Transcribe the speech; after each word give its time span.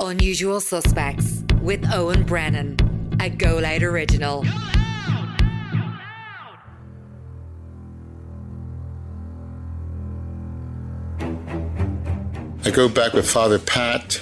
Unusual 0.00 0.60
Suspects 0.60 1.42
with 1.60 1.84
Owen 1.92 2.22
Brennan, 2.22 2.76
a 3.20 3.28
Go 3.28 3.58
Loud 3.58 3.82
original. 3.82 4.44
I 12.64 12.70
go 12.72 12.88
back 12.88 13.12
with 13.12 13.28
Father 13.28 13.58
Pat. 13.58 14.20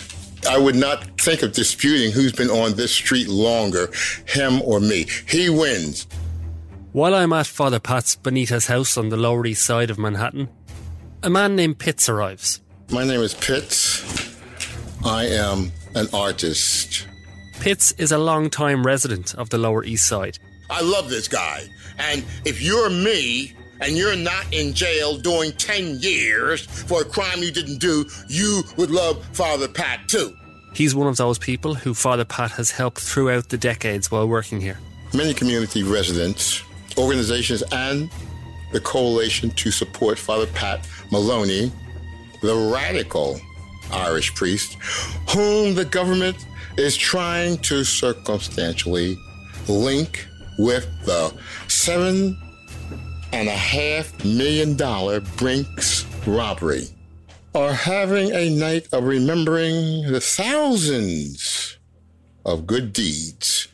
I 0.48 0.56
would 0.56 0.76
not 0.76 1.20
think 1.20 1.42
of 1.42 1.52
disputing 1.52 2.10
who's 2.10 2.32
been 2.32 2.48
on 2.48 2.76
this 2.76 2.92
street 2.92 3.28
longer, 3.28 3.90
him 4.24 4.62
or 4.62 4.80
me. 4.80 5.06
He 5.28 5.50
wins. 5.50 6.06
While 6.92 7.14
I'm 7.14 7.34
at 7.34 7.46
Father 7.46 7.80
Pat's 7.80 8.16
Benita's 8.16 8.68
house 8.68 8.96
on 8.96 9.10
the 9.10 9.18
Lower 9.18 9.44
East 9.44 9.66
Side 9.66 9.90
of 9.90 9.98
Manhattan, 9.98 10.48
a 11.22 11.28
man 11.28 11.54
named 11.54 11.78
Pitts 11.78 12.08
arrives. 12.08 12.62
My 12.90 13.04
name 13.04 13.20
is 13.20 13.34
Pitts. 13.34 14.15
I 15.06 15.26
am 15.26 15.70
an 15.94 16.08
artist. 16.12 17.06
Pitts 17.60 17.92
is 17.92 18.10
a 18.10 18.18
long-time 18.18 18.84
resident 18.84 19.36
of 19.36 19.50
the 19.50 19.58
Lower 19.58 19.84
East 19.84 20.06
Side. 20.08 20.38
I 20.68 20.82
love 20.82 21.08
this 21.08 21.28
guy. 21.28 21.62
And 21.98 22.24
if 22.44 22.60
you're 22.60 22.90
me 22.90 23.52
and 23.80 23.96
you're 23.96 24.16
not 24.16 24.52
in 24.52 24.74
jail 24.74 25.16
doing 25.16 25.52
10 25.52 26.00
years 26.00 26.66
for 26.66 27.02
a 27.02 27.04
crime 27.04 27.40
you 27.40 27.52
didn't 27.52 27.78
do, 27.78 28.04
you 28.28 28.62
would 28.76 28.90
love 28.90 29.24
Father 29.32 29.68
Pat 29.68 30.08
too. 30.08 30.36
He's 30.74 30.94
one 30.94 31.06
of 31.06 31.16
those 31.16 31.38
people 31.38 31.74
who 31.74 31.94
Father 31.94 32.24
Pat 32.24 32.50
has 32.52 32.72
helped 32.72 32.98
throughout 32.98 33.48
the 33.48 33.58
decades 33.58 34.10
while 34.10 34.26
working 34.26 34.60
here. 34.60 34.78
Many 35.14 35.34
community 35.34 35.84
residents, 35.84 36.62
organizations, 36.98 37.62
and 37.70 38.10
the 38.72 38.80
coalition 38.80 39.50
to 39.50 39.70
support 39.70 40.18
Father 40.18 40.48
Pat 40.48 40.86
Moloney, 41.12 41.70
the 42.42 42.72
radical 42.74 43.40
Irish 43.92 44.34
priest, 44.34 44.74
whom 45.30 45.74
the 45.74 45.84
government 45.84 46.46
is 46.76 46.96
trying 46.96 47.58
to 47.58 47.84
circumstantially 47.84 49.16
link 49.68 50.26
with 50.58 50.86
the 51.04 51.34
seven 51.68 52.36
and 53.32 53.48
a 53.48 53.52
half 53.52 54.24
million 54.24 54.76
dollar 54.76 55.20
Brinks 55.20 56.06
robbery, 56.26 56.86
are 57.54 57.72
having 57.72 58.32
a 58.32 58.50
night 58.50 58.88
of 58.92 59.04
remembering 59.04 60.10
the 60.10 60.20
thousands 60.20 61.78
of 62.44 62.66
good 62.66 62.92
deeds 62.92 63.68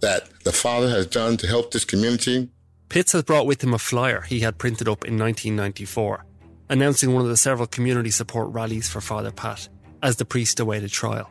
that 0.00 0.28
the 0.44 0.52
Father 0.52 0.88
has 0.88 1.06
done 1.06 1.36
to 1.38 1.46
help 1.46 1.70
this 1.70 1.84
community. 1.84 2.48
Pitts 2.88 3.12
has 3.12 3.22
brought 3.22 3.46
with 3.46 3.62
him 3.62 3.74
a 3.74 3.78
flyer 3.78 4.20
he 4.22 4.40
had 4.40 4.58
printed 4.58 4.88
up 4.88 5.04
in 5.04 5.18
1994, 5.18 6.24
announcing 6.68 7.12
one 7.12 7.22
of 7.22 7.28
the 7.28 7.36
several 7.36 7.66
community 7.66 8.10
support 8.10 8.52
rallies 8.52 8.88
for 8.88 9.00
Father 9.00 9.30
Pat 9.30 9.68
as 10.02 10.16
the 10.16 10.24
priest 10.24 10.60
awaited 10.60 10.90
trial. 10.90 11.30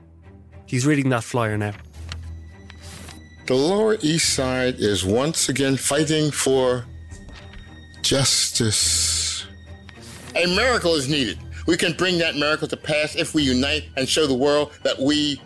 He's 0.65 0.85
reading 0.85 1.09
that 1.09 1.23
flyer 1.23 1.57
now. 1.57 1.73
The 3.45 3.55
Lower 3.55 3.97
East 4.01 4.33
Side 4.33 4.75
is 4.79 5.03
once 5.03 5.49
again 5.49 5.75
fighting 5.75 6.31
for 6.31 6.85
justice. 8.01 9.45
A 10.35 10.45
miracle 10.55 10.95
is 10.95 11.09
needed. 11.09 11.37
We 11.67 11.77
can 11.77 11.93
bring 11.93 12.17
that 12.19 12.35
miracle 12.35 12.67
to 12.67 12.77
pass 12.77 13.15
if 13.15 13.33
we 13.33 13.43
unite 13.43 13.83
and 13.97 14.07
show 14.07 14.27
the 14.27 14.33
world 14.33 14.71
that 14.83 14.99
we 14.99 15.41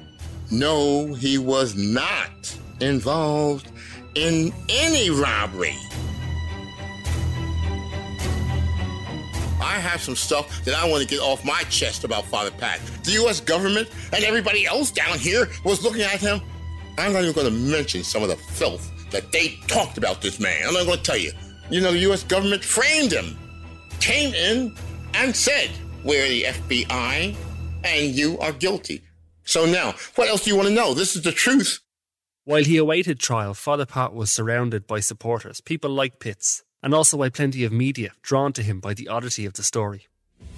know 0.51 1.13
he 1.13 1.37
was 1.37 1.75
not 1.75 2.55
involved 2.79 3.71
in 4.15 4.53
any 4.69 5.09
robbery. 5.09 5.75
I 9.61 9.79
have 9.79 10.01
some 10.01 10.15
stuff 10.15 10.63
that 10.65 10.75
I 10.75 10.87
want 10.89 11.01
to 11.01 11.07
get 11.07 11.19
off 11.19 11.43
my 11.43 11.63
chest 11.63 12.03
about 12.03 12.25
Father 12.25 12.51
Pat. 12.51 12.79
The 13.03 13.11
U.S. 13.13 13.39
government 13.39 13.89
and 14.13 14.23
everybody 14.23 14.65
else 14.65 14.91
down 14.91 15.17
here 15.17 15.49
was 15.63 15.83
looking 15.83 16.03
at 16.03 16.19
him. 16.19 16.41
I'm 16.97 17.13
not 17.13 17.23
even 17.23 17.33
going 17.33 17.47
to 17.47 17.71
mention 17.71 18.03
some 18.03 18.23
of 18.23 18.29
the 18.29 18.35
filth 18.35 18.91
that 19.11 19.31
they 19.31 19.59
talked 19.67 19.97
about 19.97 20.21
this 20.21 20.39
man. 20.39 20.67
I'm 20.67 20.73
not 20.73 20.85
going 20.85 20.97
to 20.97 21.03
tell 21.03 21.17
you. 21.17 21.31
You 21.69 21.81
know, 21.81 21.91
the 21.91 21.99
U.S. 21.99 22.23
government 22.23 22.63
framed 22.63 23.11
him, 23.11 23.37
came 23.99 24.33
in 24.33 24.75
and 25.13 25.35
said, 25.35 25.69
We're 26.03 26.27
the 26.27 26.43
FBI 26.43 27.35
and 27.83 28.15
you 28.15 28.37
are 28.39 28.51
guilty. 28.51 29.01
So 29.43 29.65
now, 29.65 29.93
what 30.15 30.27
else 30.27 30.43
do 30.43 30.49
you 30.49 30.55
want 30.55 30.67
to 30.67 30.73
know? 30.73 30.93
This 30.93 31.15
is 31.15 31.21
the 31.21 31.31
truth. 31.31 31.79
While 32.43 32.63
he 32.63 32.77
awaited 32.77 33.19
trial, 33.19 33.53
Father 33.53 33.85
Pat 33.85 34.13
was 34.13 34.31
surrounded 34.31 34.87
by 34.87 35.01
supporters, 35.01 35.59
people 35.61 35.89
like 35.89 36.19
Pitts, 36.19 36.63
and 36.87 36.93
also 36.93 37.17
by 37.17 37.27
plenty 37.27 37.65
of 37.65 37.71
media 37.73 38.11
drawn 38.21 38.53
to 38.53 38.63
him 38.63 38.79
by 38.79 38.93
the 38.93 39.09
oddity 39.09 39.45
of 39.45 39.51
the 39.55 39.61
story. 39.61 40.07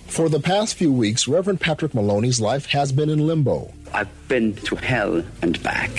For 0.05 0.29
the 0.29 0.39
past 0.39 0.75
few 0.75 0.93
weeks, 0.93 1.27
Reverend 1.27 1.59
Patrick 1.59 1.95
Moloney's 1.95 2.39
life 2.39 2.67
has 2.67 2.91
been 2.91 3.09
in 3.09 3.25
limbo. 3.25 3.73
I've 3.95 4.27
been 4.27 4.55
to 4.57 4.75
hell 4.75 5.23
and 5.41 5.63
back. 5.63 5.89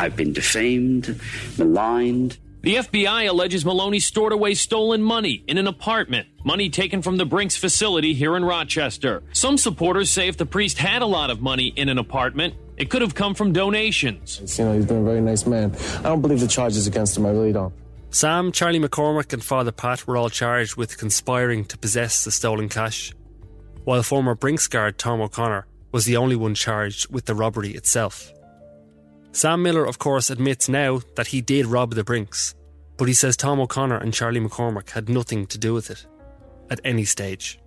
I've 0.00 0.16
been 0.16 0.32
defamed, 0.32 1.20
maligned. 1.56 2.36
The 2.62 2.74
FBI 2.74 3.28
alleges 3.28 3.64
Moloney 3.64 4.00
stored 4.00 4.32
away 4.32 4.54
stolen 4.54 5.00
money 5.00 5.44
in 5.46 5.56
an 5.56 5.68
apartment, 5.68 6.26
money 6.42 6.68
taken 6.68 7.00
from 7.00 7.16
the 7.16 7.24
Brinks 7.24 7.56
facility 7.56 8.12
here 8.12 8.36
in 8.36 8.44
Rochester. 8.44 9.22
Some 9.32 9.56
supporters 9.56 10.10
say 10.10 10.26
if 10.26 10.36
the 10.36 10.46
priest 10.46 10.78
had 10.78 11.00
a 11.00 11.06
lot 11.06 11.30
of 11.30 11.40
money 11.40 11.68
in 11.76 11.88
an 11.88 11.98
apartment, 11.98 12.54
it 12.76 12.90
could 12.90 13.02
have 13.02 13.14
come 13.14 13.36
from 13.36 13.52
donations. 13.52 14.58
You 14.58 14.64
know, 14.64 14.74
he's 14.74 14.86
been 14.86 15.02
a 15.02 15.04
very 15.04 15.20
nice 15.20 15.46
man. 15.46 15.76
I 16.00 16.08
don't 16.08 16.22
believe 16.22 16.40
the 16.40 16.48
charges 16.48 16.88
against 16.88 17.16
him, 17.16 17.24
I 17.24 17.30
really 17.30 17.52
don't. 17.52 17.72
Sam, 18.14 18.52
Charlie 18.52 18.78
McCormick, 18.78 19.32
and 19.32 19.42
Father 19.42 19.72
Pat 19.72 20.06
were 20.06 20.16
all 20.16 20.30
charged 20.30 20.76
with 20.76 20.98
conspiring 20.98 21.64
to 21.64 21.76
possess 21.76 22.22
the 22.22 22.30
stolen 22.30 22.68
cash, 22.68 23.12
while 23.82 24.04
former 24.04 24.36
Brinks 24.36 24.68
guard 24.68 24.98
Tom 24.98 25.20
O'Connor 25.20 25.66
was 25.90 26.04
the 26.04 26.16
only 26.16 26.36
one 26.36 26.54
charged 26.54 27.12
with 27.12 27.24
the 27.24 27.34
robbery 27.34 27.70
itself. 27.70 28.32
Sam 29.32 29.64
Millar, 29.64 29.84
of 29.84 29.98
course, 29.98 30.30
admits 30.30 30.68
now 30.68 31.00
that 31.16 31.26
he 31.26 31.40
did 31.40 31.66
rob 31.66 31.94
the 31.94 32.04
Brinks, 32.04 32.54
but 32.98 33.08
he 33.08 33.14
says 33.14 33.36
Tom 33.36 33.58
O'Connor 33.58 33.98
and 33.98 34.14
Charlie 34.14 34.38
McCormick 34.38 34.90
had 34.90 35.08
nothing 35.08 35.44
to 35.48 35.58
do 35.58 35.74
with 35.74 35.90
it 35.90 36.06
at 36.70 36.80
any 36.84 37.04
stage. 37.04 37.58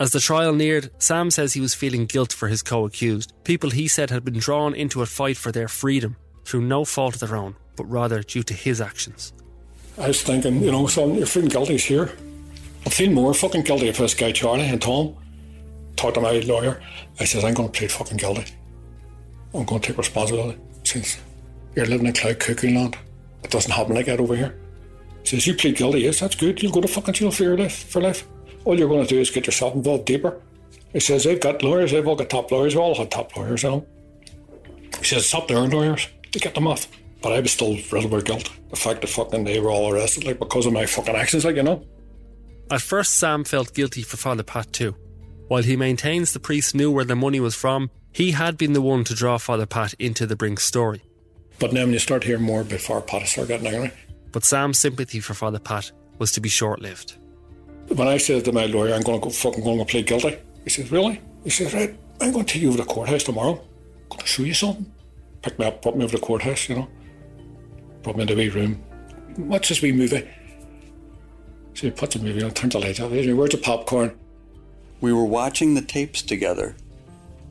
As 0.00 0.10
the 0.10 0.18
trial 0.18 0.52
neared, 0.52 0.90
Sam 0.98 1.30
says 1.30 1.52
he 1.52 1.60
was 1.60 1.72
feeling 1.72 2.06
guilt 2.06 2.32
for 2.32 2.48
his 2.48 2.64
co 2.64 2.84
accused, 2.84 3.32
people 3.44 3.70
he 3.70 3.86
said 3.86 4.10
had 4.10 4.24
been 4.24 4.40
drawn 4.40 4.74
into 4.74 5.02
a 5.02 5.06
fight 5.06 5.36
for 5.36 5.52
their 5.52 5.68
freedom 5.68 6.16
through 6.44 6.62
no 6.62 6.84
fault 6.84 7.14
of 7.14 7.20
their 7.20 7.36
own, 7.36 7.54
but 7.76 7.84
rather 7.84 8.24
due 8.24 8.42
to 8.42 8.54
his 8.54 8.80
actions. 8.80 9.32
I 9.96 10.08
was 10.08 10.22
thinking, 10.22 10.60
you 10.62 10.72
know, 10.72 10.86
son, 10.86 11.14
you're 11.14 11.26
feeling 11.26 11.48
guilty 11.48 11.76
here. 11.76 12.16
I'm 12.84 12.90
feeling 12.90 13.14
more 13.14 13.32
fucking 13.32 13.62
guilty 13.62 13.88
if 13.88 13.98
this 13.98 14.14
guy 14.14 14.32
Charlie 14.32 14.66
and 14.66 14.82
Tom 14.82 15.16
talked 15.96 16.14
to 16.14 16.20
my 16.20 16.40
lawyer. 16.40 16.82
I 17.20 17.24
says, 17.24 17.44
I'm 17.44 17.54
going 17.54 17.70
to 17.70 17.78
plead 17.78 17.92
fucking 17.92 18.16
guilty. 18.16 18.44
I'm 19.54 19.64
going 19.64 19.80
to 19.80 19.88
take 19.88 19.98
responsibility. 19.98 20.58
Says, 20.82 21.18
you're 21.76 21.86
living 21.86 22.06
in 22.06 22.12
cloud 22.12 22.40
cuckoo 22.40 22.74
land. 22.74 22.98
It 23.44 23.50
doesn't 23.50 23.70
happen 23.70 23.94
like 23.94 24.06
that 24.06 24.20
over 24.20 24.34
here. 24.34 24.58
He 25.22 25.28
says, 25.28 25.46
you 25.46 25.54
plead 25.54 25.76
guilty, 25.76 26.00
yes, 26.00 26.20
that's 26.20 26.34
good. 26.34 26.62
You'll 26.62 26.72
go 26.72 26.80
to 26.80 26.88
fucking 26.88 27.14
jail 27.14 27.30
for 27.30 27.44
your 27.44 27.56
life, 27.56 27.88
for 27.88 28.02
life. 28.02 28.26
All 28.64 28.78
you're 28.78 28.88
going 28.88 29.06
to 29.06 29.08
do 29.08 29.20
is 29.20 29.30
get 29.30 29.46
yourself 29.46 29.74
involved 29.74 30.06
deeper. 30.06 30.40
He 30.92 31.00
says, 31.00 31.24
they've 31.24 31.40
got 31.40 31.62
lawyers, 31.62 31.92
they've 31.92 32.06
all 32.06 32.16
got 32.16 32.30
top 32.30 32.50
lawyers, 32.50 32.74
we 32.74 32.80
all 32.80 32.94
had 32.94 33.10
top 33.10 33.36
lawyers, 33.36 33.62
you 33.62 33.70
know. 33.70 33.86
He 34.98 35.04
says, 35.04 35.22
it's 35.22 35.34
up 35.34 35.50
lawyers 35.50 36.08
to 36.32 36.38
get 36.38 36.54
them 36.54 36.66
off. 36.66 36.88
But 37.24 37.32
I 37.32 37.40
was 37.40 37.52
still 37.52 37.78
riddled 37.90 38.12
with 38.12 38.26
guilt. 38.26 38.50
The 38.68 38.76
fact 38.76 39.00
that 39.00 39.06
fucking 39.06 39.44
they 39.44 39.58
were 39.58 39.70
all 39.70 39.90
arrested, 39.90 40.24
like, 40.24 40.38
because 40.38 40.66
of 40.66 40.74
my 40.74 40.84
fucking 40.84 41.16
actions, 41.16 41.46
like, 41.46 41.56
you 41.56 41.62
know. 41.62 41.82
At 42.70 42.82
first, 42.82 43.14
Sam 43.14 43.44
felt 43.44 43.72
guilty 43.72 44.02
for 44.02 44.18
Father 44.18 44.42
Pat 44.42 44.70
too. 44.74 44.94
While 45.48 45.62
he 45.62 45.74
maintains 45.74 46.34
the 46.34 46.38
priest 46.38 46.74
knew 46.74 46.90
where 46.90 47.06
the 47.06 47.16
money 47.16 47.40
was 47.40 47.54
from, 47.54 47.90
he 48.12 48.32
had 48.32 48.58
been 48.58 48.74
the 48.74 48.82
one 48.82 49.04
to 49.04 49.14
draw 49.14 49.38
Father 49.38 49.64
Pat 49.64 49.94
into 49.94 50.26
the 50.26 50.36
Brink 50.36 50.60
story. 50.60 51.02
But 51.58 51.72
then 51.72 51.84
when 51.84 51.92
you 51.94 51.98
start 51.98 52.24
hearing 52.24 52.42
more 52.42 52.60
about 52.60 52.80
Father 52.80 53.06
Pat, 53.06 53.22
I 53.22 53.24
start 53.24 53.48
getting 53.48 53.68
angry. 53.68 53.90
But 54.30 54.44
Sam's 54.44 54.78
sympathy 54.78 55.20
for 55.20 55.32
Father 55.32 55.58
Pat 55.58 55.92
was 56.18 56.30
to 56.32 56.42
be 56.42 56.50
short 56.50 56.82
lived. 56.82 57.16
When 57.88 58.06
I 58.06 58.18
said 58.18 58.44
to 58.44 58.52
my 58.52 58.66
lawyer, 58.66 58.92
I'm 58.92 59.02
going 59.02 59.18
to 59.18 59.24
go 59.24 59.30
fucking 59.30 59.64
going 59.64 59.78
to 59.78 59.86
plead 59.86 60.06
guilty, 60.06 60.36
he 60.62 60.68
says, 60.68 60.92
Really? 60.92 61.22
He 61.42 61.48
says, 61.48 61.72
Right, 61.72 61.96
I'm 62.20 62.32
going 62.32 62.44
to 62.44 62.52
take 62.52 62.60
you 62.60 62.68
over 62.68 62.76
to 62.76 62.84
the 62.84 62.90
courthouse 62.90 63.22
tomorrow. 63.22 63.52
I'm 63.54 64.08
going 64.10 64.20
to 64.20 64.26
show 64.26 64.42
you 64.42 64.52
something. 64.52 64.92
Pick 65.40 65.58
me 65.58 65.64
up, 65.64 65.80
brought 65.80 65.96
me 65.96 66.04
over 66.04 66.12
to 66.12 66.20
the 66.20 66.26
courthouse, 66.26 66.68
you 66.68 66.76
know. 66.76 66.88
Brought 68.04 68.16
me 68.16 68.22
into 68.22 68.34
a 68.34 68.36
wee 68.36 68.48
room. 68.50 68.80
Watch 69.38 69.70
this 69.70 69.82
wee 69.82 69.90
movie. 69.90 70.28
So 71.72 71.86
he 71.88 71.90
puts 71.90 72.14
a 72.14 72.20
movie 72.20 72.42
on, 72.42 72.52
turns 72.52 72.74
the 72.74 72.78
lights 72.78 73.00
off. 73.00 73.10
Where's 73.10 73.50
the 73.50 73.60
popcorn? 73.60 74.16
We 75.00 75.12
were 75.12 75.24
watching 75.24 75.74
the 75.74 75.82
tapes 75.82 76.22
together. 76.22 76.76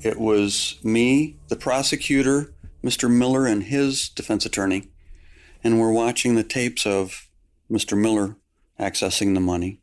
It 0.01 0.19
was 0.19 0.79
me, 0.83 1.37
the 1.47 1.55
prosecutor, 1.55 2.53
Mr. 2.83 3.09
Millar, 3.09 3.47
and 3.47 3.63
his 3.63 4.09
defense 4.09 4.45
attorney, 4.45 4.89
and 5.63 5.79
we're 5.79 5.91
watching 5.91 6.35
the 6.35 6.43
tapes 6.43 6.85
of 6.85 7.27
Mr. 7.71 7.97
Millar 7.97 8.37
accessing 8.79 9.33
the 9.33 9.39
money. 9.39 9.81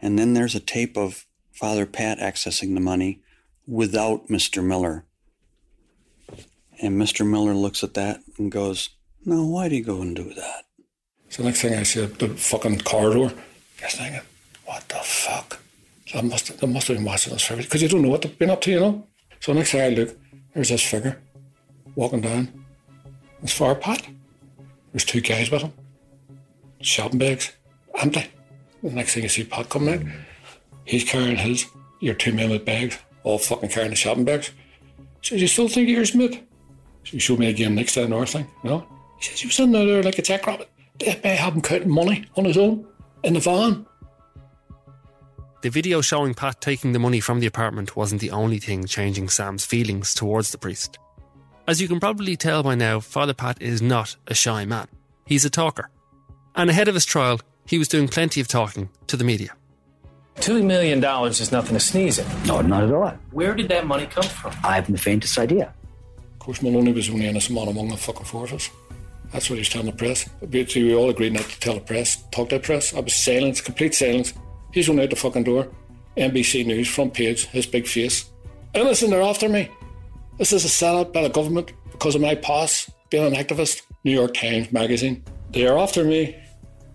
And 0.00 0.18
then 0.18 0.32
there's 0.34 0.54
a 0.54 0.60
tape 0.60 0.96
of 0.96 1.26
Father 1.52 1.86
Pat 1.86 2.18
accessing 2.18 2.74
the 2.74 2.80
money 2.80 3.20
without 3.66 4.28
Mr. 4.28 4.64
Millar. 4.64 5.04
And 6.80 7.00
Mr. 7.00 7.28
Millar 7.28 7.54
looks 7.54 7.84
at 7.84 7.94
that 7.94 8.20
and 8.38 8.50
goes, 8.50 8.90
No, 9.24 9.44
why'd 9.44 9.72
he 9.72 9.80
go 9.80 10.00
and 10.00 10.14
do 10.14 10.32
that? 10.34 10.64
So 11.28 11.42
next 11.42 11.60
thing 11.62 11.74
I 11.74 11.82
see 11.82 12.04
the 12.06 12.28
fucking 12.28 12.80
corridor, 12.80 13.34
just 13.78 13.98
thinking, 13.98 14.20
what 14.64 14.88
the 14.88 14.96
fuck? 14.96 15.60
So 16.06 16.18
I 16.18 16.22
must, 16.22 16.58
they 16.58 16.66
must 16.66 16.88
have 16.88 16.96
been 16.96 17.04
watching 17.04 17.36
for 17.36 17.56
because 17.56 17.82
you 17.82 17.88
don't 17.88 18.02
know 18.02 18.08
what 18.08 18.22
they've 18.22 18.38
been 18.38 18.50
up 18.50 18.62
to, 18.62 18.70
you 18.70 18.80
know. 18.80 19.06
So 19.40 19.52
next 19.52 19.72
thing 19.72 19.82
I 19.82 19.88
look, 19.94 20.16
There's 20.54 20.70
this 20.70 20.82
figure 20.82 21.20
walking 21.94 22.22
down. 22.22 22.64
It's 23.42 23.52
far 23.52 23.74
Pat. 23.74 24.06
There's 24.92 25.04
two 25.04 25.20
guys 25.20 25.50
with 25.50 25.62
him. 25.62 25.72
Shopping 26.80 27.18
bags, 27.18 27.52
empty. 27.98 28.26
The 28.82 28.90
next 28.90 29.14
thing 29.14 29.24
you 29.24 29.28
see 29.28 29.44
Pat 29.44 29.68
coming 29.68 29.94
out, 29.94 30.00
he's 30.84 31.04
carrying 31.04 31.36
his. 31.36 31.66
You're 32.00 32.14
two 32.14 32.32
men 32.32 32.50
with 32.50 32.64
bags, 32.64 32.98
all 33.24 33.38
fucking 33.38 33.68
carrying 33.68 33.90
the 33.90 33.96
shopping 33.96 34.24
bags. 34.24 34.50
Says, 35.22 35.40
You 35.40 35.48
still 35.48 35.68
think 35.68 35.88
you're 35.88 36.04
Smith? 36.04 36.34
So 37.04 37.12
he 37.12 37.18
showed 37.18 37.38
me 37.38 37.48
again 37.48 37.74
next 37.74 37.94
to 37.94 38.02
the 38.02 38.08
north 38.08 38.30
thing, 38.30 38.46
you 38.62 38.70
know? 38.70 38.86
He 39.18 39.26
says, 39.26 39.40
He 39.40 39.46
was 39.46 39.58
in 39.60 39.72
there 39.72 40.02
like 40.02 40.18
a 40.18 40.22
jackrabbit. 40.22 40.70
The 40.98 41.18
may 41.22 41.36
have 41.36 41.54
him 41.54 41.62
counting 41.62 41.90
money 41.90 42.24
on 42.36 42.44
his 42.44 42.56
own 42.56 42.86
in 43.22 43.34
the 43.34 43.40
van. 43.40 43.86
The 45.60 45.70
video 45.70 46.00
showing 46.00 46.34
Pat 46.34 46.60
taking 46.60 46.92
the 46.92 46.98
money 47.00 47.20
from 47.20 47.40
the 47.40 47.46
apartment 47.46 47.96
wasn't 47.96 48.20
the 48.20 48.30
only 48.30 48.58
thing 48.58 48.84
changing 48.86 49.28
Sam's 49.28 49.64
feelings 49.64 50.14
towards 50.14 50.52
the 50.52 50.58
priest. 50.58 50.98
As 51.66 51.80
you 51.80 51.88
can 51.88 52.00
probably 52.00 52.36
tell 52.36 52.62
by 52.62 52.76
now, 52.76 53.00
Father 53.00 53.34
Pat 53.34 53.60
is 53.60 53.82
not 53.82 54.16
a 54.28 54.34
shy 54.34 54.64
man. 54.64 54.86
He's 55.26 55.44
a 55.44 55.50
talker. 55.50 55.90
And 56.54 56.70
ahead 56.70 56.88
of 56.88 56.94
his 56.94 57.04
trial, 57.04 57.40
he 57.66 57.76
was 57.76 57.88
doing 57.88 58.08
plenty 58.08 58.40
of 58.40 58.48
talking 58.48 58.88
to 59.08 59.16
the 59.16 59.24
media. 59.24 59.54
Two 60.40 60.62
million 60.62 61.00
dollars 61.00 61.40
is 61.40 61.50
nothing 61.50 61.74
to 61.74 61.80
sneeze 61.80 62.18
at. 62.20 62.46
No, 62.46 62.60
not 62.62 62.84
at 62.84 62.92
all. 62.92 63.12
Where 63.32 63.54
did 63.54 63.68
that 63.68 63.86
money 63.86 64.06
come 64.06 64.22
from? 64.22 64.52
I 64.64 64.76
haven't 64.76 64.92
the 64.92 65.00
faintest 65.00 65.36
idea. 65.38 65.74
Of 66.34 66.38
course, 66.38 66.62
Moloney 66.62 66.92
was 66.92 67.10
only 67.10 67.26
innocent 67.26 67.58
man 67.58 67.68
among 67.68 67.88
the 67.88 67.96
fucking 67.96 68.24
forces. 68.24 68.70
That's 69.32 69.50
what 69.50 69.58
he's 69.58 69.68
telling 69.68 69.86
the 69.86 69.92
press. 69.92 70.28
Basically, 70.48 70.84
we 70.84 70.94
all 70.94 71.10
agreed 71.10 71.34
not 71.34 71.44
to 71.44 71.60
tell 71.60 71.74
the 71.74 71.80
press, 71.80 72.22
talk 72.30 72.48
to 72.48 72.56
the 72.56 72.62
press. 72.62 72.94
I 72.94 73.00
was 73.00 73.14
silence, 73.14 73.60
complete 73.60 73.94
silence. 73.94 74.32
He's 74.72 74.86
going 74.86 75.00
out 75.00 75.10
the 75.10 75.16
fucking 75.16 75.44
door. 75.44 75.68
NBC 76.16 76.66
News, 76.66 76.88
front 76.88 77.14
page, 77.14 77.46
his 77.46 77.66
big 77.66 77.86
face. 77.86 78.30
Listen, 78.74 79.10
they're 79.10 79.22
after 79.22 79.48
me. 79.48 79.70
This 80.38 80.52
is 80.52 80.64
a 80.64 80.68
setup 80.68 81.12
by 81.12 81.22
the 81.22 81.28
government 81.28 81.72
because 81.92 82.14
of 82.14 82.20
my 82.20 82.34
past 82.36 82.90
being 83.10 83.26
an 83.26 83.34
activist. 83.34 83.82
New 84.04 84.12
York 84.12 84.34
Times 84.34 84.72
magazine. 84.72 85.22
They 85.50 85.66
are 85.66 85.78
after 85.78 86.04
me. 86.04 86.36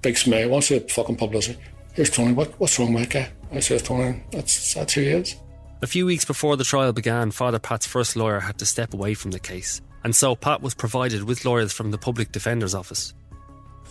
Big 0.02 0.18
smile. 0.18 0.50
Wants 0.50 0.70
the 0.70 0.80
fucking 0.80 1.18
publicity. 1.18 1.60
Here's 1.94 2.10
Tony. 2.10 2.34
What, 2.34 2.60
what's 2.60 2.80
wrong 2.80 2.94
with 2.94 3.10
that 3.10 3.32
guy? 3.52 3.56
I 3.56 3.60
says, 3.60 3.84
Tony, 3.84 4.24
that's, 4.32 4.74
that's 4.74 4.94
who 4.94 5.02
he 5.02 5.08
is. 5.08 5.36
A 5.82 5.88
few 5.88 6.06
weeks 6.06 6.26
before 6.26 6.58
the 6.58 6.64
trial 6.64 6.94
began, 6.94 7.32
Father 7.32 7.60
Pat's 7.60 7.86
first 7.86 8.16
lawyer 8.16 8.40
had 8.40 8.58
to 8.60 8.66
step 8.66 8.94
away 8.94 9.14
from 9.14 9.32
the 9.32 9.40
case, 9.40 9.82
and 10.04 10.16
so 10.16 10.36
Pat 10.36 10.62
was 10.62 10.74
provided 10.74 11.24
with 11.24 11.46
lawyers 11.46 11.74
from 11.74 11.92
the 11.92 11.98
Public 11.98 12.32
Defender's 12.32 12.76
Office. 12.76 13.14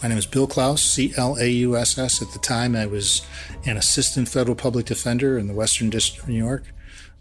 My 0.03 0.09
name 0.09 0.19
is 0.19 0.27
Bill 0.27 0.47
Clauss, 0.47 0.83
C 0.83 1.13
L 1.17 1.37
A 1.37 1.49
U 1.49 1.77
S 1.77 1.97
S. 1.97 2.21
At 2.21 2.33
the 2.33 2.39
time, 2.39 2.75
I 2.75 2.87
was 2.87 3.25
an 3.65 3.77
assistant 3.77 4.29
federal 4.29 4.57
public 4.57 4.87
defender 4.87 5.39
in 5.39 5.47
the 5.47 5.55
Western 5.55 5.91
District 5.91 6.25
of 6.25 6.29
New 6.29 6.45
York, 6.45 6.65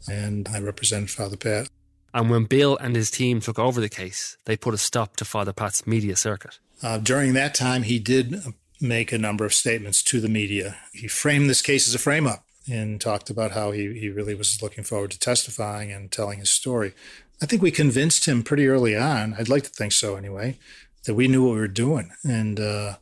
and 0.09 0.47
I 0.49 0.59
represented 0.59 1.11
Father 1.11 1.37
Pat. 1.37 1.69
And 2.13 2.29
when 2.29 2.45
Bill 2.45 2.77
and 2.77 2.95
his 2.95 3.11
team 3.11 3.39
took 3.39 3.59
over 3.59 3.79
the 3.79 3.87
case, 3.89 4.37
they 4.45 4.57
put 4.57 4.73
a 4.73 4.77
stop 4.77 5.15
to 5.17 5.25
Father 5.25 5.53
Pat's 5.53 5.85
media 5.85 6.15
circuit. 6.15 6.59
Uh, 6.83 6.97
during 6.97 7.33
that 7.33 7.53
time, 7.53 7.83
he 7.83 7.99
did 7.99 8.41
make 8.81 9.11
a 9.11 9.17
number 9.17 9.45
of 9.45 9.53
statements 9.53 10.01
to 10.03 10.19
the 10.19 10.27
media. 10.27 10.77
He 10.91 11.07
framed 11.07 11.49
this 11.49 11.61
case 11.61 11.87
as 11.87 11.93
a 11.93 11.99
frame 11.99 12.25
up 12.25 12.43
and 12.69 12.99
talked 12.99 13.29
about 13.29 13.51
how 13.51 13.71
he, 13.71 13.93
he 13.99 14.09
really 14.09 14.35
was 14.35 14.61
looking 14.61 14.83
forward 14.83 15.11
to 15.11 15.19
testifying 15.19 15.91
and 15.91 16.11
telling 16.11 16.39
his 16.39 16.49
story. 16.49 16.93
I 17.41 17.47
think 17.47 17.61
we 17.61 17.71
convinced 17.71 18.25
him 18.27 18.43
pretty 18.43 18.67
early 18.67 18.95
on, 18.95 19.33
I'd 19.37 19.49
like 19.49 19.63
to 19.63 19.69
think 19.69 19.93
so 19.93 20.15
anyway, 20.15 20.59
that 21.05 21.15
we 21.15 21.27
knew 21.27 21.43
what 21.43 21.55
we 21.55 21.59
were 21.59 21.67
doing. 21.67 22.11
And 22.23 22.59
uh, 22.59 22.97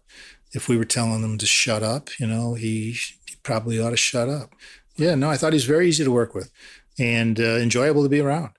if 0.53 0.69
we 0.69 0.77
were 0.77 0.85
telling 0.85 1.21
him 1.23 1.37
to 1.37 1.45
shut 1.45 1.83
up, 1.83 2.09
you 2.19 2.25
know, 2.25 2.53
he, 2.53 2.91
he, 2.91 3.35
probably 3.43 3.79
ought 3.79 3.89
to 3.89 3.97
shut 3.97 4.29
up. 4.29 4.53
Yeah, 4.95 5.15
no, 5.15 5.29
I 5.29 5.37
thought 5.37 5.53
he 5.53 5.57
was 5.57 5.65
very 5.65 5.87
easy 5.87 6.03
to 6.03 6.11
work 6.11 6.35
with 6.35 6.51
and 6.97 7.39
uh, 7.39 7.57
enjoyable 7.57 8.03
to 8.03 8.09
be 8.09 8.19
around. 8.19 8.51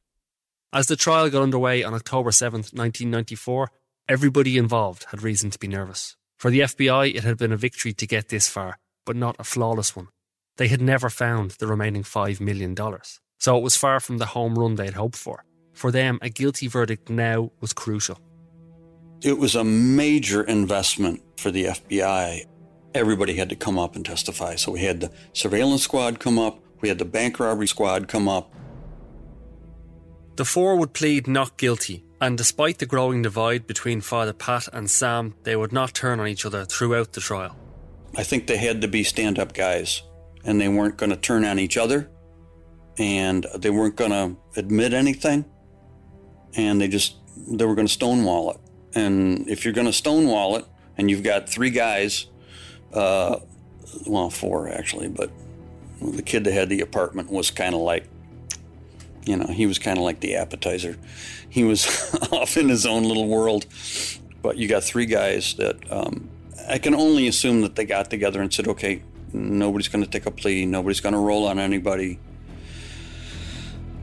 As 0.72 0.86
the 0.86 0.96
trial 0.96 1.28
got 1.30 1.42
underway 1.42 1.82
on 1.82 1.94
October 1.94 2.30
7th, 2.30 2.72
1994, 2.72 3.70
everybody 4.08 4.56
involved 4.56 5.06
had 5.10 5.22
reason 5.22 5.50
to 5.50 5.58
be 5.58 5.68
nervous. 5.68 6.16
For 6.38 6.50
the 6.50 6.60
FBI, 6.60 7.14
it 7.14 7.24
had 7.24 7.36
been 7.36 7.52
a 7.52 7.56
victory 7.56 7.92
to 7.92 8.06
get 8.06 8.28
this 8.28 8.48
far, 8.48 8.78
but 9.04 9.16
not 9.16 9.36
a 9.38 9.44
flawless 9.44 9.94
one. 9.94 10.08
They 10.56 10.68
had 10.68 10.80
never 10.80 11.10
found 11.10 11.52
the 11.52 11.66
remaining 11.66 12.02
$5 12.02 12.40
million, 12.40 12.76
so 13.38 13.56
it 13.56 13.62
was 13.62 13.76
far 13.76 14.00
from 14.00 14.18
the 14.18 14.26
home 14.26 14.58
run 14.58 14.76
they 14.76 14.86
had 14.86 14.94
hoped 14.94 15.16
for. 15.16 15.44
For 15.80 15.90
them, 15.90 16.18
a 16.20 16.28
guilty 16.28 16.66
verdict 16.66 17.08
now 17.08 17.52
was 17.62 17.72
crucial. 17.72 18.20
It 19.22 19.38
was 19.38 19.54
a 19.54 19.64
major 19.64 20.42
investment 20.42 21.22
for 21.38 21.50
the 21.50 21.64
FBI. 21.64 22.44
Everybody 22.94 23.32
had 23.32 23.48
to 23.48 23.56
come 23.56 23.78
up 23.78 23.96
and 23.96 24.04
testify. 24.04 24.56
So 24.56 24.72
we 24.72 24.80
had 24.80 25.00
the 25.00 25.10
surveillance 25.32 25.82
squad 25.82 26.20
come 26.20 26.38
up, 26.38 26.62
we 26.82 26.90
had 26.90 26.98
the 26.98 27.06
bank 27.06 27.40
robbery 27.40 27.66
squad 27.66 28.08
come 28.08 28.28
up. 28.28 28.52
The 30.36 30.44
four 30.44 30.76
would 30.76 30.92
plead 30.92 31.26
not 31.26 31.56
guilty, 31.56 32.04
and 32.20 32.36
despite 32.36 32.76
the 32.76 32.84
growing 32.84 33.22
divide 33.22 33.66
between 33.66 34.02
Father 34.02 34.34
Pat 34.34 34.68
and 34.74 34.90
Sam, 34.90 35.34
they 35.44 35.56
would 35.56 35.72
not 35.72 35.94
turn 35.94 36.20
on 36.20 36.28
each 36.28 36.44
other 36.44 36.66
throughout 36.66 37.14
the 37.14 37.22
trial. 37.22 37.56
I 38.14 38.22
think 38.22 38.46
they 38.48 38.58
had 38.58 38.82
to 38.82 38.88
be 38.88 39.02
stand 39.02 39.38
up 39.38 39.54
guys, 39.54 40.02
and 40.44 40.60
they 40.60 40.68
weren't 40.68 40.98
going 40.98 41.08
to 41.08 41.16
turn 41.16 41.42
on 41.46 41.58
each 41.58 41.78
other, 41.78 42.10
and 42.98 43.46
they 43.56 43.70
weren't 43.70 43.96
going 43.96 44.10
to 44.10 44.36
admit 44.58 44.92
anything, 44.92 45.46
and 46.54 46.80
they 46.80 46.88
just 46.88 47.16
they 47.48 47.64
were 47.64 47.74
going 47.74 47.86
to 47.86 47.92
stonewall 47.92 48.50
it. 48.50 48.58
And 48.94 49.48
if 49.48 49.64
you're 49.64 49.74
going 49.74 49.86
to 49.86 49.92
stonewall 49.92 50.56
it, 50.56 50.64
and 50.96 51.10
you've 51.10 51.22
got 51.22 51.48
three 51.48 51.70
guys, 51.70 52.26
uh, 52.92 53.38
well, 54.06 54.30
four 54.30 54.68
actually, 54.68 55.08
but 55.08 55.30
the 56.00 56.22
kid 56.22 56.44
that 56.44 56.52
had 56.52 56.68
the 56.68 56.80
apartment 56.80 57.30
was 57.30 57.50
kind 57.50 57.74
of 57.74 57.80
like, 57.80 58.06
you 59.24 59.36
know, 59.36 59.46
he 59.46 59.66
was 59.66 59.78
kind 59.78 59.98
of 59.98 60.04
like 60.04 60.20
the 60.20 60.36
appetizer. 60.36 60.96
He 61.48 61.64
was 61.64 62.14
off 62.32 62.56
in 62.56 62.68
his 62.68 62.86
own 62.86 63.04
little 63.04 63.28
world. 63.28 63.66
But 64.42 64.56
you 64.56 64.68
got 64.68 64.82
three 64.82 65.06
guys 65.06 65.54
that 65.54 65.76
um, 65.92 66.30
I 66.68 66.78
can 66.78 66.94
only 66.94 67.28
assume 67.28 67.60
that 67.60 67.76
they 67.76 67.84
got 67.84 68.08
together 68.08 68.40
and 68.40 68.52
said, 68.52 68.66
okay, 68.68 69.02
nobody's 69.32 69.88
going 69.88 70.02
to 70.04 70.10
take 70.10 70.26
a 70.26 70.30
plea, 70.30 70.64
nobody's 70.64 71.00
going 71.00 71.12
to 71.12 71.18
roll 71.18 71.46
on 71.46 71.58
anybody. 71.58 72.18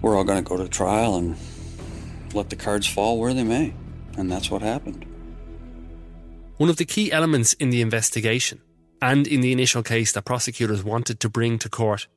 We're 0.01 0.15
all 0.15 0.23
going 0.23 0.43
to 0.43 0.47
go 0.47 0.57
to 0.57 0.67
trial 0.67 1.15
and 1.15 1.35
let 2.37 2.49
the 2.49 2.55
cards 2.55 2.87
fall 2.87 3.19
where 3.19 3.33
they 3.33 3.43
may. 3.43 3.73
And 4.17 4.31
that's 4.31 4.49
what 4.49 4.61
happened. 4.61 5.05
One 6.57 6.69
of 6.69 6.77
the 6.77 6.85
key 6.85 7.11
elements 7.11 7.53
in 7.53 7.69
the 7.69 7.81
investigation, 7.81 8.61
and 9.01 9.27
in 9.27 9.41
the 9.41 9.51
initial 9.51 9.83
case 9.83 10.11
that 10.13 10.25
prosecutors 10.25 10.83
wanted 10.83 11.19
to 11.19 11.29
bring 11.29 11.59
to 11.59 11.69
court, 11.69 12.07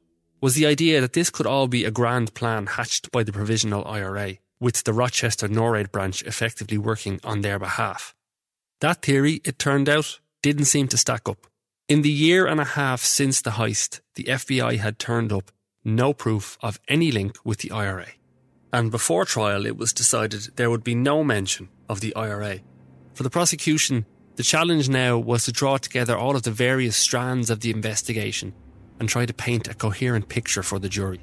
was 0.41 0.55
the 0.55 0.65
idea 0.67 1.01
that 1.01 1.13
this 1.13 1.29
could 1.29 1.47
all 1.47 1.69
be 1.69 1.85
a 1.85 1.91
grand 1.91 2.33
plan 2.33 2.67
hatched 2.67 3.11
by 3.11 3.23
the 3.23 3.33
Provisional 3.33 3.87
IRA, 3.87 4.37
with 4.59 4.85
the 4.85 4.95
Rochester 4.95 5.49
NORAID 5.49 5.91
branch 5.93 6.23
effectively 6.23 6.79
working 6.79 7.21
on 7.23 7.43
their 7.43 7.59
behalf. 7.59 8.15
That 8.81 9.03
theory, 9.03 9.43
it 9.45 9.59
turned 9.59 9.89
out, 9.89 10.21
didn't 10.43 10.65
seem 10.67 10.89
to 10.89 10.97
stack 10.97 11.29
up. 11.29 11.47
In 11.89 12.03
the 12.03 12.11
year 12.11 12.47
and 12.47 12.61
a 12.61 12.65
half 12.65 13.03
since 13.03 13.43
the 13.43 13.51
heist, 13.51 14.01
the 14.15 14.25
FBI 14.25 14.79
had 14.79 14.99
turned 14.99 15.33
up 15.33 15.51
no 15.85 16.15
proof 16.15 16.57
of 16.63 16.81
any 16.89 17.11
link 17.11 17.37
with 17.45 17.59
the 17.59 17.71
IRA. 17.71 18.07
And 18.73 18.91
before 18.91 19.25
trial, 19.25 19.67
it 19.67 19.77
was 19.77 19.93
decided 19.93 20.57
there 20.57 20.71
would 20.71 20.85
be 20.85 20.95
no 20.95 21.25
mention 21.25 21.69
of 21.89 22.01
the 22.01 22.15
IRA. 22.15 22.61
For 23.15 23.23
the 23.25 23.31
prosecution, 23.31 24.07
the 24.37 24.43
challenge 24.43 24.89
now 24.89 25.19
was 25.19 25.45
to 25.45 25.53
draw 25.53 25.77
together 25.77 26.17
all 26.17 26.37
of 26.37 26.45
the 26.45 26.51
various 26.51 26.97
strands 26.97 27.51
of 27.51 27.61
the 27.61 27.71
investigation 27.71 28.55
and 28.99 29.09
try 29.09 29.27
to 29.27 29.35
paint 29.35 29.69
a 29.69 29.75
coherent 29.75 30.29
picture 30.29 30.63
for 30.63 30.79
the 30.79 30.89
jury. 30.89 31.21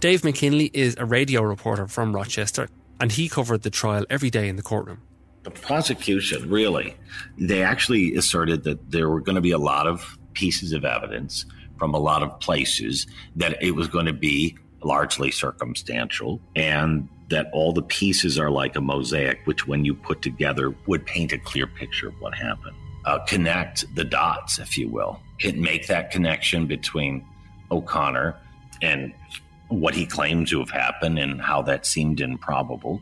Dave 0.00 0.24
McKinley 0.24 0.70
is 0.72 0.96
a 0.98 1.04
radio 1.04 1.42
reporter 1.42 1.86
from 1.86 2.14
Rochester, 2.14 2.68
and 3.00 3.12
he 3.12 3.28
covered 3.28 3.62
the 3.62 3.70
trial 3.70 4.06
every 4.08 4.30
day 4.30 4.48
in 4.48 4.56
the 4.56 4.62
courtroom. 4.62 5.02
The 5.42 5.50
prosecution, 5.50 6.48
really, 6.48 6.96
they 7.36 7.62
actually 7.62 8.14
asserted 8.14 8.64
that 8.64 8.90
there 8.90 9.10
were 9.10 9.20
going 9.20 9.36
to 9.36 9.42
be 9.42 9.50
a 9.50 9.58
lot 9.58 9.86
of 9.86 10.18
pieces 10.32 10.72
of 10.72 10.84
evidence 10.84 11.44
from 11.78 11.94
a 11.94 11.98
lot 11.98 12.22
of 12.22 12.38
places, 12.40 13.06
that 13.36 13.62
it 13.62 13.72
was 13.72 13.88
going 13.88 14.06
to 14.06 14.12
be 14.12 14.56
largely 14.84 15.30
circumstantial, 15.30 16.40
and 16.54 17.08
that 17.28 17.48
all 17.52 17.72
the 17.72 17.82
pieces 17.82 18.38
are 18.38 18.50
like 18.50 18.76
a 18.76 18.80
mosaic, 18.80 19.40
which, 19.44 19.66
when 19.66 19.84
you 19.84 19.94
put 19.94 20.22
together, 20.22 20.74
would 20.86 21.06
paint 21.06 21.32
a 21.32 21.38
clear 21.38 21.66
picture 21.66 22.08
of 22.08 22.14
what 22.20 22.34
happened. 22.34 22.76
Uh, 23.04 23.18
connect 23.26 23.84
the 23.94 24.04
dots, 24.04 24.58
if 24.58 24.78
you 24.78 24.88
will. 24.88 25.20
It 25.40 25.56
make 25.56 25.86
that 25.88 26.10
connection 26.10 26.66
between 26.66 27.24
O'Connor 27.70 28.36
and 28.82 29.12
what 29.68 29.94
he 29.94 30.06
claimed 30.06 30.48
to 30.48 30.58
have 30.58 30.70
happened 30.70 31.18
and 31.18 31.40
how 31.40 31.62
that 31.62 31.86
seemed 31.86 32.20
improbable. 32.20 33.00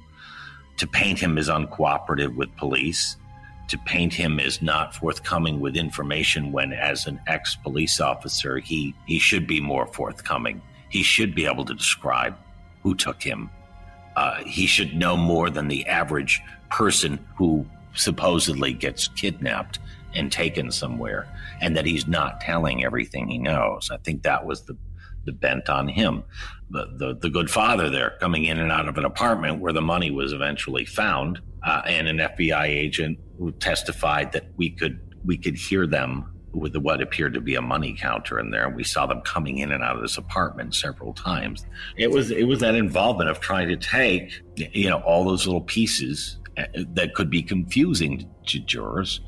To 0.79 0.87
paint 0.87 1.19
him 1.19 1.39
as 1.39 1.49
uncooperative 1.49 2.35
with 2.35 2.55
police, 2.57 3.17
to 3.69 3.79
paint 3.79 4.12
him 4.12 4.41
as 4.41 4.62
not 4.62 4.95
forthcoming 4.95 5.61
with 5.61 5.77
information 5.77 6.53
when, 6.53 6.73
as 6.73 7.07
an 7.07 7.21
ex 7.27 7.57
police 7.57 8.01
officer, 8.01 8.59
he, 8.59 8.95
he 9.07 9.19
should 9.19 9.47
be 9.47 9.61
more 9.61 9.87
forthcoming. 9.87 10.61
He 10.93 11.03
should 11.03 11.35
be 11.35 11.47
able 11.47 11.65
to 11.65 11.75
describe 11.75 12.37
who 12.83 12.95
took 12.95 13.23
him, 13.23 13.49
uh, 14.15 14.45
he 14.45 14.67
should 14.67 14.95
know 14.95 15.17
more 15.17 15.49
than 15.49 15.69
the 15.69 15.87
average 15.87 16.43
person 16.71 17.19
who 17.35 17.67
supposedly 17.95 18.75
gets 18.75 19.09
kidnapped 19.09 19.79
and 20.15 20.31
taken 20.31 20.71
somewhere, 20.71 21.27
and 21.63 21.75
that 21.75 21.87
he's 21.87 22.07
not 22.07 22.43
telling 22.43 22.85
everything 22.85 23.27
he 23.27 23.39
knows. 23.39 23.91
I 23.91 23.97
think 23.97 24.23
that 24.25 24.45
was 24.45 24.63
the 24.63 24.77
the 25.25 25.33
bent 25.33 25.71
on 25.71 25.89
him. 25.89 26.25
The, 26.71 26.87
the, 26.97 27.15
the 27.15 27.31
good 27.31 27.51
father 27.51 27.89
there 27.89 28.17
coming 28.19 28.45
in 28.47 28.59
and 28.59 28.73
out 28.73 28.89
of 28.89 28.99
an 28.99 29.05
apartment 29.05 29.61
where 29.61 29.73
the 29.73 29.81
money 29.81 30.11
was 30.11 30.33
eventually 30.33 30.85
found, 30.85 31.41
uh, 31.65 31.83
and 31.87 32.09
an 32.09 32.19
FBI 32.19 32.65
agent 32.65 33.19
who 33.39 33.53
testified 33.53 34.33
that 34.33 34.47
we 34.57 34.71
could 34.71 35.01
we 35.25 35.39
could 35.39 35.55
hear 35.55 35.87
them 35.87 36.27
with 36.52 36.76
what 36.76 37.00
appeared 37.00 37.35
to 37.35 37.40
be 37.40 37.54
a 37.54 37.62
money 37.62 37.97
counter 37.99 38.38
in 38.38 38.50
there, 38.50 38.66
and 38.66 38.76
we 38.76 38.85
saw 38.85 39.06
them 39.06 39.21
coming 39.23 39.59
in 39.59 39.73
and 39.73 39.82
out 39.82 39.97
of 39.97 40.02
this 40.02 40.18
apartment 40.18 40.75
several 40.75 41.14
times. 41.14 41.66
It 41.97 42.11
was 42.11 42.30
it 42.30 42.44
was 42.44 42.61
that 42.61 42.75
involvement 42.75 43.30
of 43.30 43.40
trying 43.40 43.68
to 43.68 43.76
take 43.76 44.42
you 44.56 44.90
know 44.90 44.99
all 44.99 45.25
those 45.25 45.47
little 45.47 45.62
pieces 45.62 46.38
uh, 46.59 46.64
that 46.94 47.14
could 47.14 47.30
be 47.30 47.42
confusing 47.42 48.28
to 48.47 48.59
jurors 48.61 49.21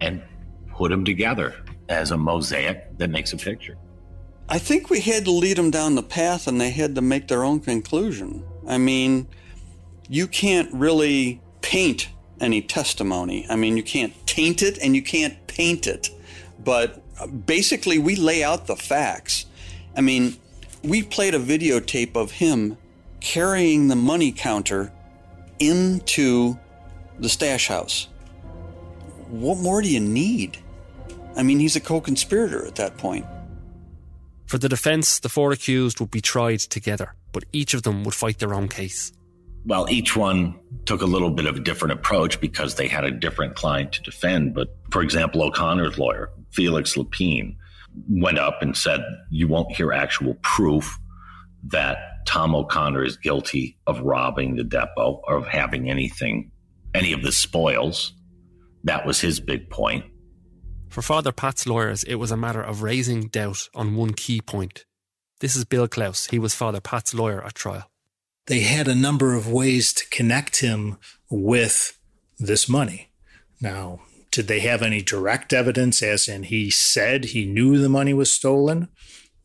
and 0.00 0.22
put 0.72 0.90
them 0.90 1.04
together 1.04 1.54
as 1.88 2.10
a 2.10 2.16
mosaic 2.16 2.96
that 2.98 3.10
makes 3.10 3.32
a 3.32 3.36
picture. 3.36 3.76
I 4.48 4.58
think 4.58 4.90
we 4.90 5.00
had 5.00 5.24
to 5.26 5.30
lead 5.30 5.56
them 5.56 5.70
down 5.70 5.94
the 5.94 6.02
path 6.02 6.46
and 6.46 6.60
they 6.60 6.70
had 6.70 6.94
to 6.94 7.00
make 7.00 7.28
their 7.28 7.44
own 7.44 7.60
conclusion. 7.60 8.44
I 8.66 8.78
mean, 8.78 9.28
you 10.08 10.26
can't 10.26 10.72
really 10.72 11.40
paint 11.60 12.08
any 12.40 12.62
testimony. 12.62 13.46
I 13.48 13.56
mean, 13.56 13.76
you 13.76 13.82
can't 13.82 14.14
taint 14.26 14.62
it 14.62 14.78
and 14.78 14.96
you 14.96 15.02
can't 15.02 15.46
paint 15.46 15.86
it. 15.86 16.10
But 16.64 17.02
uh, 17.18 17.26
basically, 17.26 17.98
we 17.98 18.16
lay 18.16 18.42
out 18.44 18.66
the 18.66 18.76
facts. 18.76 19.46
I 19.96 20.00
mean, 20.00 20.36
we 20.82 21.02
played 21.02 21.34
a 21.34 21.38
videotape 21.38 22.16
of 22.16 22.32
him 22.32 22.76
carrying 23.20 23.88
the 23.88 23.96
money 23.96 24.32
counter 24.32 24.92
into 25.58 26.58
the 27.18 27.28
stash 27.28 27.68
house. 27.68 28.08
What 29.28 29.58
more 29.58 29.82
do 29.82 29.88
you 29.88 30.00
need? 30.00 30.58
I 31.36 31.42
mean, 31.42 31.60
he's 31.60 31.76
a 31.76 31.80
co 31.80 32.00
conspirator 32.00 32.66
at 32.66 32.76
that 32.76 32.96
point. 32.96 33.26
For 34.46 34.58
the 34.58 34.68
defence, 34.68 35.20
the 35.20 35.28
four 35.28 35.52
accused 35.52 36.00
would 36.00 36.10
be 36.10 36.20
tried 36.20 36.58
together, 36.58 37.14
but 37.32 37.44
each 37.52 37.72
of 37.72 37.84
them 37.84 38.02
would 38.04 38.14
fight 38.14 38.38
their 38.38 38.52
own 38.52 38.68
case. 38.68 39.12
Well, 39.64 39.86
each 39.90 40.16
one 40.16 40.58
took 40.86 41.02
a 41.02 41.06
little 41.06 41.30
bit 41.30 41.46
of 41.46 41.56
a 41.56 41.60
different 41.60 41.92
approach 41.92 42.40
because 42.40 42.74
they 42.74 42.88
had 42.88 43.04
a 43.04 43.10
different 43.10 43.54
client 43.54 43.92
to 43.92 44.02
defend. 44.02 44.54
But 44.54 44.68
for 44.90 45.02
example, 45.02 45.42
O'Connor's 45.42 45.98
lawyer, 45.98 46.30
Felix 46.50 46.96
Lepine, 46.96 47.56
went 48.08 48.38
up 48.38 48.62
and 48.62 48.76
said, 48.76 49.00
You 49.30 49.48
won't 49.48 49.72
hear 49.72 49.92
actual 49.92 50.34
proof 50.42 50.98
that 51.66 51.98
Tom 52.26 52.54
O'Connor 52.54 53.04
is 53.04 53.16
guilty 53.16 53.78
of 53.86 54.00
robbing 54.00 54.56
the 54.56 54.64
depot 54.64 55.20
or 55.26 55.36
of 55.36 55.46
having 55.46 55.90
anything, 55.90 56.50
any 56.94 57.12
of 57.12 57.22
the 57.22 57.32
spoils. 57.32 58.14
That 58.84 59.06
was 59.06 59.20
his 59.20 59.40
big 59.40 59.68
point. 59.68 60.04
For 60.88 61.02
Father 61.02 61.32
Pat's 61.32 61.66
lawyers, 61.66 62.02
it 62.04 62.16
was 62.16 62.30
a 62.30 62.36
matter 62.36 62.62
of 62.62 62.82
raising 62.82 63.28
doubt 63.28 63.68
on 63.74 63.94
one 63.94 64.14
key 64.14 64.40
point. 64.40 64.86
This 65.40 65.54
is 65.54 65.64
Bill 65.64 65.86
Clauss. 65.86 66.26
He 66.26 66.38
was 66.38 66.54
Father 66.54 66.80
Pat's 66.80 67.14
lawyer 67.14 67.44
at 67.44 67.54
trial. 67.54 67.89
They 68.50 68.62
had 68.62 68.88
a 68.88 68.96
number 68.96 69.36
of 69.36 69.46
ways 69.46 69.92
to 69.92 70.10
connect 70.10 70.58
him 70.58 70.96
with 71.30 71.96
this 72.36 72.68
money. 72.68 73.12
Now, 73.60 74.00
did 74.32 74.48
they 74.48 74.58
have 74.58 74.82
any 74.82 75.02
direct 75.02 75.52
evidence, 75.52 76.02
as 76.02 76.26
in 76.26 76.42
he 76.42 76.68
said 76.68 77.26
he 77.26 77.44
knew 77.44 77.78
the 77.78 77.88
money 77.88 78.12
was 78.12 78.32
stolen? 78.32 78.88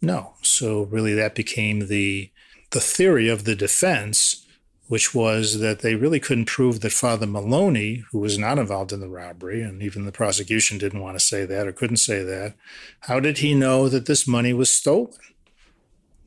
No. 0.01 0.33
So 0.41 0.85
really, 0.85 1.13
that 1.13 1.35
became 1.35 1.85
the 1.85 2.31
the 2.71 2.79
theory 2.79 3.29
of 3.29 3.43
the 3.43 3.55
defense, 3.55 4.43
which 4.87 5.13
was 5.13 5.59
that 5.59 5.81
they 5.81 5.93
really 5.93 6.19
couldn't 6.19 6.45
prove 6.45 6.79
that 6.79 6.91
Father 6.91 7.27
Moloney, 7.27 8.03
who 8.11 8.17
was 8.17 8.39
not 8.39 8.57
involved 8.57 8.91
in 8.91 9.01
the 9.01 9.07
robbery, 9.07 9.61
and 9.61 9.83
even 9.83 10.05
the 10.05 10.11
prosecution 10.11 10.79
didn't 10.79 11.01
want 11.01 11.15
to 11.15 11.23
say 11.23 11.45
that 11.45 11.67
or 11.67 11.71
couldn't 11.71 11.97
say 11.97 12.23
that, 12.23 12.55
how 13.01 13.19
did 13.19 13.37
he 13.37 13.53
know 13.53 13.87
that 13.87 14.07
this 14.07 14.27
money 14.27 14.51
was 14.51 14.71
stolen? 14.71 15.13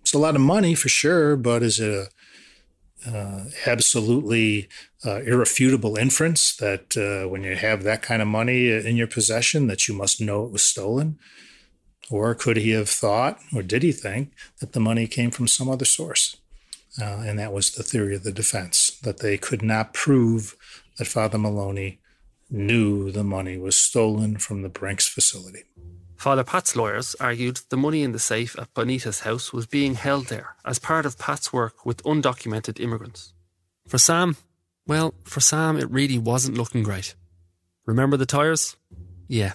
It's 0.02 0.14
a 0.14 0.18
lot 0.18 0.36
of 0.36 0.40
money 0.40 0.76
for 0.76 0.88
sure, 0.88 1.34
but 1.34 1.64
is 1.64 1.80
it 1.80 1.92
a 1.92 2.08
uh, 3.06 3.44
absolutely 3.66 4.68
uh, 5.04 5.20
irrefutable 5.22 5.96
inference 5.96 6.56
that 6.56 6.96
uh, 6.96 7.28
when 7.28 7.42
you 7.42 7.54
have 7.54 7.82
that 7.82 8.02
kind 8.02 8.20
of 8.20 8.28
money 8.28 8.70
in 8.70 8.96
your 8.96 9.06
possession 9.06 9.66
that 9.68 9.86
you 9.86 9.94
must 9.94 10.20
know 10.20 10.44
it 10.44 10.52
was 10.52 10.62
stolen? 10.62 11.18
Or 12.10 12.34
could 12.34 12.56
he 12.56 12.70
have 12.70 12.88
thought 12.88 13.38
or 13.54 13.62
did 13.62 13.82
he 13.82 13.92
think 13.92 14.32
that 14.60 14.72
the 14.72 14.80
money 14.80 15.06
came 15.06 15.30
from 15.30 15.46
some 15.46 15.68
other 15.68 15.84
source? 15.84 16.36
Uh, 17.00 17.22
and 17.24 17.38
that 17.38 17.52
was 17.52 17.72
the 17.72 17.82
theory 17.82 18.16
of 18.16 18.24
the 18.24 18.32
defense 18.32 18.98
that 19.02 19.18
they 19.18 19.36
could 19.36 19.62
not 19.62 19.92
prove 19.92 20.56
that 20.96 21.06
father 21.06 21.38
moloney 21.38 22.00
knew 22.50 23.12
the 23.12 23.22
money 23.22 23.58
was 23.58 23.76
stolen 23.76 24.38
from 24.38 24.62
the 24.62 24.68
brinks 24.68 25.06
facility 25.06 25.64
Father 26.18 26.42
Pat's 26.42 26.74
lawyers 26.74 27.14
argued 27.20 27.60
the 27.68 27.76
money 27.76 28.02
in 28.02 28.10
the 28.10 28.18
safe 28.18 28.58
at 28.58 28.74
Bonita's 28.74 29.20
house 29.20 29.52
was 29.52 29.66
being 29.66 29.94
held 29.94 30.26
there 30.26 30.56
as 30.64 30.80
part 30.80 31.06
of 31.06 31.16
Pat's 31.16 31.52
work 31.52 31.86
with 31.86 32.02
undocumented 32.02 32.80
immigrants. 32.80 33.32
For 33.86 33.98
Sam, 33.98 34.36
well, 34.84 35.14
for 35.22 35.38
Sam, 35.38 35.76
it 35.76 35.88
really 35.88 36.18
wasn't 36.18 36.58
looking 36.58 36.82
great. 36.82 37.14
Remember 37.86 38.16
the 38.16 38.26
tyres? 38.26 38.76
Yeah. 39.28 39.52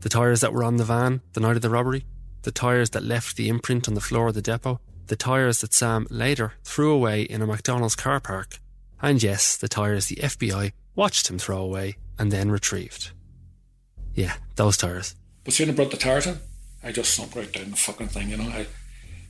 The 0.00 0.08
tyres 0.08 0.40
that 0.40 0.54
were 0.54 0.64
on 0.64 0.78
the 0.78 0.84
van 0.84 1.20
the 1.34 1.40
night 1.40 1.56
of 1.56 1.62
the 1.62 1.68
robbery? 1.68 2.06
The 2.40 2.52
tyres 2.52 2.90
that 2.90 3.04
left 3.04 3.36
the 3.36 3.50
imprint 3.50 3.86
on 3.86 3.92
the 3.92 4.00
floor 4.00 4.28
of 4.28 4.34
the 4.34 4.40
depot? 4.40 4.80
The 5.08 5.16
tyres 5.16 5.60
that 5.60 5.74
Sam 5.74 6.06
later 6.08 6.54
threw 6.64 6.90
away 6.90 7.22
in 7.22 7.42
a 7.42 7.46
McDonald's 7.46 7.96
car 7.96 8.18
park? 8.18 8.60
And 9.02 9.22
yes, 9.22 9.58
the 9.58 9.68
tyres 9.68 10.06
the 10.06 10.16
FBI 10.16 10.72
watched 10.96 11.28
him 11.28 11.38
throw 11.38 11.58
away 11.58 11.98
and 12.18 12.32
then 12.32 12.50
retrieved. 12.50 13.10
Yeah, 14.14 14.32
those 14.56 14.78
tyres. 14.78 15.14
But 15.48 15.54
soon 15.54 15.70
I 15.70 15.72
brought 15.72 15.90
the 15.90 15.96
tires 15.96 16.26
in, 16.26 16.38
I 16.84 16.92
just 16.92 17.14
sunk 17.14 17.34
right 17.34 17.50
down 17.50 17.70
the 17.70 17.76
fucking 17.78 18.08
thing, 18.08 18.28
you 18.28 18.36
know. 18.36 18.50
I, 18.50 18.66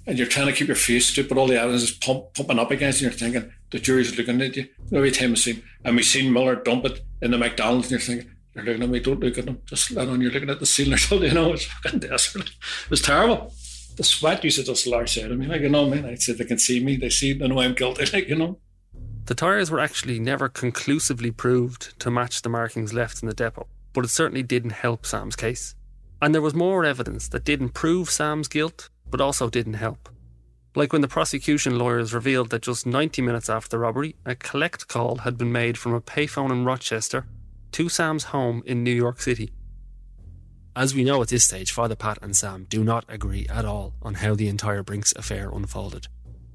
and 0.05 0.19
you're 0.19 0.27
trying 0.27 0.49
to 0.49 0.53
keep 0.53 0.67
your 0.67 0.75
face 0.75 1.07
straight, 1.07 1.29
but 1.29 1.39
all 1.39 1.47
the 1.47 1.61
evidence 1.61 1.85
is 1.85 1.93
pump, 1.93 2.35
pumping 2.35 2.59
up 2.59 2.73
against 2.73 3.01
you, 3.01 3.07
and 3.07 3.21
you're 3.21 3.31
thinking, 3.31 3.53
the 3.71 3.79
jury's 3.79 4.19
looking 4.19 4.43
at 4.43 4.57
you. 4.57 4.67
Every 4.93 5.13
time 5.13 5.31
we 5.31 5.37
seen, 5.37 5.63
and 5.85 5.95
we've 5.95 6.05
seen 6.05 6.33
Millar 6.33 6.57
dump 6.57 6.87
it 6.87 7.05
in 7.23 7.31
the 7.31 7.39
McDonald's, 7.39 7.85
and 7.87 7.91
you're 7.93 8.01
thinking, 8.01 8.33
you're 8.53 8.65
looking 8.65 8.83
at 8.83 8.89
me, 8.89 8.99
don't 8.99 9.21
look 9.21 9.39
at 9.39 9.45
them, 9.45 9.63
just 9.67 9.93
let 9.93 10.09
on, 10.09 10.21
you're 10.21 10.33
looking 10.33 10.51
at 10.51 10.59
the 10.59 10.67
ceiling 10.67 10.95
or 10.95 10.97
something, 10.99 11.29
you 11.29 11.35
know, 11.35 11.53
it's 11.53 11.67
fucking 11.67 12.01
desperate. 12.01 12.49
It 12.49 12.91
was 12.91 13.01
terrible. 13.01 13.55
The 13.95 14.03
sweat 14.03 14.43
used 14.43 14.59
to 14.59 14.65
just 14.65 14.89
large 14.89 15.17
out 15.19 15.31
of 15.31 15.39
me, 15.39 15.47
like, 15.47 15.61
you 15.61 15.69
know, 15.69 15.89
man, 15.89 16.05
I 16.05 16.17
said 16.17 16.39
they 16.39 16.45
can 16.47 16.59
see 16.59 16.85
me, 16.85 16.97
they 16.97 17.11
see, 17.11 17.33
they 17.33 17.47
know 17.47 17.61
I'm 17.61 17.75
guilty, 17.75 18.07
like, 18.13 18.29
you 18.29 18.35
know. 18.35 18.59
The 19.27 19.37
tyres 19.37 19.71
were 19.71 19.79
actually 19.79 20.19
never 20.19 20.49
conclusively 20.49 21.31
proved 21.31 21.97
to 22.01 22.11
match 22.11 22.43
the 22.43 22.49
markings 22.49 22.93
left 22.93 23.23
in 23.23 23.29
the 23.29 23.35
depot, 23.37 23.69
but 23.93 24.05
it 24.05 24.09
certainly 24.09 24.43
didn't 24.43 24.71
help 24.71 25.07
Sam's 25.07 25.37
case. 25.37 25.77
And 26.21 26.35
there 26.35 26.43
was 26.43 26.55
more 26.55 26.85
evidence 26.85 27.29
that 27.29 27.45
didn't 27.45 27.71
prove 27.71 28.11
Sam's 28.11 28.49
guilt, 28.49 28.91
but 29.11 29.21
also 29.21 29.49
didn't 29.49 29.75
help. 29.75 30.09
Like 30.75 30.93
when 30.93 31.03
the 31.03 31.09
prosecution 31.09 31.79
lawyers 31.79 32.15
revealed 32.15 32.51
that 32.51 32.63
just 32.63 32.87
90 32.87 33.23
minutes 33.23 33.49
after 33.49 33.71
the 33.71 33.79
robbery, 33.79 34.17
a 34.25 34.35
collect 34.35 34.89
call 34.89 35.19
had 35.19 35.39
been 35.39 35.53
made 35.53 35.79
from 35.79 35.95
a 35.95 36.01
payphone 36.01 36.51
in 36.51 36.65
Rochester 36.65 37.27
to 37.73 37.89
Sam's 37.89 38.25
home 38.25 38.63
in 38.67 38.85
New 38.85 38.93
York 38.95 39.21
City. 39.21 39.53
As 40.77 40.95
we 40.95 41.03
know 41.03 41.21
at 41.23 41.29
this 41.29 41.45
stage, 41.45 41.73
Father 41.73 41.97
Pat 41.97 42.19
and 42.23 42.37
Sam 42.37 42.67
do 42.69 42.85
not 42.85 43.05
agree 43.09 43.47
at 43.49 43.65
all 43.65 43.95
on 44.03 44.15
how 44.15 44.35
the 44.35 44.49
entire 44.49 44.83
Brinks 44.83 45.13
affair 45.17 45.51
unfolded. 45.51 46.07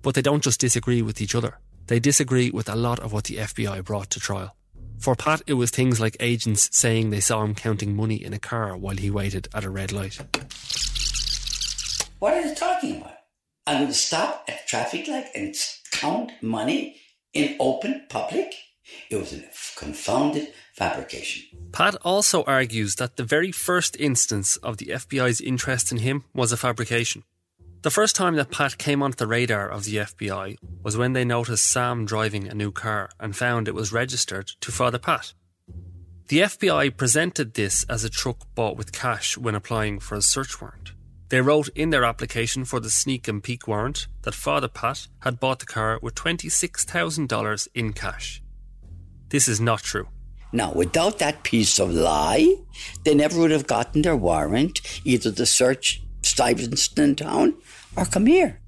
But 0.02 0.16
they 0.16 0.22
don't 0.22 0.44
just 0.44 0.62
disagree 0.62 1.02
with 1.02 1.22
each 1.22 1.36
other, 1.36 1.60
they 1.88 2.00
disagree 2.00 2.50
with 2.50 2.70
a 2.70 2.76
lot 2.76 3.00
of 3.00 3.12
what 3.12 3.26
the 3.26 3.36
FBI 3.36 3.84
brought 3.84 4.10
to 4.12 4.20
trial. 4.20 4.56
For 5.04 5.18
Pat, 5.18 5.42
it 5.48 5.56
was 5.56 5.70
things 5.70 6.00
like 6.00 6.16
agents 6.22 6.70
saying 6.72 7.10
they 7.10 7.20
saw 7.20 7.44
him 7.44 7.56
counting 7.56 7.94
money 7.94 8.16
in 8.16 8.32
a 8.32 8.40
car 8.40 8.78
while 8.78 8.96
he 8.96 9.12
waited 9.12 9.50
at 9.54 9.66
a 9.66 9.70
red 9.70 9.92
light. 9.92 10.18
What 12.20 12.36
are 12.36 12.40
you 12.40 12.56
talking 12.56 13.02
about? 13.02 13.18
I'm 13.68 13.80
going 13.80 13.88
to 13.90 13.94
stop 13.94 14.46
at 14.48 14.62
a 14.64 14.66
traffic 14.66 15.10
light 15.10 15.26
and 15.36 15.54
count 15.92 16.32
money 16.42 17.02
in 17.34 17.58
open 17.60 18.06
public? 18.08 18.54
It 19.10 19.18
was 19.18 19.34
a 19.34 19.44
confounded 19.78 20.54
fabrication. 20.74 21.48
Pat 21.74 21.98
also 22.06 22.46
argues 22.46 22.96
that 22.96 23.18
the 23.18 23.26
very 23.26 23.52
first 23.52 23.98
instance 24.00 24.56
of 24.56 24.78
the 24.78 24.86
FBI's 24.86 25.42
interest 25.42 25.92
in 25.92 25.98
him 25.98 26.24
was 26.34 26.54
a 26.54 26.58
fabrication. 26.58 27.26
The 27.84 27.92
first 27.92 28.16
time 28.16 28.38
that 28.38 28.50
Pat 28.50 28.78
came 28.78 29.04
onto 29.04 29.18
the 29.18 29.28
radar 29.28 29.70
of 29.70 29.84
the 29.84 29.98
FBI 29.98 30.56
was 30.84 30.96
when 30.96 31.12
they 31.12 31.26
noticed 31.26 31.66
Sam 31.66 32.06
driving 32.06 32.48
a 32.48 32.54
new 32.54 32.72
car 32.72 33.10
and 33.20 33.36
found 33.36 33.68
it 33.68 33.76
was 33.76 33.92
registered 33.92 34.48
to 34.62 34.72
Father 34.72 34.98
Pat. 34.98 35.34
The 36.30 36.40
FBI 36.40 36.96
presented 36.96 37.56
this 37.56 37.84
as 37.90 38.06
a 38.06 38.10
truck 38.10 38.48
bought 38.56 38.78
with 38.78 38.94
cash 38.94 39.38
when 39.38 39.54
applying 39.54 40.00
for 40.00 40.16
a 40.16 40.22
search 40.22 40.62
warrant. 40.62 40.94
They 41.28 41.42
wrote 41.42 41.68
in 41.76 41.90
their 41.90 42.06
application 42.06 42.64
for 42.64 42.80
the 42.80 42.90
sneak 42.90 43.28
and 43.28 43.44
peek 43.44 43.68
warrant 43.68 44.08
that 44.22 44.34
Father 44.34 44.70
Pat 44.70 45.10
had 45.20 45.42
bought 45.42 45.60
the 45.60 45.66
car 45.66 46.00
with 46.02 46.16
$26,000 46.16 47.68
in 47.76 47.92
cash. 47.92 48.42
This 49.28 49.50
is 49.50 49.60
not 49.60 49.84
true. 49.84 50.08
Now, 50.54 50.72
without 50.72 51.20
that 51.20 51.44
piece 51.44 51.80
of 51.80 51.94
lie, 51.94 52.56
they 53.04 53.14
never 53.14 53.38
would 53.40 53.52
have 53.52 53.68
gotten 53.68 54.04
their 54.04 54.16
warrant, 54.16 54.80
either 55.04 55.34
to 55.34 55.46
search 55.46 56.00
Stuyvesant 56.34 57.20
town 57.20 57.54
or 57.96 58.06
come 58.06 58.26
here. 58.26 58.60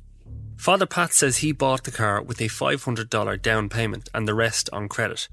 Father 0.56 0.86
Pat 0.86 1.14
says 1.14 1.38
he 1.38 1.52
bought 1.52 1.84
the 1.84 1.92
car 1.92 2.22
with 2.22 2.40
a 2.40 2.46
$500 2.46 3.42
down 3.42 3.70
payment 3.70 4.08
and 4.14 4.28
the 4.28 4.36
rest 4.36 4.70
on 4.72 4.88
credit. 4.88 5.28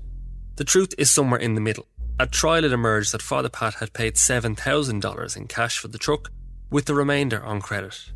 The 0.57 0.65
truth 0.65 0.95
is 0.97 1.11
somewhere 1.11 1.39
in 1.39 1.55
the 1.55 1.61
middle. 1.61 1.87
At 2.19 2.33
trial, 2.33 2.65
it 2.65 2.73
emerged 2.73 3.13
that 3.13 3.21
Father 3.21 3.51
Pat 3.51 3.75
had 3.75 3.93
paid 3.93 4.15
$7,000 4.15 5.37
in 5.37 5.47
cash 5.47 5.79
for 5.79 5.89
the 5.89 5.99
truck, 5.99 6.31
with 6.71 6.87
the 6.87 6.95
remainder 6.95 7.45
on 7.45 7.61
credit. 7.61 8.13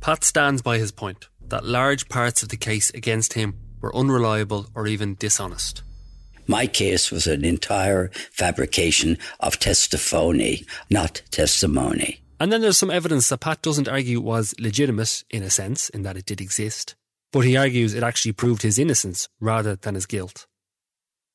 Pat 0.00 0.24
stands 0.24 0.60
by 0.60 0.76
his 0.76 0.92
point 0.92 1.28
that 1.48 1.64
large 1.64 2.10
parts 2.10 2.42
of 2.42 2.50
the 2.50 2.58
case 2.58 2.90
against 2.90 3.32
him 3.32 3.54
were 3.80 3.96
unreliable 3.96 4.66
or 4.74 4.86
even 4.86 5.14
dishonest. 5.14 5.82
My 6.46 6.66
case 6.66 7.10
was 7.10 7.26
an 7.26 7.46
entire 7.46 8.10
fabrication 8.30 9.16
of 9.40 9.58
testimony, 9.58 10.66
not 10.90 11.22
testimony. 11.30 12.23
And 12.44 12.52
then 12.52 12.60
there's 12.60 12.76
some 12.76 12.90
evidence 12.90 13.30
that 13.30 13.40
Pat 13.40 13.62
doesn't 13.62 13.88
argue 13.88 14.20
was 14.20 14.54
legitimate 14.60 15.24
in 15.30 15.42
a 15.42 15.48
sense, 15.48 15.88
in 15.88 16.02
that 16.02 16.18
it 16.18 16.26
did 16.26 16.42
exist, 16.42 16.94
but 17.32 17.40
he 17.40 17.56
argues 17.56 17.94
it 17.94 18.02
actually 18.02 18.32
proved 18.32 18.60
his 18.60 18.78
innocence 18.78 19.30
rather 19.40 19.76
than 19.76 19.94
his 19.94 20.04
guilt. 20.04 20.46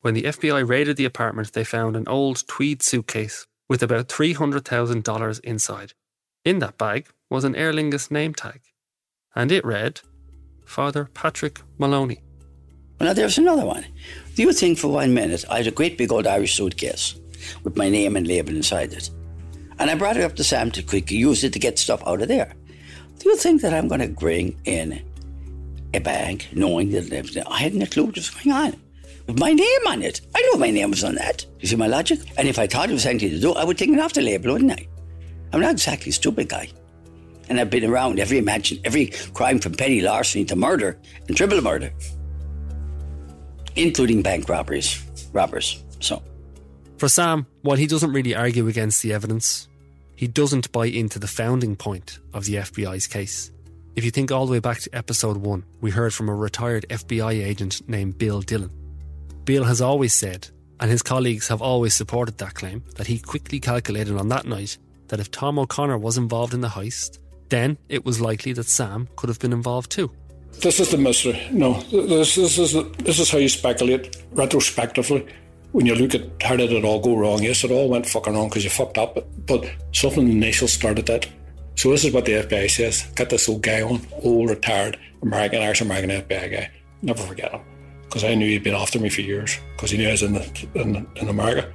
When 0.02 0.14
the 0.14 0.26
FBI 0.26 0.70
raided 0.70 0.98
the 0.98 1.06
apartment, 1.06 1.54
they 1.54 1.64
found 1.64 1.96
an 1.96 2.08
old 2.08 2.48
tweed 2.48 2.84
suitcase 2.84 3.48
with 3.68 3.82
about 3.82 4.08
$300,000 4.08 5.40
inside. 5.44 5.94
In 6.46 6.60
that 6.60 6.78
bag 6.78 7.08
was 7.28 7.44
an 7.44 7.56
Aer 7.56 7.74
Lingus 7.74 8.12
name 8.12 8.36
tag, 8.36 8.62
and 9.36 9.52
it 9.52 9.66
read 9.66 10.02
Father 10.64 11.10
Patrick 11.16 11.60
Moloney. 11.80 12.22
Well, 13.00 13.10
now 13.10 13.14
there's 13.14 13.40
another 13.40 13.66
one. 13.66 13.88
Do 14.36 14.44
you 14.44 14.54
think 14.54 14.78
for 14.78 14.90
one 14.90 15.16
minute 15.16 15.44
I 15.50 15.58
had 15.58 15.66
a 15.66 15.72
great 15.72 15.98
big 15.98 16.12
old 16.12 16.28
Irish 16.28 16.54
suitcase 16.54 17.16
with 17.64 17.76
my 17.78 17.90
name 17.90 18.16
and 18.16 18.28
label 18.28 18.56
inside 18.56 18.94
it? 18.94 19.10
And 19.80 19.90
I 19.90 19.96
brought 19.96 20.18
it 20.18 20.24
up 20.24 20.36
to 20.36 20.44
Sam 20.44 20.72
to 20.72 20.84
quickly 20.84 21.18
use 21.18 21.44
it 21.44 21.54
to 21.54 21.60
get 21.60 21.80
stuff 21.80 22.04
out 22.06 22.22
of 22.22 22.28
there. 22.28 22.54
Do 23.20 23.30
you 23.30 23.38
think 23.38 23.62
that 23.62 23.74
I'm 23.74 23.88
going 23.88 24.02
to 24.02 24.08
bring 24.08 24.60
in 24.66 25.02
a 25.94 26.00
bag 26.00 26.46
knowing 26.54 26.92
that 26.92 27.44
I 27.50 27.60
hadn't 27.60 27.82
a 27.82 27.88
clue 27.88 28.06
what 28.06 28.16
was 28.16 28.30
going 28.30 28.52
on? 28.56 28.82
With 29.26 29.40
my 29.40 29.54
name 29.54 29.88
on 29.88 30.02
it. 30.02 30.22
I 30.36 30.42
knew 30.42 30.60
my 30.60 30.72
name 30.72 30.90
was 30.92 31.04
on 31.04 31.16
that. 31.16 31.46
You 31.60 31.68
see 31.68 31.76
my 31.76 31.88
logic? 31.88 32.20
And 32.38 32.48
if 32.48 32.60
I 32.60 32.68
thought 32.68 32.90
it 32.90 32.94
was 32.94 33.06
anything 33.06 33.30
to 33.30 33.40
do, 33.40 33.54
I 33.54 33.64
would 33.64 33.78
take 33.78 33.90
it 33.90 34.00
off 34.00 34.14
the 34.14 34.22
label, 34.22 34.54
wouldn't 34.54 34.72
I? 34.72 34.88
I'm 35.54 35.62
not 35.62 35.72
exactly 35.72 36.10
a 36.10 36.14
stupid 36.14 36.50
guy. 36.50 36.70
And 37.48 37.60
I've 37.60 37.70
been 37.70 37.86
around 37.86 38.20
every 38.20 38.38
imagine 38.38 38.80
every 38.84 39.08
crime 39.34 39.60
from 39.60 39.74
petty 39.74 40.02
larceny 40.02 40.46
to 40.46 40.56
murder 40.56 41.00
and 41.28 41.38
triple 41.38 41.62
murder. 41.62 41.92
Including 43.76 44.22
bank 44.22 44.50
robberies. 44.50 45.04
Robbers. 45.32 45.84
So 46.00 46.22
For 46.98 47.08
Sam, 47.08 47.46
while 47.62 47.78
he 47.78 47.88
doesn't 47.88 48.12
really 48.12 48.36
argue 48.36 48.68
against 48.68 49.02
the 49.02 49.14
evidence, 49.14 49.69
he 50.20 50.28
doesn't 50.28 50.70
buy 50.74 50.86
into 50.86 51.18
the 51.18 51.30
founding 51.30 51.78
point 51.78 52.20
of 52.34 52.44
the 52.44 52.56
FBI's 52.56 53.08
case. 53.08 53.52
If 53.96 54.04
you 54.04 54.12
think 54.12 54.34
all 54.34 54.46
the 54.46 54.52
way 54.52 54.60
back 54.60 54.80
to 54.82 54.94
episode 54.94 55.38
1, 55.38 55.64
we 55.80 55.92
heard 55.92 56.14
from 56.14 56.28
a 56.28 56.36
retired 56.36 56.86
FBI 56.90 57.42
agent 57.42 57.88
named 57.88 58.18
Bill 58.18 58.42
Dillon. 58.42 58.70
Bill 59.46 59.64
has 59.64 59.80
always 59.80 60.14
said, 60.14 60.50
and 60.82 60.92
his 60.92 61.02
colleagues 61.02 61.48
have 61.48 61.62
always 61.62 61.94
supported 61.94 62.38
that 62.38 62.54
claim, 62.54 62.84
that 62.98 63.08
he 63.08 63.18
quickly 63.18 63.62
calculated 63.62 64.18
on 64.18 64.28
that 64.28 64.46
night 64.46 64.78
that 65.08 65.22
if 65.22 65.32
Tom 65.32 65.58
O'Connor 65.58 65.98
was 65.98 66.18
involved 66.18 66.54
in 66.54 66.60
the 66.60 66.68
heist, 66.68 67.20
then 67.48 67.78
it 67.88 68.04
was 68.04 68.20
likely 68.20 68.52
that 68.52 68.68
Sam 68.68 69.08
could 69.16 69.30
have 69.30 69.40
been 69.40 69.54
involved 69.54 69.90
too. 69.90 70.12
This 70.62 70.82
is 70.82 70.92
the 70.92 70.98
mystery. 70.98 71.48
No, 71.50 71.80
this, 71.84 72.36
this 72.36 72.58
is 72.58 72.74
this 72.98 73.20
is 73.20 73.32
how 73.32 73.38
you 73.38 73.48
speculate 73.48 74.18
retrospectively. 74.34 75.26
When 75.72 75.86
you 75.86 75.96
look 75.96 76.16
at 76.16 76.24
how 76.42 76.56
did 76.56 76.72
it 76.72 76.84
all 76.84 77.00
go 77.00 77.16
wrong? 77.16 77.44
Yes, 77.44 77.64
it 77.64 77.72
all 77.72 77.90
went 77.90 78.08
fucking 78.08 78.34
wrong 78.34 78.50
because 78.50 78.64
you 78.64 78.70
fucked 78.70 78.98
up. 78.98 79.16
But, 79.16 79.46
but 79.46 79.72
something 79.94 80.30
initial 80.30 80.68
started 80.68 81.06
that. 81.06 81.28
So 81.76 81.92
this 81.92 82.04
is 82.04 82.14
what 82.14 82.26
the 82.26 82.34
FBI 82.34 82.70
says. 82.70 83.04
Got 83.16 83.30
this 83.30 83.48
old 83.48 83.62
guy 83.62 83.82
on, 83.82 84.02
old 84.24 84.50
retired 84.50 84.98
American, 85.22 85.62
Irish 85.62 85.82
American 85.82 86.10
FBI 86.10 86.52
guy. 86.52 86.72
Never 87.02 87.22
forget 87.22 87.52
him 87.52 87.62
because 88.10 88.24
I 88.24 88.34
knew 88.34 88.48
he'd 88.48 88.64
been 88.64 88.74
after 88.74 89.00
me 89.00 89.10
for 89.10 89.22
years 89.22 89.60
because 89.76 89.92
he 89.92 89.98
knew 89.98 90.08
I 90.08 90.12
was 90.12 90.24
in 90.24 90.34
the, 90.34 90.68
in, 90.74 91.08
in 91.16 91.30
America. 91.30 91.72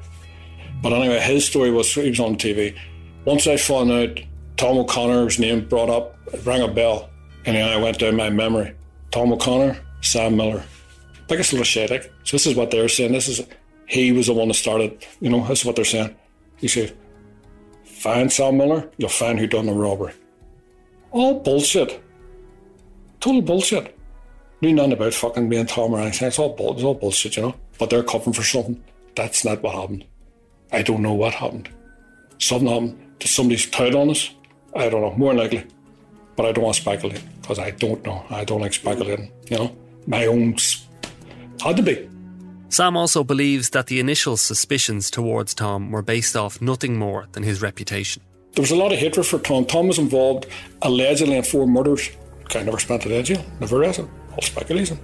But 0.83 0.93
anyway, 0.93 1.21
his 1.21 1.47
story 1.47 1.71
was 1.71 1.95
he 1.95 2.11
was 2.11 2.21
on 2.21 2.37
TV. 2.37 2.77
Once 3.25 3.47
I 3.47 3.57
found 3.57 3.91
out 3.91 4.21
Tom 4.57 4.77
O'Connor's 4.77 5.39
name 5.39 5.67
brought 5.67 5.89
up, 5.89 6.19
it 6.33 6.45
rang 6.45 6.63
a 6.63 6.69
bell, 6.69 7.09
and 7.47 7.57
then 7.57 7.69
I 7.69 7.81
went 7.81 7.99
down 7.99 8.17
my 8.17 8.29
memory. 8.29 8.75
Tom 9.11 9.33
O'Connor, 9.33 9.79
Sam 10.03 10.37
Millar, 10.37 10.63
biggest 11.29 11.53
little 11.53 11.65
shit. 11.65 11.91
Like. 11.91 12.13
So 12.25 12.37
this 12.37 12.47
is 12.47 12.57
what 12.57 12.71
they're 12.71 12.89
saying. 12.89 13.13
This 13.13 13.29
is 13.29 13.41
he 13.87 14.13
was 14.13 14.27
the 14.27 14.35
one 14.35 14.49
that 14.49 14.55
started. 14.55 15.05
You 15.21 15.31
know, 15.31 15.47
this 15.47 15.61
is 15.61 15.65
what 15.65 15.77
they're 15.77 15.85
saying. 15.85 16.15
He 16.57 16.69
said, 16.69 16.97
"Find 17.85 18.33
Sam 18.33 18.57
Millar, 18.57 18.91
you'll 18.97 19.09
find 19.09 19.39
who 19.39 19.47
done 19.47 19.67
the 19.67 19.73
robbery." 19.73 20.13
All 21.11 21.41
bullshit. 21.41 22.03
Total 23.21 23.41
bullshit. 23.41 23.97
Knew 24.61 24.73
nothing 24.73 24.93
about 24.95 25.15
fucking 25.15 25.49
being 25.49 25.67
Tom 25.67 25.95
or 25.95 26.01
anything. 26.01 26.29
It's 26.29 26.39
all, 26.39 26.51
bull, 26.51 26.75
it's 26.75 26.83
all 26.83 26.95
bullshit, 26.95 27.37
you 27.37 27.43
know. 27.43 27.55
But 27.79 27.91
they're 27.91 28.03
covering 28.03 28.35
for 28.35 28.43
something. 28.43 28.83
That's 29.15 29.45
not 29.45 29.63
what 29.63 29.75
happened. 29.75 30.05
I 30.73 30.83
don't 30.83 31.03
know 31.03 31.13
what 31.15 31.35
happened. 31.35 31.69
Something 32.39 32.69
happened. 32.69 33.19
Did 33.19 33.29
somebody 33.29 33.61
tout 33.61 33.95
on 33.95 34.11
us? 34.11 34.31
I 34.75 34.89
don't 34.89 35.03
know. 35.03 35.15
More 35.15 35.35
likely. 35.35 35.65
But 36.37 36.47
I 36.47 36.53
don't 36.53 36.65
want 36.65 36.75
to 36.77 36.83
speculate 36.83 37.23
because 37.41 37.59
I 37.59 37.71
don't 37.71 38.05
know. 38.05 38.25
I 38.31 38.45
don't 38.45 38.61
like 38.61 38.73
speculating, 38.73 39.31
you 39.51 39.59
know. 39.59 39.77
My 40.07 40.27
own. 40.27 40.57
Had 41.63 41.77
to 41.77 41.83
be. 41.83 42.09
Sam 42.69 42.97
also 42.97 43.23
believes 43.23 43.71
that 43.71 43.87
the 43.87 44.01
initial 44.01 44.37
suspicions 44.37 45.11
towards 45.11 45.55
Tom 45.55 45.91
were 45.91 46.03
based 46.03 46.35
off 46.35 46.61
nothing 46.61 46.97
more 46.97 47.27
than 47.33 47.43
his 47.43 47.63
reputation. 47.63 48.23
There 48.55 48.63
was 48.63 48.71
a 48.71 48.77
lot 48.77 48.93
of 48.93 48.99
hatred 48.99 49.27
for 49.27 49.39
Tom. 49.39 49.65
Tom 49.65 49.89
was 49.89 49.99
involved 49.99 50.47
allegedly 50.83 51.37
in 51.37 51.43
four 51.43 51.67
murders. 51.67 52.11
Guy 52.49 52.63
never 52.63 52.79
spent 52.79 53.05
a 53.07 53.09
day 53.09 53.19
in 53.19 53.25
jail, 53.25 53.45
never 53.61 53.81
arrested. 53.81 54.09
All 54.33 54.43
speculation. 54.43 54.99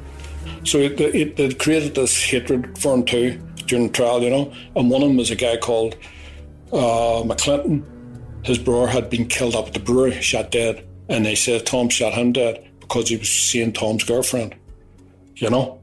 So 0.65 0.79
it, 0.79 1.01
it, 1.01 1.39
it 1.39 1.59
created 1.59 1.95
this 1.95 2.23
hatred 2.23 2.79
for 2.79 2.95
him 2.95 3.05
too 3.05 3.41
during 3.67 3.87
the 3.89 3.93
trial, 3.93 4.23
you 4.23 4.31
know. 4.31 4.53
And 4.77 4.91
one 4.91 5.03
of 5.03 5.09
them 5.09 5.17
was 5.17 5.31
a 5.31 5.37
guy 5.37 5.57
called 5.57 5.97
uh, 6.73 7.23
McClinton. 7.25 7.85
His 8.45 8.59
brother 8.59 8.87
had 8.87 9.11
been 9.11 9.27
killed 9.27 9.55
up 9.55 9.69
at 9.69 9.75
the 9.75 9.81
brewery, 9.81 10.21
shot 10.21 10.51
dead. 10.51 10.87
And 11.09 11.27
they 11.27 11.35
said 11.35 11.67
Tom 11.67 11.89
shot 11.89 12.15
him 12.15 12.33
dead 12.33 12.71
because 12.81 13.09
he 13.09 13.17
was 13.17 13.29
seeing 13.29 13.73
Tom's 13.73 14.05
girlfriend. 14.05 14.55
You 15.37 15.51
know? 15.51 15.80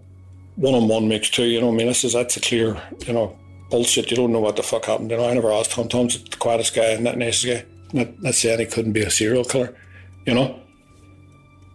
One 0.57 0.73
on 0.73 0.87
one 0.87 1.07
makes 1.07 1.29
two, 1.29 1.45
you 1.45 1.61
know 1.61 1.69
I 1.69 1.75
mean? 1.75 1.87
This 1.87 2.03
is, 2.03 2.13
that's 2.13 2.35
a 2.35 2.41
clear, 2.41 2.81
you 3.05 3.13
know, 3.13 3.37
bullshit. 3.69 4.09
You 4.09 4.17
don't 4.17 4.31
know 4.31 4.39
what 4.39 4.55
the 4.55 4.63
fuck 4.63 4.85
happened. 4.85 5.11
You 5.11 5.17
know, 5.17 5.29
I 5.29 5.33
never 5.33 5.51
asked 5.51 5.71
Tom. 5.71 5.87
Tom's 5.87 6.21
the 6.21 6.35
quietest 6.37 6.75
guy 6.75 6.87
and 6.87 7.05
that 7.05 7.17
nicest 7.17 7.45
guy. 7.45 7.65
Not, 7.93 8.21
not 8.21 8.33
saying 8.33 8.59
he 8.59 8.65
couldn't 8.65 8.93
be 8.93 9.03
a 9.03 9.09
serial 9.11 9.45
killer, 9.45 9.77
you 10.25 10.33
know? 10.33 10.59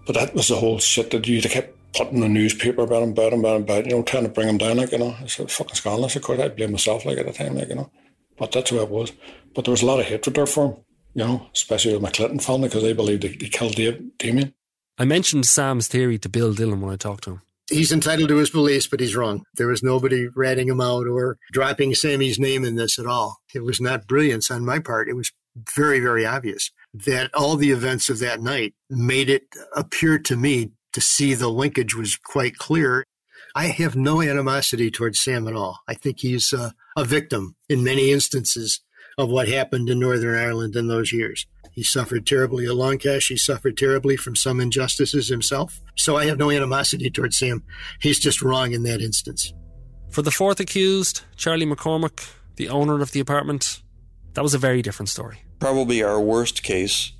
But 0.04 0.16
that 0.16 0.34
was 0.34 0.48
the 0.48 0.56
whole 0.56 0.78
shit 0.78 1.12
that 1.12 1.26
you 1.28 1.40
kept 1.40 1.76
putting 1.94 2.16
in 2.16 2.20
the 2.22 2.28
newspaper 2.28 2.82
about 2.82 3.04
him, 3.04 3.10
about 3.10 3.32
him, 3.32 3.40
about 3.40 3.56
him, 3.56 3.62
about, 3.62 3.86
you 3.86 3.92
know, 3.92 4.02
trying 4.02 4.24
to 4.24 4.28
bring 4.28 4.48
him 4.48 4.58
down, 4.58 4.78
like, 4.78 4.92
you 4.92 4.98
know. 4.98 5.14
It's 5.20 5.38
a 5.38 5.46
fucking 5.46 5.76
scandalous. 5.76 6.16
Of 6.16 6.22
course, 6.22 6.40
I 6.40 6.48
blame 6.48 6.72
myself, 6.72 7.04
like, 7.04 7.18
at 7.18 7.26
the 7.26 7.32
time, 7.32 7.54
like, 7.54 7.68
you 7.68 7.76
know. 7.76 7.90
But 8.36 8.50
that's 8.50 8.72
way 8.72 8.78
it 8.82 8.88
was. 8.88 9.12
But 9.54 9.64
there 9.64 9.72
was 9.72 9.82
a 9.82 9.86
lot 9.86 10.00
of 10.00 10.06
hatred 10.06 10.34
there 10.34 10.46
for 10.46 10.66
him, 10.66 10.76
you 11.14 11.24
know, 11.24 11.46
especially 11.54 11.96
with 11.96 12.02
McClinton 12.02 12.42
family 12.42 12.68
because 12.68 12.82
they 12.82 12.94
believed 12.94 13.22
he, 13.22 13.28
he 13.28 13.48
killed 13.48 13.76
Dave, 13.76 14.02
Damien. 14.18 14.54
I 14.98 15.04
mentioned 15.04 15.46
Sam's 15.46 15.86
theory 15.86 16.18
to 16.18 16.28
Bill 16.28 16.52
Dillon 16.52 16.80
when 16.80 16.92
I 16.92 16.96
talked 16.96 17.24
to 17.24 17.30
him. 17.30 17.42
He's 17.70 17.92
entitled 17.92 18.28
to 18.28 18.36
his 18.36 18.50
beliefs, 18.50 18.86
but 18.86 19.00
he's 19.00 19.16
wrong. 19.16 19.44
There 19.54 19.68
was 19.68 19.82
nobody 19.82 20.28
ratting 20.34 20.68
him 20.68 20.80
out 20.80 21.06
or 21.06 21.38
dropping 21.52 21.94
Sammy's 21.94 22.38
name 22.38 22.64
in 22.64 22.74
this 22.74 22.98
at 22.98 23.06
all. 23.06 23.38
It 23.54 23.64
was 23.64 23.80
not 23.80 24.06
brilliance 24.06 24.50
on 24.50 24.64
my 24.64 24.78
part. 24.78 25.08
It 25.08 25.14
was 25.14 25.32
very, 25.74 26.00
very 26.00 26.26
obvious 26.26 26.70
that 26.92 27.32
all 27.34 27.56
the 27.56 27.70
events 27.70 28.08
of 28.08 28.18
that 28.18 28.40
night 28.40 28.74
made 28.90 29.30
it 29.30 29.44
appear 29.74 30.18
to 30.18 30.36
me 30.36 30.72
to 30.92 31.00
see 31.00 31.34
the 31.34 31.48
linkage 31.48 31.94
was 31.94 32.16
quite 32.16 32.56
clear. 32.56 33.04
I 33.54 33.66
have 33.66 33.96
no 33.96 34.22
animosity 34.22 34.90
towards 34.90 35.20
Sam 35.20 35.46
at 35.46 35.54
all. 35.54 35.80
I 35.86 35.94
think 35.94 36.20
he's 36.20 36.52
uh, 36.52 36.70
a 36.96 37.04
victim 37.04 37.56
in 37.68 37.84
many 37.84 38.10
instances 38.10 38.80
of 39.18 39.28
what 39.28 39.48
happened 39.48 39.88
in 39.88 40.00
Northern 40.00 40.38
Ireland 40.38 40.74
in 40.74 40.88
those 40.88 41.12
years. 41.12 41.46
He 41.72 41.82
suffered 41.82 42.26
terribly 42.26 42.66
at 42.66 42.74
Long 42.74 42.98
Kesh. 42.98 43.28
He 43.28 43.36
suffered 43.36 43.76
terribly 43.76 44.16
from 44.16 44.36
some 44.36 44.60
injustices 44.60 45.28
himself. 45.28 45.80
So 45.96 46.16
I 46.16 46.26
have 46.26 46.38
no 46.38 46.50
animosity 46.50 47.10
towards 47.10 47.36
Sam. 47.36 47.62
He's 48.00 48.18
just 48.18 48.42
wrong 48.42 48.72
in 48.72 48.82
that 48.84 49.00
instance. 49.00 49.52
For 50.10 50.20
the 50.20 50.30
fourth 50.30 50.60
accused, 50.60 51.22
Charlie 51.36 51.66
McCormick, 51.66 52.28
the 52.56 52.68
owner 52.68 53.00
of 53.00 53.12
the 53.12 53.20
apartment, 53.20 53.82
that 54.34 54.42
was 54.42 54.52
a 54.52 54.58
very 54.58 54.82
different 54.82 55.08
story. 55.08 55.42
Probably 55.58 56.02
our 56.02 56.20
worst 56.20 56.62
case 56.62 57.12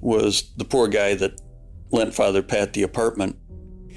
was 0.00 0.52
the 0.56 0.64
poor 0.64 0.86
guy 0.88 1.14
that 1.14 1.40
lent 1.90 2.14
Father 2.14 2.42
Pat 2.42 2.74
the 2.74 2.82
apartment. 2.82 3.36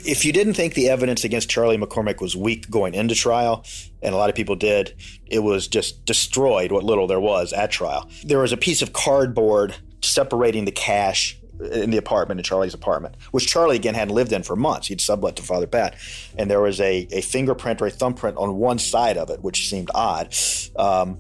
If 0.06 0.26
you 0.26 0.34
didn't 0.34 0.56
think 0.56 0.74
the 0.74 0.90
evidence 0.90 1.24
against 1.24 1.50
Charlie 1.50 1.78
McCormick 1.78 2.20
was 2.20 2.36
weak 2.36 2.70
going 2.70 2.94
into 2.94 3.16
trial, 3.16 3.66
and 4.02 4.14
a 4.14 4.18
lot 4.18 4.30
of 4.30 4.36
people 4.36 4.56
did, 4.56 4.94
it 5.28 5.40
was 5.40 5.68
just 5.68 6.06
destroyed 6.06 6.72
what 6.72 6.84
little 6.84 7.08
there 7.08 7.20
was 7.20 7.54
at 7.54 7.72
trial. 7.72 8.10
There 8.24 8.40
was 8.40 8.52
a 8.52 8.58
piece 8.58 8.82
of 8.82 8.92
cardboard 8.94 9.76
separating 10.02 10.66
the 10.66 10.72
cash 10.72 11.40
in 11.72 11.92
the 11.92 11.98
apartment, 11.98 12.40
in 12.40 12.44
Charlie's 12.44 12.74
apartment, 12.74 13.16
which 13.32 13.48
Charlie 13.48 13.78
again 13.78 13.94
hadn't 13.94 14.14
lived 14.14 14.34
in 14.34 14.44
for 14.44 14.56
months. 14.56 14.88
He'd 14.88 15.00
sublet 15.00 15.38
to 15.38 15.44
Father 15.44 15.68
Pat. 15.68 15.96
And 16.38 16.50
there 16.52 16.60
was 16.60 16.82
a, 16.82 17.08
a 17.12 17.22
fingerprint 17.22 17.82
or 17.82 17.88
a 17.88 17.92
thumbprint 17.92 18.38
on 18.38 18.56
one 18.56 18.80
side 18.80 19.18
of 19.18 19.30
it, 19.30 19.42
which 19.42 19.70
seemed 19.70 19.90
odd. 19.96 20.36
Um, 20.76 21.20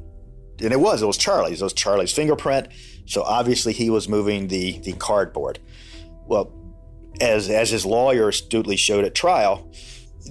and 0.60 0.74
it 0.74 0.80
was, 0.80 1.02
it 1.02 1.06
was 1.06 1.18
Charlie's. 1.18 1.62
It 1.62 1.64
was 1.64 1.74
Charlie's 1.74 2.12
fingerprint. 2.12 2.68
So 3.06 3.22
obviously 3.22 3.74
he 3.74 3.90
was 3.90 4.10
moving 4.10 4.48
the, 4.48 4.80
the 4.80 4.94
cardboard. 4.94 5.60
Well, 6.26 6.52
as 7.22 7.50
as 7.50 7.70
his 7.70 7.86
lawyer 7.86 8.30
astutely 8.30 8.76
showed 8.76 9.06
at 9.06 9.16
trial, 9.16 9.72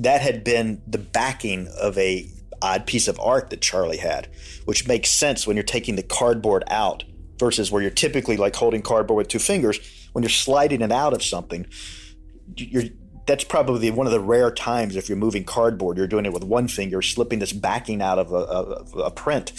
that 0.01 0.21
had 0.21 0.45
been 0.45 0.83
the 0.87 0.99
backing 0.99 1.68
of 1.81 1.97
a 1.99 2.29
odd 2.61 2.87
piece 2.87 3.09
of 3.09 3.18
art 3.18 3.51
that 3.51 3.61
Charlie 3.61 3.97
had, 3.97 4.29
which 4.64 4.87
makes 4.87 5.11
sense 5.11 5.47
when 5.47 5.57
you're 5.57 5.64
taking 5.64 5.97
the 5.97 6.03
cardboard 6.03 6.64
out 6.68 7.05
versus 7.38 7.73
where 7.73 7.83
you're 7.83 7.90
typically 7.90 8.37
like 8.37 8.55
holding 8.55 8.83
cardboard 8.83 9.16
with 9.18 9.29
two 9.29 9.38
fingers. 9.38 9.81
when 10.12 10.23
you're 10.23 10.31
sliding 10.31 10.83
it 10.83 10.92
out 10.92 11.12
of 11.12 11.23
something, 11.23 11.66
you're 12.57 12.85
that's 13.27 13.45
probably 13.45 13.90
one 13.90 14.07
of 14.07 14.12
the 14.12 14.21
rare 14.21 14.51
times 14.51 14.97
if 14.97 15.09
you're 15.09 15.18
moving 15.18 15.45
cardboard, 15.45 15.97
you're 15.97 16.07
doing 16.07 16.27
it 16.27 16.33
with 16.33 16.45
one 16.45 16.68
finger, 16.68 17.01
slipping 17.03 17.38
this 17.38 17.53
backing 17.53 18.03
out 18.03 18.18
of 18.18 18.33
a, 18.33 18.37
a, 18.37 19.05
a 19.05 19.11
print. 19.11 19.53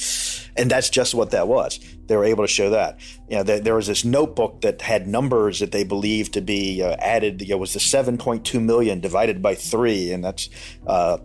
And 0.55 0.69
that's 0.69 0.89
just 0.89 1.13
what 1.13 1.31
that 1.31 1.47
was. 1.47 1.79
They 2.07 2.15
were 2.15 2.25
able 2.25 2.43
to 2.43 2.47
show 2.47 2.69
that. 2.71 2.99
You 3.29 3.37
know, 3.37 3.43
there, 3.43 3.59
there 3.59 3.75
was 3.75 3.87
this 3.87 4.05
notebook 4.05 4.61
that 4.61 4.81
had 4.81 5.07
numbers 5.07 5.59
that 5.59 5.71
they 5.71 5.83
believed 5.83 6.33
to 6.33 6.41
be 6.41 6.83
uh, 6.83 6.95
added. 6.99 7.41
It 7.41 7.57
was 7.57 7.73
the 7.73 7.79
7.2 7.79 8.61
million 8.61 8.99
divided 8.99 9.41
by 9.41 9.55
three. 9.55 10.11
And 10.11 10.23
that's, 10.23 10.49
uh, 10.85 11.17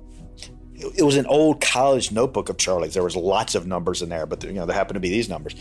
it 0.80 1.02
was 1.02 1.16
an 1.16 1.26
old 1.26 1.60
college 1.60 2.12
notebook 2.12 2.48
of 2.48 2.56
Charlie's. 2.56 2.94
There 2.94 3.02
was 3.02 3.16
lots 3.16 3.54
of 3.54 3.66
numbers 3.66 4.00
in 4.00 4.08
there, 4.08 4.26
but 4.26 4.44
you 4.44 4.52
know 4.52 4.64
there 4.64 4.76
happened 4.76 4.94
to 4.94 5.00
be 5.00 5.08
these 5.08 5.28
numbers. 5.28 5.54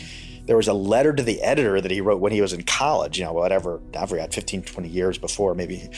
There 0.46 0.56
was 0.56 0.68
a 0.68 0.72
letter 0.72 1.12
to 1.12 1.22
the 1.22 1.42
editor 1.42 1.80
that 1.80 1.90
he 1.90 2.00
wrote 2.00 2.20
when 2.20 2.32
he 2.32 2.40
was 2.40 2.52
in 2.52 2.62
college. 2.62 3.18
You 3.18 3.24
know, 3.24 3.32
whatever 3.32 3.80
I 3.98 4.06
forgot, 4.06 4.32
15, 4.32 4.62
20 4.62 4.88
years 4.88 5.18
before, 5.18 5.54
maybe 5.54 5.90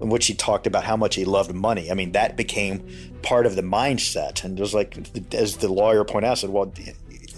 in 0.00 0.08
which 0.08 0.26
he 0.26 0.34
talked 0.34 0.66
about 0.66 0.84
how 0.84 0.96
much 0.96 1.14
he 1.14 1.24
loved 1.24 1.54
money. 1.54 1.90
I 1.90 1.94
mean, 1.94 2.12
that 2.12 2.36
became 2.36 2.84
part 3.22 3.46
of 3.46 3.54
the 3.54 3.62
mindset. 3.62 4.42
And 4.42 4.58
it 4.58 4.62
was 4.62 4.74
like, 4.74 4.96
as 5.32 5.58
the 5.58 5.72
lawyer 5.72 6.04
pointed 6.04 6.28
out, 6.28 6.38
said, 6.38 6.50
well, 6.50 6.72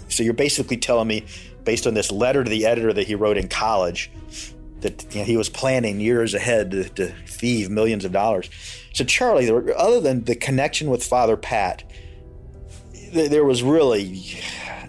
so 0.09 0.23
you're 0.23 0.33
basically 0.33 0.77
telling 0.77 1.07
me, 1.07 1.25
based 1.63 1.87
on 1.87 1.93
this 1.93 2.11
letter 2.11 2.43
to 2.43 2.49
the 2.49 2.65
editor 2.65 2.93
that 2.93 3.07
he 3.07 3.15
wrote 3.15 3.37
in 3.37 3.47
college, 3.47 4.11
that 4.81 5.13
you 5.13 5.21
know, 5.21 5.25
he 5.25 5.37
was 5.37 5.49
planning 5.49 5.99
years 5.99 6.33
ahead 6.33 6.71
to, 6.71 6.89
to 6.89 7.07
thieve 7.27 7.69
millions 7.69 8.05
of 8.05 8.11
dollars. 8.11 8.49
So 8.93 9.03
Charlie, 9.03 9.49
other 9.75 9.99
than 9.99 10.23
the 10.23 10.35
connection 10.35 10.89
with 10.89 11.03
Father 11.03 11.35
Pat, 11.35 11.83
there 13.11 13.43
was 13.43 13.63
really, 13.63 14.39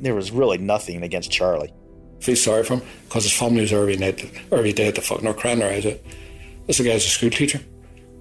there 0.01 0.15
was 0.15 0.31
really 0.31 0.59
nothing 0.59 1.03
against 1.03 1.31
Charlie. 1.31 1.73
Feel 2.21 2.37
sorry 2.37 2.65
for 2.65 2.75
him 2.75 2.83
because 3.05 3.25
his 3.25 3.33
family 3.33 3.63
was 3.63 3.73
night, 3.73 4.31
every 4.53 4.73
day 4.73 4.89
at 4.89 4.95
the 4.95 5.01
fucking 5.01 5.27
or 5.27 5.35
crying 5.35 5.61
their 5.61 5.73
eyes 5.73 5.87
out. 5.87 5.99
This 6.67 6.81
guy's 6.81 7.05
a 7.05 7.09
school 7.09 7.31
teacher. 7.31 7.61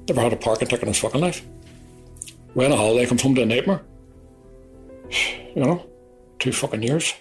Never 0.07 0.21
had 0.21 0.33
a 0.33 0.37
parking 0.37 0.67
ticket 0.67 0.83
in 0.83 0.89
his 0.89 0.99
fucking 0.99 1.21
life. 1.21 1.43
On 2.55 2.71
a 2.71 2.75
holiday, 2.75 3.05
comes 3.05 3.21
home 3.21 3.35
to 3.35 3.41
a 3.41 3.45
nightmare. 3.45 3.81
You 5.55 5.63
know, 5.63 5.85
two 6.45 6.51
fucking 6.51 6.83
years. 6.83 7.11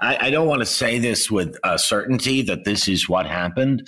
I, 0.00 0.26
I 0.26 0.30
don't 0.30 0.48
want 0.48 0.60
to 0.60 0.66
say 0.66 0.98
this 0.98 1.30
with 1.30 1.56
uh, 1.62 1.76
certainty 1.76 2.42
that 2.42 2.64
this 2.64 2.88
is 2.88 3.08
what 3.08 3.26
happened, 3.26 3.86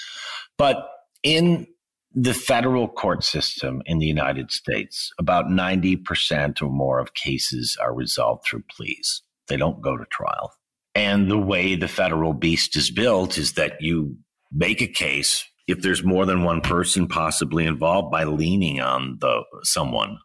but 0.57 0.88
in 1.24 1.66
the 2.14 2.33
federal 2.33 2.87
court 2.87 3.24
system 3.24 3.83
in 3.85 3.98
the 3.98 4.07
United 4.07 4.52
States, 4.52 5.11
about 5.18 5.46
90% 5.46 6.62
or 6.62 6.70
more 6.70 7.00
of 7.00 7.14
cases 7.14 7.76
are 7.83 7.92
resolved 7.92 8.44
through 8.46 8.62
pleas. 8.70 9.22
They 9.48 9.57
don't 9.57 9.83
go 9.83 9.96
to 9.96 10.05
trial. 10.12 10.52
And 10.94 11.29
the 11.29 11.37
way 11.37 11.74
the 11.74 11.88
federal 11.88 12.35
beast 12.35 12.76
is 12.76 12.92
built 12.92 13.37
is 13.37 13.55
that 13.55 13.83
you 13.83 14.16
make 14.52 14.81
a 14.81 14.87
case 14.87 15.44
if 15.66 15.83
there's 15.83 16.05
more 16.05 16.24
than 16.24 16.44
one 16.44 16.61
person 16.61 17.09
possibly 17.09 17.66
involved 17.66 18.12
by 18.12 18.22
leaning 18.22 18.81
on 18.81 19.18
the 19.20 19.42
someone 19.64 20.18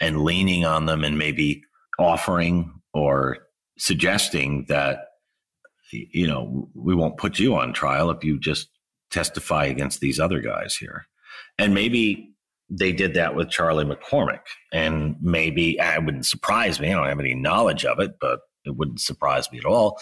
and 0.00 0.22
leaning 0.22 0.64
on 0.64 0.86
them 0.86 1.02
and 1.02 1.18
maybe 1.18 1.60
offering 1.98 2.70
or 2.94 3.38
suggesting 3.78 4.64
that 4.68 4.98
you 5.92 6.26
know 6.26 6.68
we 6.74 6.94
won't 6.94 7.18
put 7.18 7.38
you 7.38 7.54
on 7.54 7.72
trial 7.72 8.10
if 8.10 8.24
you 8.24 8.38
just 8.38 8.68
testify 9.10 9.66
against 9.66 10.00
these 10.00 10.18
other 10.18 10.40
guys 10.40 10.74
here 10.76 11.06
and 11.58 11.74
maybe 11.74 12.30
they 12.70 12.92
did 12.92 13.14
that 13.14 13.36
with 13.36 13.50
charlie 13.50 13.84
mccormick 13.84 14.40
and 14.72 15.14
maybe 15.20 15.76
it 15.78 16.04
wouldn't 16.04 16.26
surprise 16.26 16.80
me 16.80 16.90
i 16.90 16.94
don't 16.94 17.06
have 17.06 17.20
any 17.20 17.34
knowledge 17.34 17.84
of 17.84 18.00
it 18.00 18.12
but 18.20 18.40
it 18.64 18.76
wouldn't 18.76 19.00
surprise 19.00 19.50
me 19.52 19.58
at 19.58 19.64
all 19.64 20.00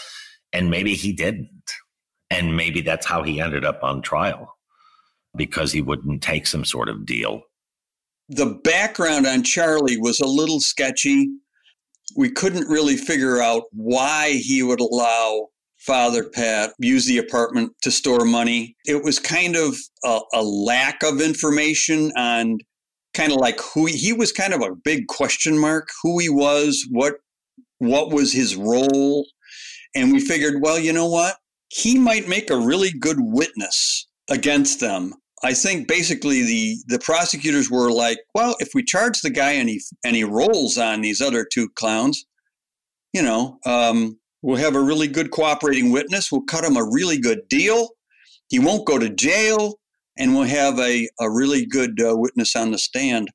and 0.52 0.70
maybe 0.70 0.94
he 0.94 1.12
didn't 1.12 1.48
and 2.32 2.56
maybe 2.56 2.80
that's 2.80 3.04
how 3.04 3.22
he 3.22 3.40
ended 3.40 3.64
up 3.64 3.82
on 3.82 4.00
trial 4.00 4.56
because 5.36 5.72
he 5.72 5.82
wouldn't 5.82 6.22
take 6.22 6.46
some 6.46 6.64
sort 6.64 6.88
of 6.88 7.04
deal. 7.04 7.42
The 8.28 8.58
background 8.64 9.26
on 9.26 9.42
Charlie 9.42 9.98
was 9.98 10.20
a 10.20 10.26
little 10.26 10.60
sketchy. 10.60 11.28
We 12.16 12.30
couldn't 12.30 12.68
really 12.68 12.96
figure 12.96 13.40
out 13.40 13.64
why 13.72 14.32
he 14.32 14.62
would 14.62 14.80
allow 14.80 15.48
Father 15.78 16.28
Pat 16.28 16.72
use 16.78 17.06
the 17.06 17.18
apartment 17.18 17.72
to 17.82 17.90
store 17.90 18.24
money. 18.24 18.76
It 18.86 19.02
was 19.02 19.18
kind 19.18 19.56
of 19.56 19.76
a, 20.04 20.20
a 20.32 20.42
lack 20.42 21.02
of 21.02 21.20
information 21.20 22.12
on 22.16 22.58
kind 23.14 23.32
of 23.32 23.38
like 23.38 23.60
who 23.60 23.86
he, 23.86 23.96
he 23.96 24.12
was 24.12 24.32
kind 24.32 24.54
of 24.54 24.62
a 24.62 24.74
big 24.74 25.08
question 25.08 25.58
mark 25.58 25.88
who 26.02 26.18
he 26.18 26.28
was 26.28 26.86
what 26.90 27.14
what 27.78 28.12
was 28.12 28.32
his 28.32 28.54
role. 28.54 29.26
And 29.94 30.12
we 30.12 30.20
figured 30.20 30.62
well 30.62 30.78
you 30.78 30.92
know 30.92 31.08
what? 31.08 31.36
He 31.68 31.98
might 31.98 32.28
make 32.28 32.50
a 32.50 32.56
really 32.56 32.92
good 32.92 33.18
witness 33.18 34.06
against 34.30 34.78
them 34.78 35.14
I 35.44 35.54
think 35.54 35.88
basically 35.88 36.42
the 36.42 36.76
the 36.86 36.98
prosecutors 36.98 37.70
were 37.70 37.90
like, 37.90 38.18
well, 38.34 38.56
if 38.60 38.70
we 38.74 38.84
charge 38.84 39.20
the 39.20 39.30
guy 39.30 39.52
and 39.52 39.68
he 39.68 39.82
and 40.04 40.14
he 40.14 40.24
rolls 40.24 40.78
on 40.78 41.00
these 41.00 41.20
other 41.20 41.44
two 41.44 41.68
clowns, 41.70 42.24
you 43.12 43.22
know, 43.22 43.58
um, 43.66 44.18
we'll 44.42 44.56
have 44.56 44.76
a 44.76 44.80
really 44.80 45.08
good 45.08 45.30
cooperating 45.30 45.90
witness. 45.90 46.30
We'll 46.30 46.42
cut 46.42 46.64
him 46.64 46.76
a 46.76 46.84
really 46.84 47.18
good 47.18 47.48
deal. 47.48 47.90
He 48.48 48.58
won't 48.58 48.86
go 48.86 48.98
to 48.98 49.08
jail, 49.08 49.78
and 50.16 50.34
we'll 50.34 50.44
have 50.44 50.78
a 50.78 51.08
a 51.20 51.28
really 51.30 51.66
good 51.66 52.00
uh, 52.00 52.16
witness 52.16 52.54
on 52.54 52.70
the 52.70 52.78
stand. 52.78 53.28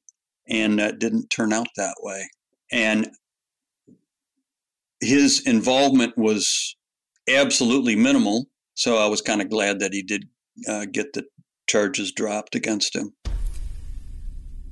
And 0.49 0.79
that 0.79 0.99
didn't 0.99 1.29
turn 1.29 1.51
out 1.51 1.67
that 1.75 1.95
way. 1.99 2.29
And 2.71 3.11
his 5.01 5.45
involvement 5.45 6.17
was 6.17 6.77
absolutely 7.29 7.97
minimal. 7.97 8.45
So 8.75 8.97
I 8.97 9.07
was 9.07 9.21
kind 9.21 9.41
of 9.41 9.49
glad 9.49 9.79
that 9.79 9.93
he 9.93 10.01
did 10.03 10.29
uh, 10.69 10.85
get 10.85 11.11
the 11.11 11.25
charges 11.67 12.11
dropped 12.11 12.55
against 12.55 12.95
him. 12.95 13.13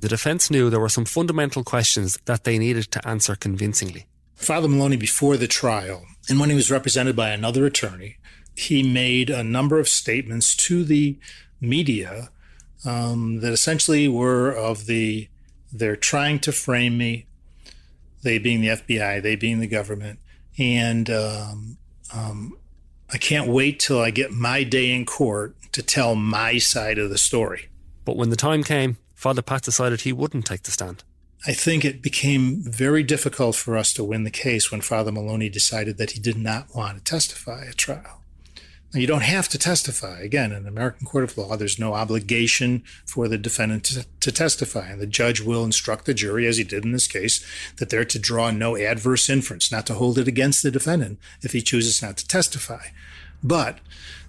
The 0.00 0.08
defence 0.08 0.50
knew 0.50 0.68
there 0.68 0.80
were 0.80 0.88
some 0.88 1.04
fundamental 1.04 1.64
questions 1.64 2.18
that 2.26 2.44
they 2.44 2.58
needed 2.58 2.90
to 2.92 3.08
answer 3.08 3.34
convincingly. 3.34 4.06
Father 4.34 4.68
Moloney, 4.68 4.96
before 4.96 5.36
the 5.36 5.48
trial, 5.48 6.04
and 6.28 6.38
when 6.38 6.50
he 6.50 6.56
was 6.56 6.70
represented 6.70 7.16
by 7.16 7.30
another 7.30 7.64
attorney, 7.64 8.18
he 8.54 8.82
made 8.82 9.30
a 9.30 9.42
number 9.42 9.78
of 9.78 9.88
statements 9.88 10.54
to 10.56 10.84
the 10.84 11.18
media 11.60 12.30
um, 12.84 13.40
that 13.40 13.52
essentially 13.52 14.08
were 14.08 14.50
of 14.50 14.86
the 14.86 15.28
they're 15.72 15.96
trying 15.96 16.38
to 16.40 16.52
frame 16.52 16.96
me, 16.96 17.26
they 18.22 18.38
being 18.38 18.60
the 18.60 18.68
FBI, 18.68 19.22
they 19.22 19.36
being 19.36 19.60
the 19.60 19.66
government, 19.66 20.18
and 20.58 21.10
um, 21.10 21.78
um, 22.14 22.56
I 23.12 23.18
can't 23.18 23.48
wait 23.48 23.80
till 23.80 24.00
I 24.00 24.10
get 24.10 24.30
my 24.30 24.62
day 24.62 24.92
in 24.92 25.04
court 25.04 25.56
to 25.76 25.82
tell 25.82 26.14
my 26.14 26.56
side 26.56 26.96
of 26.98 27.10
the 27.10 27.18
story. 27.18 27.68
But 28.06 28.16
when 28.16 28.30
the 28.30 28.36
time 28.36 28.64
came, 28.64 28.96
Father 29.14 29.42
Pat 29.42 29.60
decided 29.60 30.00
he 30.00 30.12
wouldn't 30.12 30.46
take 30.46 30.62
the 30.62 30.70
stand. 30.70 31.04
I 31.46 31.52
think 31.52 31.84
it 31.84 32.00
became 32.00 32.62
very 32.62 33.02
difficult 33.02 33.56
for 33.56 33.76
us 33.76 33.92
to 33.92 34.02
win 34.02 34.24
the 34.24 34.30
case 34.30 34.72
when 34.72 34.80
Father 34.80 35.12
Moloney 35.12 35.50
decided 35.50 35.98
that 35.98 36.12
he 36.12 36.18
did 36.18 36.38
not 36.38 36.74
want 36.74 36.96
to 36.96 37.04
testify 37.04 37.66
at 37.68 37.76
trial. 37.76 38.22
Now, 38.94 39.00
you 39.00 39.06
don't 39.06 39.22
have 39.22 39.50
to 39.50 39.58
testify. 39.58 40.20
Again, 40.20 40.50
in 40.50 40.62
the 40.62 40.70
American 40.70 41.06
court 41.06 41.24
of 41.24 41.36
law, 41.36 41.56
there's 41.56 41.78
no 41.78 41.92
obligation 41.92 42.82
for 43.04 43.28
the 43.28 43.36
defendant 43.36 43.84
to, 43.84 44.06
to, 44.20 44.32
testify. 44.32 44.88
And 44.88 45.00
the 45.00 45.06
judge 45.06 45.42
will 45.42 45.62
instruct 45.62 46.06
the 46.06 46.14
jury, 46.14 46.46
as 46.46 46.56
he 46.56 46.64
did 46.64 46.86
in 46.86 46.92
this 46.92 47.06
case, 47.06 47.44
that 47.76 47.90
they're 47.90 48.06
to 48.06 48.18
draw 48.18 48.50
no 48.50 48.76
adverse 48.76 49.28
inference, 49.28 49.70
not 49.70 49.86
to 49.88 49.94
hold 49.94 50.16
it 50.16 50.26
against 50.26 50.62
the 50.62 50.70
defendant 50.70 51.18
if 51.42 51.52
he 51.52 51.60
chooses 51.60 52.00
not 52.00 52.16
to 52.16 52.26
testify. 52.26 52.86
But 53.42 53.78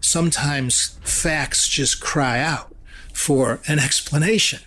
sometimes 0.02 0.98
facts 1.02 1.68
just 1.68 2.02
cry 2.02 2.40
out 2.40 2.74
for 3.14 3.60
an 3.68 3.80
explanation. 3.80 4.60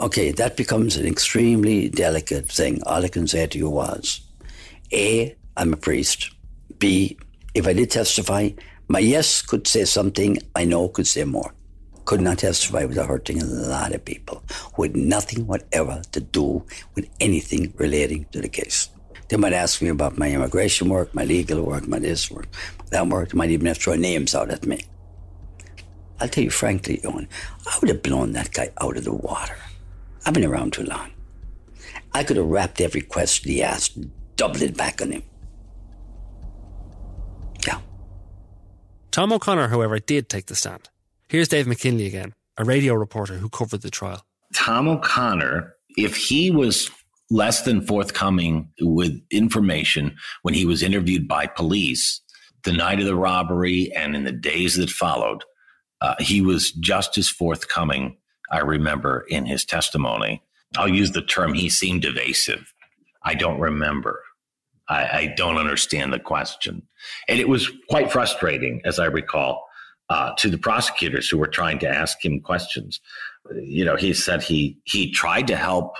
Okay, 0.00 0.32
that 0.32 0.56
becomes 0.56 0.96
an 0.96 1.06
extremely 1.06 1.88
delicate 1.88 2.50
thing. 2.50 2.82
All 2.84 3.04
I 3.04 3.08
can 3.08 3.28
say 3.28 3.46
to 3.46 3.58
you 3.58 3.70
was 3.70 4.20
A, 4.92 5.36
I'm 5.56 5.72
a 5.72 5.76
priest. 5.76 6.30
B, 6.78 7.16
if 7.54 7.68
I 7.68 7.72
did 7.72 7.92
testify, 7.92 8.50
my 8.88 8.98
yes 8.98 9.40
could 9.40 9.66
say 9.68 9.84
something, 9.84 10.38
I 10.56 10.64
know 10.64 10.88
could 10.88 11.06
say 11.06 11.24
more. 11.24 11.54
Could 12.04 12.20
not 12.20 12.38
testify 12.38 12.84
without 12.84 13.06
hurting 13.06 13.40
a 13.40 13.46
lot 13.46 13.94
of 13.94 14.04
people 14.04 14.42
who 14.74 14.82
had 14.82 14.96
nothing 14.96 15.46
whatever 15.46 16.02
to 16.12 16.20
do 16.20 16.64
with 16.96 17.08
anything 17.20 17.72
relating 17.76 18.26
to 18.32 18.40
the 18.40 18.48
case. 18.48 18.88
They 19.28 19.36
might 19.36 19.54
ask 19.54 19.80
me 19.80 19.88
about 19.88 20.18
my 20.18 20.30
immigration 20.30 20.88
work, 20.88 21.14
my 21.14 21.24
legal 21.24 21.62
work, 21.62 21.88
my 21.88 21.98
this 21.98 22.30
work, 22.30 22.46
that 22.90 23.08
work. 23.08 23.34
Might 23.34 23.50
even 23.50 23.66
have 23.66 23.78
thrown 23.78 24.00
names 24.00 24.34
out 24.34 24.50
at 24.50 24.66
me. 24.66 24.80
I'll 26.20 26.28
tell 26.28 26.44
you 26.44 26.50
frankly, 26.50 27.00
Owen, 27.04 27.28
I 27.66 27.78
would 27.80 27.88
have 27.88 28.02
blown 28.02 28.32
that 28.32 28.52
guy 28.52 28.70
out 28.80 28.96
of 28.96 29.04
the 29.04 29.12
water. 29.12 29.56
I've 30.24 30.34
been 30.34 30.44
around 30.44 30.72
too 30.72 30.84
long. 30.84 31.10
I 32.12 32.22
could 32.22 32.36
have 32.36 32.46
wrapped 32.46 32.80
every 32.80 33.00
question 33.00 33.50
he 33.50 33.62
asked, 33.62 33.98
doubled 34.36 34.62
it 34.62 34.76
back 34.76 35.02
on 35.02 35.10
him. 35.10 35.22
Yeah. 37.66 37.80
Tom 39.10 39.32
O'Connor, 39.32 39.68
however, 39.68 39.98
did 39.98 40.28
take 40.28 40.46
the 40.46 40.54
stand. 40.54 40.88
Here's 41.28 41.48
Dave 41.48 41.66
McKinley 41.66 42.06
again, 42.06 42.34
a 42.56 42.64
radio 42.64 42.94
reporter 42.94 43.38
who 43.38 43.48
covered 43.48 43.82
the 43.82 43.90
trial. 43.90 44.24
Tom 44.54 44.86
O'Connor, 44.86 45.74
if 45.96 46.16
he 46.16 46.50
was 46.50 46.90
less 47.30 47.62
than 47.62 47.80
forthcoming 47.80 48.68
with 48.80 49.20
information 49.30 50.16
when 50.42 50.54
he 50.54 50.64
was 50.64 50.82
interviewed 50.82 51.26
by 51.26 51.46
police, 51.46 52.20
the 52.64 52.72
night 52.72 53.00
of 53.00 53.06
the 53.06 53.16
robbery 53.16 53.92
and 53.94 54.16
in 54.16 54.24
the 54.24 54.32
days 54.32 54.76
that 54.76 54.90
followed, 54.90 55.44
uh, 56.00 56.14
he 56.18 56.40
was 56.40 56.72
just 56.72 57.16
as 57.18 57.28
forthcoming, 57.28 58.16
I 58.50 58.60
remember, 58.60 59.24
in 59.28 59.46
his 59.46 59.64
testimony. 59.64 60.42
I'll 60.76 60.88
use 60.88 61.12
the 61.12 61.22
term 61.22 61.54
he 61.54 61.68
seemed 61.68 62.04
evasive. 62.04 62.72
I 63.22 63.34
don't 63.34 63.60
remember. 63.60 64.20
I, 64.88 65.02
I 65.02 65.34
don't 65.36 65.56
understand 65.56 66.12
the 66.12 66.18
question. 66.18 66.82
And 67.28 67.40
it 67.40 67.48
was 67.48 67.70
quite 67.88 68.12
frustrating, 68.12 68.82
as 68.84 68.98
I 68.98 69.06
recall, 69.06 69.66
uh, 70.10 70.32
to 70.38 70.50
the 70.50 70.58
prosecutors 70.58 71.28
who 71.28 71.38
were 71.38 71.46
trying 71.46 71.78
to 71.80 71.88
ask 71.88 72.22
him 72.24 72.40
questions. 72.40 73.00
You 73.54 73.84
know, 73.84 73.96
he 73.96 74.12
said 74.12 74.42
he 74.42 74.78
he 74.84 75.10
tried 75.10 75.46
to 75.46 75.56
help 75.56 75.94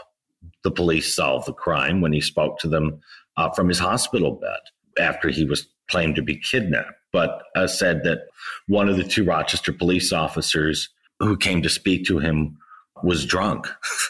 the 0.63 0.71
police 0.71 1.15
solve 1.15 1.45
the 1.45 1.53
crime 1.53 2.01
when 2.01 2.13
he 2.13 2.21
spoke 2.21 2.59
to 2.59 2.69
them 2.69 3.01
uh, 3.37 3.51
from 3.51 3.69
his 3.69 3.79
hospital 3.79 4.33
bed 4.33 4.61
after 4.99 5.29
he 5.29 5.45
was 5.45 5.67
claimed 5.89 6.17
to 6.17 6.23
be 6.23 6.37
kidnapped, 6.37 6.93
but 7.13 7.43
uh, 7.57 7.67
said 7.67 8.03
that 8.05 8.21
one 8.67 8.89
of 8.89 8.97
the 8.97 9.05
two 9.05 9.25
Rochester 9.25 9.73
police 9.73 10.13
officers 10.13 10.89
who 11.21 11.37
came 11.37 11.63
to 11.63 11.69
speak 11.69 12.05
to 12.07 12.19
him 12.19 12.57
was 13.03 13.25
drunk. 13.25 13.67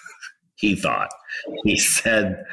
he 0.56 0.74
thought. 0.74 1.10
He 1.64 1.76
said 1.76 2.44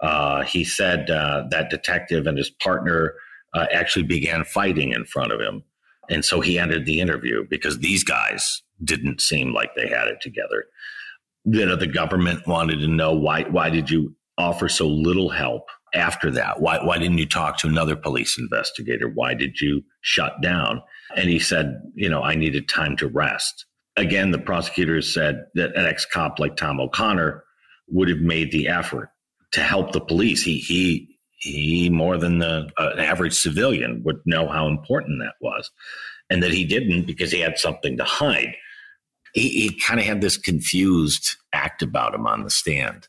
uh, 0.00 0.42
he 0.44 0.64
said 0.64 1.10
uh, 1.10 1.44
that 1.50 1.70
detective 1.70 2.26
and 2.26 2.38
his 2.38 2.50
partner 2.50 3.14
uh, 3.52 3.66
actually 3.72 4.04
began 4.04 4.44
fighting 4.44 4.92
in 4.92 5.04
front 5.04 5.32
of 5.32 5.40
him, 5.40 5.62
and 6.08 6.24
so 6.24 6.40
he 6.40 6.58
ended 6.58 6.86
the 6.86 7.00
interview 7.00 7.44
because 7.48 7.78
these 7.78 8.02
guys 8.02 8.62
didn't 8.82 9.20
seem 9.20 9.52
like 9.52 9.74
they 9.74 9.88
had 9.88 10.08
it 10.08 10.20
together. 10.20 10.64
You 11.44 11.66
know, 11.66 11.76
the 11.76 11.86
government 11.86 12.46
wanted 12.46 12.80
to 12.80 12.86
know 12.86 13.12
why. 13.12 13.42
Why 13.42 13.68
did 13.68 13.90
you 13.90 14.14
offer 14.38 14.68
so 14.68 14.86
little 14.86 15.28
help 15.28 15.68
after 15.94 16.30
that? 16.32 16.60
Why, 16.60 16.84
why 16.84 16.98
didn't 16.98 17.18
you 17.18 17.26
talk 17.26 17.58
to 17.58 17.68
another 17.68 17.96
police 17.96 18.38
investigator? 18.38 19.08
Why 19.08 19.34
did 19.34 19.60
you 19.60 19.82
shut 20.00 20.40
down? 20.42 20.82
And 21.16 21.28
he 21.28 21.38
said, 21.38 21.80
you 21.94 22.08
know, 22.08 22.22
I 22.22 22.34
needed 22.34 22.68
time 22.68 22.96
to 22.98 23.08
rest. 23.08 23.66
Again, 23.96 24.30
the 24.30 24.38
prosecutors 24.38 25.12
said 25.12 25.46
that 25.54 25.76
an 25.76 25.86
ex 25.86 26.06
cop 26.06 26.38
like 26.38 26.56
Tom 26.56 26.80
O'Connor 26.80 27.44
would 27.88 28.08
have 28.08 28.20
made 28.20 28.52
the 28.52 28.68
effort 28.68 29.10
to 29.52 29.60
help 29.60 29.92
the 29.92 30.00
police. 30.00 30.42
He, 30.42 30.58
he, 30.58 31.18
he 31.38 31.90
more 31.90 32.16
than 32.16 32.38
the 32.38 32.70
uh, 32.78 32.94
average 32.98 33.34
civilian 33.34 34.02
would 34.04 34.20
know 34.24 34.46
how 34.48 34.68
important 34.68 35.20
that 35.20 35.34
was, 35.40 35.70
and 36.28 36.42
that 36.42 36.52
he 36.52 36.64
didn't 36.64 37.06
because 37.06 37.32
he 37.32 37.40
had 37.40 37.58
something 37.58 37.96
to 37.96 38.04
hide. 38.04 38.54
He, 39.34 39.48
he 39.48 39.80
kind 39.80 39.98
of 39.98 40.06
had 40.06 40.20
this 40.20 40.36
confused 40.36 41.36
act 41.52 41.82
about 41.82 42.14
him 42.14 42.26
on 42.26 42.44
the 42.44 42.50
stand. 42.50 43.08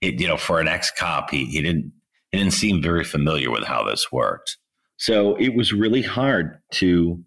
It, 0.00 0.20
you 0.20 0.28
know, 0.28 0.36
for 0.36 0.60
an 0.60 0.68
ex 0.68 0.90
cop, 0.90 1.30
he, 1.30 1.46
he 1.46 1.62
didn't 1.62 1.92
he 2.32 2.38
didn't 2.38 2.54
seem 2.54 2.82
very 2.82 3.04
familiar 3.04 3.50
with 3.50 3.64
how 3.64 3.84
this 3.84 4.10
worked. 4.10 4.56
So 4.96 5.36
it 5.36 5.54
was 5.54 5.72
really 5.72 6.02
hard 6.02 6.58
to 6.72 7.22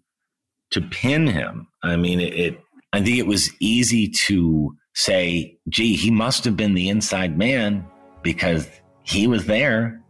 to 0.72 0.80
pin 0.80 1.28
him. 1.28 1.68
I 1.82 1.96
mean, 1.96 2.20
it, 2.20 2.34
it 2.34 2.60
I 2.92 3.02
think 3.02 3.18
it 3.18 3.26
was 3.26 3.50
easy 3.60 4.08
to 4.08 4.74
say, 4.94 5.58
gee, 5.68 5.94
he 5.94 6.10
must 6.10 6.44
have 6.44 6.56
been 6.56 6.74
the 6.74 6.88
inside 6.88 7.38
man 7.38 7.86
because 8.22 8.66
he 9.02 9.26
was 9.26 9.46
there 9.46 10.02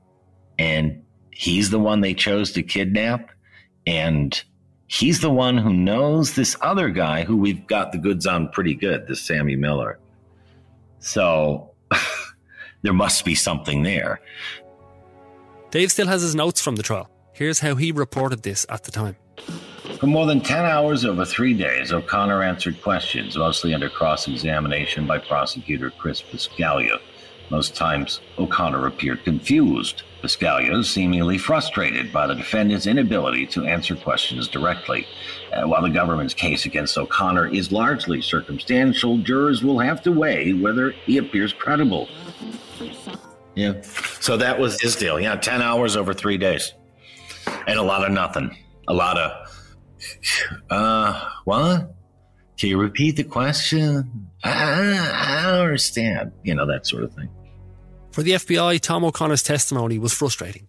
and 0.59 1.03
he's 1.31 1.71
the 1.71 1.79
one 1.79 2.01
they 2.01 2.15
chose 2.15 2.53
to 2.53 2.63
kidnap. 2.63 3.31
And 3.87 4.41
he's 4.87 5.21
the 5.21 5.31
one 5.31 5.59
who 5.59 5.73
knows 5.73 6.35
this 6.35 6.57
other 6.61 6.89
guy 6.89 7.25
who 7.25 7.37
we've 7.37 7.67
got 7.67 7.93
the 7.93 7.99
goods 7.99 8.27
on 8.27 8.49
pretty 8.49 8.75
good, 8.75 9.07
this 9.07 9.21
Sammy 9.21 9.57
Millar. 9.57 9.99
So 11.01 11.73
there 12.83 12.93
must 12.93 13.25
be 13.25 13.35
something 13.35 13.83
there. 13.83 14.21
Dave 15.77 15.93
still 15.93 16.07
has 16.07 16.23
his 16.23 16.35
notes 16.35 16.59
from 16.59 16.77
the 16.77 16.83
trial. 16.83 17.11
Here's 17.35 17.59
how 17.59 17.75
he 17.75 17.93
reported 17.93 18.43
this 18.43 18.65
at 18.71 18.85
the 18.85 18.91
time. 18.91 19.15
For 20.01 20.07
more 20.07 20.25
than 20.25 20.41
10 20.41 20.65
hours 20.65 21.05
over 21.05 21.27
three 21.27 21.53
days, 21.53 21.93
O'Connor 21.93 22.43
answered 22.43 22.81
questions, 22.81 23.37
mostly 23.37 23.75
under 23.75 23.91
cross 23.91 24.27
examination 24.27 25.07
by 25.07 25.19
prosecutor 25.19 25.91
Chris 25.91 26.23
Buscaglia. 26.23 26.99
Most 27.51 27.77
times, 27.77 28.23
O'Connor 28.39 28.87
appeared 28.87 29.23
confused. 29.25 30.03
Buscaglia 30.23 30.83
seemingly 30.83 31.37
frustrated 31.37 32.11
by 32.11 32.27
the 32.27 32.35
defendant's 32.35 32.87
inability 32.87 33.47
to 33.49 33.67
answer 33.67 33.97
questions 33.97 34.49
directly. 34.49 35.07
Uh, 35.53 35.69
while 35.69 35.83
the 35.83 35.91
government's 35.91 36.33
case 36.33 36.65
against 36.65 36.97
O'Connor 36.97 37.49
is 37.49 37.71
largely 37.71 38.23
circumstantial, 38.23 39.19
jurors 39.19 39.63
will 39.63 39.81
have 39.81 40.03
to 40.05 40.11
weigh 40.11 40.55
whether 40.55 40.93
he 41.05 41.19
appears 41.19 41.53
credible. 41.53 42.09
Yeah. 43.57 43.81
So 44.21 44.37
that 44.37 44.61
was 44.61 44.81
his 44.81 44.95
deal. 44.97 45.19
Yeah, 45.19 45.35
10 45.35 45.63
hours 45.63 45.97
over 45.97 46.15
three 46.15 46.39
days. 46.39 46.73
And 47.67 47.79
a 47.79 47.83
lot 47.83 48.05
of 48.05 48.13
nothing. 48.13 48.57
A 48.87 48.95
lot 48.95 49.19
of, 49.19 49.67
uh, 50.71 51.29
what? 51.45 51.95
Can 52.59 52.69
you 52.69 52.79
repeat 52.79 53.17
the 53.17 53.25
question? 53.25 54.29
I, 54.45 55.41
I 55.43 55.43
don't 55.43 55.61
understand. 55.61 56.33
You 56.45 56.55
know, 56.55 56.67
that 56.67 56.87
sort 56.87 57.03
of 57.03 57.15
thing. 57.15 57.29
For 58.13 58.23
the 58.23 58.33
FBI, 58.33 58.81
Tom 58.81 59.05
O'Connor's 59.05 59.43
testimony 59.43 59.99
was 59.99 60.13
frustrating. 60.13 60.69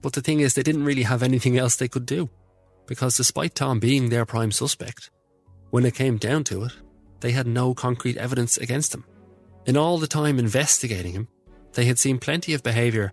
But 0.00 0.12
the 0.12 0.20
thing 0.20 0.40
is, 0.40 0.54
they 0.54 0.62
didn't 0.62 0.84
really 0.84 1.02
have 1.02 1.22
anything 1.22 1.58
else 1.58 1.76
they 1.76 1.88
could 1.88 2.06
do. 2.06 2.30
Because 2.86 3.16
despite 3.16 3.54
Tom 3.54 3.80
being 3.80 4.10
their 4.10 4.26
prime 4.26 4.52
suspect, 4.52 5.10
when 5.70 5.86
it 5.86 5.94
came 5.94 6.18
down 6.18 6.44
to 6.44 6.64
it, 6.64 6.72
they 7.20 7.32
had 7.32 7.46
no 7.46 7.72
concrete 7.74 8.18
evidence 8.18 8.58
against 8.58 8.94
him. 8.94 9.04
In 9.66 9.76
all 9.78 9.98
the 9.98 10.06
time 10.06 10.38
investigating 10.38 11.12
him, 11.12 11.28
they 11.74 11.84
had 11.84 11.98
seen 11.98 12.18
plenty 12.18 12.54
of 12.54 12.62
behaviour 12.62 13.12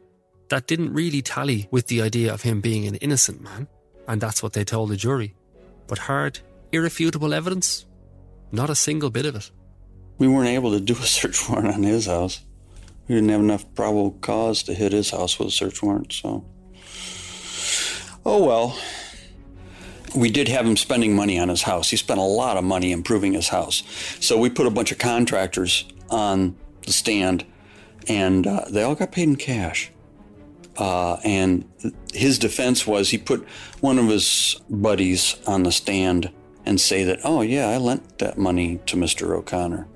that 0.50 0.68
didn't 0.68 0.94
really 0.94 1.22
tally 1.22 1.68
with 1.72 1.88
the 1.88 2.02
idea 2.02 2.34
of 2.34 2.42
him 2.42 2.62
being 2.62 2.86
an 2.86 2.96
innocent 2.96 3.42
man, 3.42 3.68
and 4.08 4.20
that's 4.20 4.44
what 4.44 4.54
they 4.54 4.64
told 4.64 4.90
the 4.90 4.98
jury. 4.98 5.34
But 5.88 5.98
hard, 5.98 6.40
irrefutable 6.72 7.34
evidence? 7.34 7.86
Not 8.52 8.70
a 8.70 8.76
single 8.76 9.10
bit 9.10 9.26
of 9.26 9.36
it. 9.36 9.50
We 10.18 10.28
weren't 10.28 10.50
able 10.50 10.72
to 10.72 10.80
do 10.80 10.94
a 10.94 10.98
search 10.98 11.50
warrant 11.50 11.74
on 11.74 11.84
his 11.84 12.06
house. 12.06 12.42
We 13.08 13.16
didn't 13.16 13.30
have 13.30 13.40
enough 13.40 13.66
probable 13.76 14.12
cause 14.22 14.64
to 14.64 14.74
hit 14.74 14.92
his 14.92 15.10
house 15.10 15.40
with 15.40 15.50
a 15.50 15.52
search 15.52 15.82
warrant, 15.82 16.14
so. 16.14 16.46
Oh 18.26 18.46
well. 18.46 18.78
We 20.14 20.30
did 20.30 20.50
have 20.50 20.66
him 20.66 20.76
spending 20.76 21.16
money 21.16 21.40
on 21.40 21.48
his 21.48 21.62
house. 21.62 21.90
He 21.90 21.96
spent 21.96 22.20
a 22.20 22.24
lot 22.24 22.58
of 22.58 22.66
money 22.66 22.92
improving 22.92 23.34
his 23.34 23.48
house. 23.48 23.84
So 24.20 24.38
we 24.38 24.50
put 24.50 24.68
a 24.68 24.70
bunch 24.70 24.92
of 24.92 24.98
contractors 24.98 25.86
on 26.10 26.58
the 26.86 26.92
stand 26.92 27.46
and 28.08 28.48
uh, 28.48 28.66
they 28.70 28.84
all 28.84 28.96
got 28.96 29.12
paid 29.12 29.24
in 29.24 29.36
cash. 29.36 29.92
Uh, 30.78 31.18
and 31.24 31.70
his 32.14 32.40
defense 32.40 32.88
was 32.88 33.10
he 33.10 33.18
put 33.18 33.46
one 33.82 34.00
of 34.00 34.08
his 34.08 34.60
buddies 34.70 35.36
on 35.46 35.64
the 35.64 35.72
stand 35.72 36.32
and 36.66 36.80
say 36.80 37.04
that, 37.04 37.20
oh, 37.24 37.42
yeah, 37.42 37.70
I 37.70 37.78
lent 37.78 38.20
that 38.20 38.38
money 38.38 38.80
to 38.86 38.96
Mr. 38.96 39.36
O'Connor 39.36 39.88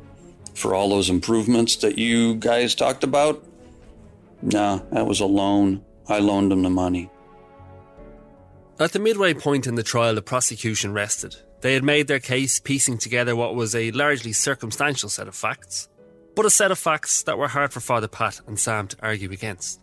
for 0.53 0.73
all 0.73 0.89
those 0.89 1.09
improvements 1.09 1.75
that 1.77 1.97
you 1.97 2.35
guys 2.35 2.75
talked 2.75 3.03
about. 3.03 3.43
No, 4.41 4.85
that 4.91 5.05
was 5.05 5.19
a 5.19 5.25
loan. 5.25 5.83
I 6.07 6.19
loaned 6.19 6.51
him 6.51 6.63
the 6.63 6.69
money. 6.69 7.09
At 8.79 8.91
the 8.91 8.99
midway 8.99 9.33
point 9.33 9.67
in 9.67 9.75
the 9.75 9.83
trial, 9.83 10.15
the 10.15 10.21
prosecution 10.21 10.91
rested. 10.91 11.37
They 11.61 11.73
had 11.73 11.83
made 11.83 12.07
their 12.07 12.19
case, 12.19 12.59
piecing 12.59 12.97
together 12.97 13.35
what 13.35 13.55
was 13.55 13.73
a 13.73 13.91
largely 13.91 14.33
circumstantial 14.33 15.09
set 15.09 15.27
of 15.27 15.35
facts 15.35 15.87
but 16.35 16.45
a 16.45 16.49
set 16.49 16.71
of 16.71 16.77
facts 16.77 17.23
that 17.23 17.37
were 17.37 17.47
hard 17.47 17.71
for 17.71 17.79
Father 17.79 18.09
Pat 18.09 18.41
and 18.45 18.59
Sam 18.59 18.87
to 18.89 18.97
argue 19.01 19.31
against. 19.31 19.79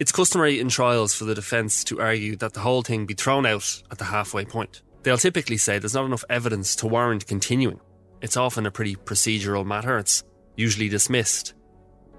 It's 0.00 0.12
customary 0.12 0.58
in 0.58 0.68
trials 0.68 1.14
for 1.14 1.24
the 1.24 1.34
defence 1.34 1.84
to 1.84 2.00
argue 2.00 2.34
that 2.36 2.54
the 2.54 2.60
whole 2.60 2.82
thing 2.82 3.06
be 3.06 3.14
thrown 3.14 3.46
out 3.46 3.82
at 3.90 3.98
the 3.98 4.04
halfway 4.04 4.44
point. 4.44 4.82
They'll 5.02 5.18
typically 5.18 5.58
say 5.58 5.78
there's 5.78 5.94
not 5.94 6.06
enough 6.06 6.24
evidence 6.28 6.74
to 6.76 6.86
warrant 6.86 7.26
continuing. 7.26 7.80
It's 8.20 8.36
often 8.36 8.66
a 8.66 8.70
pretty 8.70 8.96
procedural 8.96 9.64
matter, 9.64 9.98
it's 9.98 10.24
usually 10.56 10.88
dismissed. 10.88 11.54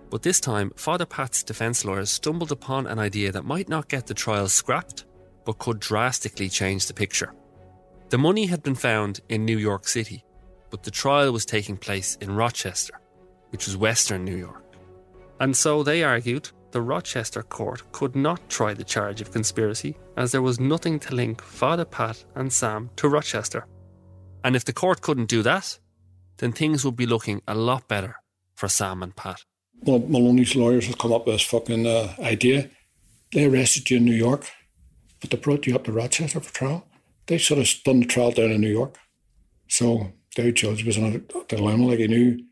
But 0.10 0.24
this 0.24 0.40
time, 0.40 0.72
Father 0.76 1.06
Pat's 1.06 1.44
defence 1.44 1.84
lawyers 1.84 2.12
stumbled 2.12 2.52
upon 2.52 2.88
an 2.88 3.00
idea 3.00 3.32
that 3.32 3.46
might 3.46 3.70
not 3.70 3.88
get 3.88 4.08
the 4.08 4.14
trial 4.14 4.48
scrapped, 4.48 5.06
but 5.46 5.60
could 5.60 5.80
drastically 5.80 6.50
change 6.50 6.88
the 6.88 6.94
picture. 6.94 7.34
The 8.10 8.18
money 8.18 8.46
had 8.46 8.64
been 8.64 8.76
found 8.76 9.22
in 9.30 9.46
New 9.46 9.58
York 9.58 9.88
City, 9.88 10.24
but 10.70 10.84
the 10.84 10.92
trial 10.92 11.32
was 11.32 11.46
taking 11.46 11.78
place 11.78 12.18
in 12.22 12.36
Rochester 12.36 13.02
which 13.52 13.68
was 13.68 13.78
Western 13.78 14.26
New 14.26 14.36
York. 14.36 14.64
And 15.40 15.56
so 15.56 15.84
they 15.84 16.04
argued 16.04 16.50
the 16.72 16.82
Rochester 16.82 17.44
court 17.44 17.84
could 17.92 18.16
not 18.16 18.50
try 18.50 18.74
the 18.74 18.84
charge 18.84 19.22
of 19.22 19.32
conspiracy 19.32 19.96
as 20.18 20.32
there 20.32 20.42
was 20.42 20.60
nothing 20.60 21.00
to 21.00 21.16
link 21.16 21.42
Father 21.42 21.86
Pat 21.86 22.24
and 22.36 22.52
Sam 22.52 22.90
to 22.96 23.10
Rochester. 23.10 23.66
And 24.44 24.56
if 24.56 24.66
the 24.66 24.74
court 24.74 25.02
couldn't 25.02 25.30
do 25.30 25.44
that, 25.44 25.80
then 26.38 26.52
things 26.52 26.84
would 26.84 26.96
be 26.96 27.06
looking 27.06 27.42
a 27.48 27.56
lot 27.56 27.88
better 27.88 28.16
for 28.56 28.68
Sam 28.68 29.04
and 29.04 29.16
Pat. 29.16 29.44
Well, 29.84 30.00
Moloney's 30.00 30.56
lawyers 30.56 30.88
have 30.88 30.98
come 30.98 31.12
up 31.12 31.26
with 31.26 31.36
this 31.36 31.44
fucking 31.44 31.86
uh, 31.88 32.14
idea. 32.20 32.70
They 33.32 33.46
arrested 33.46 33.90
you 33.90 33.98
in 33.98 34.06
New 34.06 34.14
York, 34.14 34.48
but 35.20 35.30
they 35.30 35.38
brought 35.38 35.66
you 35.66 35.76
up 35.76 35.86
to 35.86 35.92
Rochester 35.92 36.40
for 36.40 36.54
trial. 36.54 36.88
They 37.28 37.38
sort 37.38 37.60
of 37.60 37.68
done 37.84 38.02
the 38.02 38.06
trial 38.06 38.32
down 38.32 38.52
in 38.52 38.62
New 38.62 38.72
York. 38.72 38.98
So 39.68 40.12
the 40.36 40.52
judge 40.52 40.86
was 40.86 40.98
on 40.98 41.14
a 41.16 41.44
dilemma, 41.48 41.88
like 41.88 42.00
he 42.00 42.08
knew 42.08 42.44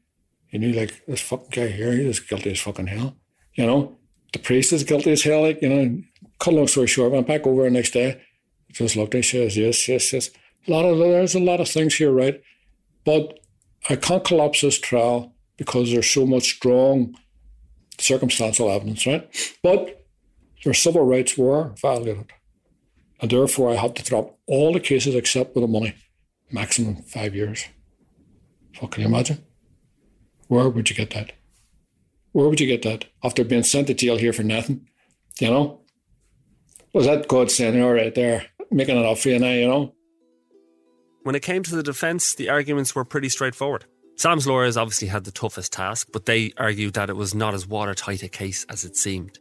he 0.49 0.57
knew 0.57 0.73
like 0.73 1.05
this 1.05 1.21
fucking 1.21 1.49
guy 1.51 1.67
here, 1.67 1.93
he's 1.93 2.07
as 2.07 2.19
guilty 2.19 2.51
as 2.51 2.59
fucking 2.59 2.88
hell. 2.88 3.15
You 3.53 3.65
know, 3.65 3.97
the 4.33 4.39
priest 4.39 4.73
is 4.73 4.83
guilty 4.83 5.12
as 5.12 5.23
hell. 5.23 5.43
Like 5.43 5.62
you 5.62 5.69
know, 5.69 6.01
cut 6.39 6.53
long 6.53 6.67
story 6.67 6.88
short, 6.88 7.12
went 7.12 7.27
back 7.27 7.45
over 7.45 7.63
the 7.63 7.69
next 7.69 7.91
day. 7.91 8.21
Just 8.71 8.95
looked 8.95 9.15
and 9.15 9.25
says, 9.25 9.57
yes, 9.57 9.88
yes, 9.88 10.13
yes. 10.13 10.29
A 10.67 10.71
lot 10.71 10.85
of 10.85 10.97
there's 10.97 11.35
a 11.35 11.39
lot 11.39 11.59
of 11.59 11.67
things 11.67 11.95
here, 11.95 12.12
right? 12.12 12.41
But 13.05 13.39
I 13.89 13.95
can't 13.95 14.23
collapse 14.23 14.62
this 14.62 14.79
trial 14.79 15.33
because 15.57 15.91
there's 15.91 16.09
so 16.09 16.25
much 16.25 16.55
strong 16.55 17.15
circumstantial 17.97 18.69
evidence, 18.69 19.05
right? 19.05 19.27
But 19.63 20.05
their 20.63 20.73
civil 20.73 21.03
rights 21.03 21.38
were 21.38 21.73
violated. 21.81 22.31
And 23.21 23.31
therefore 23.31 23.71
I 23.71 23.75
had 23.75 23.95
to 23.95 24.03
drop 24.03 24.38
all 24.47 24.73
the 24.73 24.79
cases 24.79 25.15
except 25.15 25.55
with 25.55 25.63
the 25.63 25.67
money. 25.67 25.95
Maximum 26.51 27.03
five 27.03 27.35
years. 27.35 27.65
Fuck, 28.73 28.91
can 28.91 29.01
you 29.01 29.09
imagine? 29.09 29.43
Where 30.49 30.67
would 30.67 30.89
you 30.89 30.95
get 30.95 31.12
that? 31.12 31.33
Where 32.31 32.49
would 32.49 32.59
you 32.59 32.65
get 32.65 32.81
that? 32.81 33.05
After 33.23 33.43
being 33.43 33.62
sent 33.62 33.85
to 33.88 33.93
jail 33.93 34.17
here 34.17 34.33
for 34.33 34.41
nothing? 34.41 34.89
You 35.39 35.51
know? 35.51 35.81
Was 36.91 37.05
that 37.05 37.27
God 37.27 37.51
saying, 37.51 37.79
all 37.81 37.93
right 37.93 38.13
there, 38.13 38.47
making 38.71 38.97
it 38.97 39.05
up 39.05 39.19
for 39.19 39.29
you 39.29 39.38
now, 39.38 39.51
you 39.51 39.67
know? 39.67 39.93
When 41.21 41.35
it 41.35 41.43
came 41.43 41.62
to 41.63 41.75
the 41.75 41.83
defence, 41.83 42.33
the 42.33 42.49
arguments 42.49 42.95
were 42.95 43.05
pretty 43.05 43.29
straightforward. 43.29 43.85
Sam's 44.15 44.47
lawyers 44.47 44.75
obviously 44.75 45.09
had 45.09 45.23
the 45.23 45.31
toughest 45.31 45.71
task, 45.71 46.07
but 46.12 46.25
they 46.25 46.51
argued 46.57 46.95
that 46.95 47.12
it 47.12 47.15
was 47.15 47.35
not 47.35 47.53
as 47.53 47.67
watertight 47.67 48.23
a 48.23 48.27
case 48.27 48.65
as 48.69 48.83
it 48.83 48.97
seemed. 48.97 49.38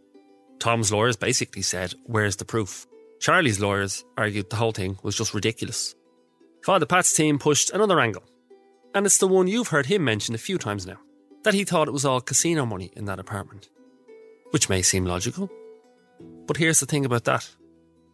Tom's 0.58 0.92
lawyers 0.92 1.16
basically 1.16 1.62
said, 1.62 1.94
Where's 2.04 2.36
the 2.36 2.44
proof? 2.44 2.86
Charlie's 3.18 3.60
lawyers 3.60 4.04
argued 4.18 4.50
the 4.50 4.56
whole 4.56 4.72
thing 4.72 4.98
was 5.02 5.16
just 5.16 5.32
ridiculous. 5.32 5.94
Father 6.64 6.84
Pat's 6.84 7.14
team 7.14 7.38
pushed 7.38 7.70
another 7.70 7.98
angle, 7.98 8.24
and 8.94 9.06
it's 9.06 9.18
the 9.18 9.28
one 9.28 9.46
you've 9.46 9.68
heard 9.68 9.86
him 9.86 10.04
mention 10.04 10.34
a 10.34 10.38
few 10.38 10.58
times 10.58 10.86
now 10.86 10.98
that 11.44 11.54
he 11.54 11.64
thought 11.64 11.88
it 11.88 11.92
was 11.92 12.04
all 12.04 12.20
casino 12.20 12.66
money 12.66 12.90
in 12.96 13.04
that 13.06 13.20
apartment. 13.20 13.70
Which 14.50 14.68
may 14.68 14.82
seem 14.82 15.04
logical. 15.04 15.50
But 16.46 16.56
here's 16.56 16.80
the 16.80 16.86
thing 16.86 17.04
about 17.04 17.24
that 17.24 17.48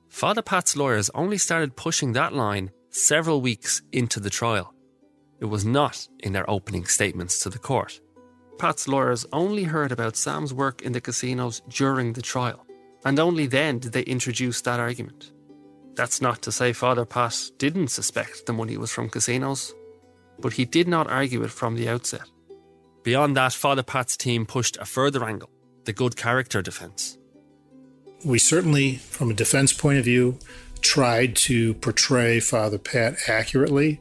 Father 0.09 0.43
Pat's 0.43 0.77
lawyers 0.77 1.11
only 1.15 1.39
started 1.39 1.77
pushing 1.77 2.13
that 2.13 2.33
line 2.33 2.71
several 2.91 3.41
weeks 3.41 3.83
into 3.93 4.21
the 4.21 4.31
trial. 4.31 4.75
It 5.41 5.47
was 5.47 5.65
not 5.65 6.07
in 6.21 6.33
their 6.33 6.49
opening 6.49 6.85
statements 6.87 7.41
to 7.41 7.51
the 7.51 7.59
court. 7.59 8.01
Pat's 8.59 8.87
lawyers 8.87 9.27
only 9.33 9.65
heard 9.65 9.91
about 9.91 10.17
Sam's 10.17 10.55
work 10.55 10.83
in 10.83 10.93
the 10.93 11.01
casinos 11.01 11.61
during 11.69 12.13
the 12.13 12.23
trial, 12.23 12.65
and 13.05 13.19
only 13.19 13.47
then 13.47 13.79
did 13.79 13.93
they 13.93 14.03
introduce 14.03 14.61
that 14.63 14.79
argument. 14.79 15.33
That's 15.95 16.21
not 16.21 16.43
to 16.43 16.53
say 16.53 16.73
Father 16.73 17.05
Pat 17.05 17.51
didn't 17.59 17.89
suspect 17.89 18.47
the 18.47 18.53
money 18.53 18.77
was 18.77 18.93
from 18.93 19.09
casinos, 19.09 19.75
but 20.39 20.55
he 20.55 20.65
did 20.65 20.89
not 20.89 21.09
argue 21.09 21.43
it 21.43 21.51
from 21.51 21.77
the 21.77 21.89
outset. 21.89 22.29
Beyond 23.03 23.37
that, 23.37 23.53
Father 23.53 23.83
Pat's 23.83 24.17
team 24.17 24.47
pushed 24.47 24.77
a 24.79 24.85
further 24.85 25.25
angle 25.25 25.51
the 25.85 25.93
good 25.93 26.17
character 26.17 26.63
defence. 26.63 27.19
We 28.25 28.39
certainly, 28.39 28.97
from 28.97 29.31
a 29.31 29.35
defense 29.35 29.75
point 29.75 29.99
of 29.99 30.05
view, 30.07 30.39
tried 30.81 31.37
to 31.37 31.75
portray 31.75 32.41
Father 32.41 32.79
Pat 32.79 33.17
accurately. 33.29 34.01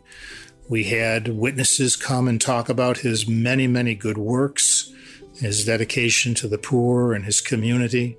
We 0.70 0.86
had 0.86 1.28
witnesses 1.28 1.98
come 1.98 2.30
and 2.30 2.40
talk 2.40 2.70
about 2.70 3.00
his 3.00 3.28
many, 3.28 3.68
many 3.68 3.96
good 3.96 4.18
works, 4.18 4.94
his 5.36 5.66
dedication 5.66 6.34
to 6.36 6.48
the 6.48 6.58
poor 6.58 7.14
and 7.14 7.26
his 7.26 7.42
community, 7.42 8.18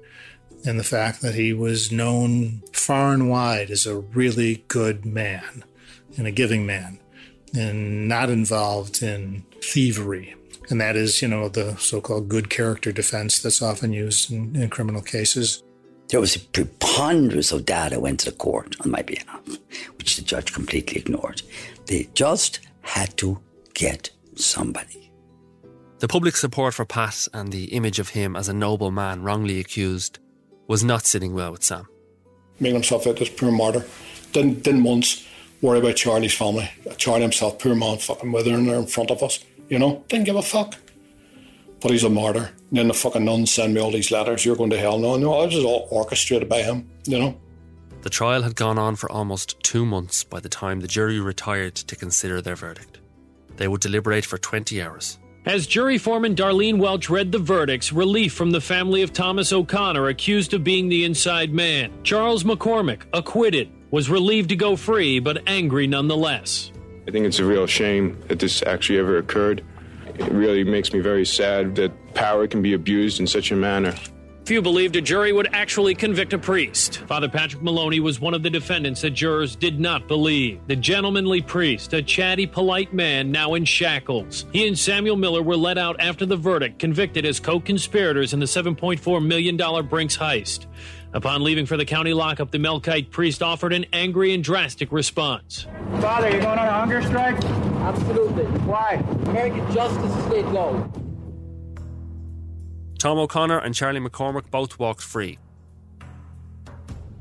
and 0.67 0.79
the 0.79 0.85
fact 0.85 1.23
that 1.23 1.35
he 1.35 1.55
was 1.55 1.91
known 1.91 2.63
far 2.73 3.13
and 3.13 3.31
wide 3.31 3.71
as 3.71 3.87
a 3.87 3.99
really 3.99 4.65
good 4.69 5.07
man 5.07 5.65
and 6.19 6.27
a 6.27 6.33
giving 6.33 6.67
man 6.67 6.99
and 7.55 8.09
not 8.09 8.31
involved 8.31 9.03
in 9.03 9.45
thievery 9.63 10.35
and 10.71 10.81
that 10.81 10.97
is, 10.97 11.21
you 11.21 11.29
know, 11.29 11.49
the 11.49 11.77
so-called 11.77 12.29
good 12.29 12.49
character 12.49 12.93
defense 12.93 13.39
that's 13.39 13.61
often 13.61 13.93
used 13.93 14.31
in, 14.33 14.57
in 14.57 14.71
criminal 14.71 15.03
cases. 15.03 15.63
There 16.09 16.21
was 16.21 16.37
a 16.37 16.41
preponderance 16.41 17.53
of 17.53 17.67
data 17.67 18.01
went 18.01 18.21
to 18.21 18.31
the 18.31 18.37
court 18.37 18.77
on 18.81 18.91
my 18.91 19.03
behalf, 19.03 19.47
which 19.99 20.17
the 20.17 20.23
judge 20.23 20.53
completely 20.53 20.99
ignored. 20.99 21.43
They 21.87 22.09
just 22.15 22.61
had 22.83 23.17
to 23.19 23.41
get 23.75 24.11
somebody. 24.37 25.11
The 25.99 26.09
public 26.09 26.37
support 26.37 26.75
for 26.75 26.85
Pat 26.85 27.29
and 27.33 27.53
the 27.53 27.67
image 27.67 27.99
of 27.99 28.11
him 28.11 28.37
as 28.37 28.49
a 28.49 28.55
noble 28.55 28.91
man 28.91 29.23
wrongly 29.23 29.61
accused 29.61 30.19
was 30.67 30.85
not 30.85 31.07
sitting 31.07 31.35
well 31.35 31.53
with 31.53 31.63
Sam. 31.63 31.89
Making 32.61 32.75
himself 32.77 33.07
out 33.07 33.21
as 33.21 33.29
poor 33.29 33.51
martyr. 33.51 33.85
Didn't, 34.33 34.63
didn't 34.63 34.85
once 34.85 35.27
worry 35.65 35.79
about 35.79 35.97
Charlie's 35.97 36.35
family. 36.35 36.71
Charlie 36.99 37.23
himself, 37.23 37.59
poor 37.59 37.75
man, 37.75 37.97
fucking 37.97 38.31
withering 38.31 38.67
there 38.67 38.77
in 38.77 38.87
front 38.87 39.11
of 39.11 39.23
us. 39.23 39.43
You 39.71 39.79
know, 39.79 40.05
didn't 40.09 40.27
give 40.27 40.37
a 40.37 40.43
fuck. 40.43 40.77
But 41.81 41.91
he's 41.91 42.05
a 42.05 42.11
martyr. 42.11 42.53
And 42.69 42.79
then 42.79 42.89
the 42.89 42.95
fucking 42.95 43.25
nuns 43.25 43.51
send 43.51 43.73
me 43.75 43.81
all 43.81 43.91
these 43.91 44.11
letters. 44.11 44.45
You're 44.45 44.57
going 44.57 44.71
to 44.71 44.79
hell. 44.79 44.99
No, 44.99 45.17
no, 45.17 45.45
this 45.47 45.57
is 45.57 45.65
all 45.65 45.89
orchestrated 45.91 46.49
by 46.49 46.63
him. 46.63 46.91
You 47.07 47.19
know. 47.19 47.41
The 48.03 48.11
trial 48.11 48.43
had 48.43 48.57
gone 48.57 48.79
on 48.79 48.97
for 48.97 49.11
almost 49.11 49.59
two 49.63 49.87
months 49.87 50.23
by 50.23 50.39
the 50.39 50.51
time 50.51 50.81
the 50.81 50.87
jury 50.87 51.19
retired 51.19 51.75
to 51.77 51.97
consider 51.97 52.43
their 52.43 52.57
verdict. 52.57 52.99
They 53.57 53.67
would 53.67 53.81
deliberate 53.81 54.27
for 54.27 54.37
20 54.37 54.83
hours. 54.83 55.19
As 55.47 55.67
jury 55.67 55.99
foreman 55.99 56.35
Darlene 56.35 56.79
Welch 56.79 57.09
read 57.09 57.33
the 57.33 57.39
verdicts, 57.39 57.93
relief 57.93 58.35
from 58.35 58.51
the 58.51 58.61
family 58.61 59.03
of 59.03 59.13
Thomas 59.13 59.53
O'Connor, 59.53 60.09
accused 60.09 60.55
of 60.55 60.65
being 60.65 60.89
the 60.89 61.05
inside 61.05 61.53
man. 61.53 61.93
Charles 62.03 62.45
McCormick, 62.45 63.03
acquitted, 63.13 63.71
was 63.95 64.11
relieved 64.11 64.49
to 64.49 64.57
go 64.57 64.75
free, 64.75 65.21
but 65.21 65.41
angry 65.47 65.87
nonetheless. 65.87 66.73
I 67.07 67.13
think 67.13 67.27
it's 67.27 67.39
a 67.39 67.45
real 67.45 67.65
shame 67.69 68.21
that 68.27 68.41
this 68.41 68.61
actually 68.65 68.99
ever 68.99 69.19
occurred. 69.19 69.65
It 70.19 70.33
really 70.33 70.65
makes 70.65 70.93
me 70.93 70.99
very 70.99 71.25
sad 71.25 71.77
that 71.77 71.93
power 72.13 72.49
can 72.49 72.61
be 72.61 72.73
abused 72.73 73.21
in 73.21 73.29
such 73.29 73.53
a 73.53 73.55
manner. 73.55 73.95
Few 74.45 74.61
believed 74.61 74.95
a 74.97 75.01
jury 75.01 75.33
would 75.33 75.49
actually 75.55 75.95
convict 75.95 76.35
a 76.35 76.39
priest. 76.39 76.99
Father 77.07 77.31
Patrick 77.31 77.63
Moloney 77.63 78.01
was 78.01 78.21
one 78.21 78.35
of 78.35 78.43
the 78.43 78.51
defendants 78.51 79.01
that 79.01 79.13
jurors 79.13 79.57
did 79.57 79.81
not 79.81 80.07
believe. 80.07 80.61
The 80.67 80.77
gentlemanly 80.77 81.41
priest, 81.41 81.95
a 81.95 82.03
chatty, 82.03 82.47
polite 82.47 82.93
man 82.93 83.33
now 83.33 83.55
in 83.55 83.65
shackles. 83.65 84.45
He 84.53 84.69
and 84.69 84.79
Samuel 84.79 85.17
Millar 85.17 85.41
were 85.41 85.57
let 85.57 85.79
out 85.79 85.97
after 85.99 86.27
the 86.27 86.37
verdict, 86.37 86.79
convicted 86.79 87.25
as 87.25 87.41
co 87.41 87.59
conspirators 87.59 88.35
in 88.35 88.41
the 88.41 88.45
$7.4 88.45 89.25
million 89.25 89.57
Brinks 89.87 90.19
heist. 90.19 90.67
Upon 91.15 91.43
leaving 91.43 91.65
for 91.65 91.79
the 91.79 91.87
county 91.87 92.13
lockup, 92.13 92.51
the 92.51 92.59
Melkite 92.59 93.11
priest 93.11 93.43
offered 93.43 93.73
an 93.73 93.87
angry 93.95 94.35
and 94.35 94.45
drastic 94.45 94.93
response. 94.93 95.67
Father, 96.03 96.29
you 96.29 96.43
going 96.43 96.59
on 96.59 96.69
a 96.69 96.73
hunger 96.73 97.01
strike? 97.01 97.43
Absolutely. 97.43 98.45
Why? 98.67 99.03
American 99.25 99.73
justice 99.73 100.13
stayed 100.27 100.47
low. 100.47 100.93
Tom 103.05 103.19
O'Connor 103.19 103.59
and 103.59 103.75
Charlie 103.75 104.01
McCormick 104.01 104.51
both 104.51 104.79
walked 104.79 105.03
free, 105.03 105.39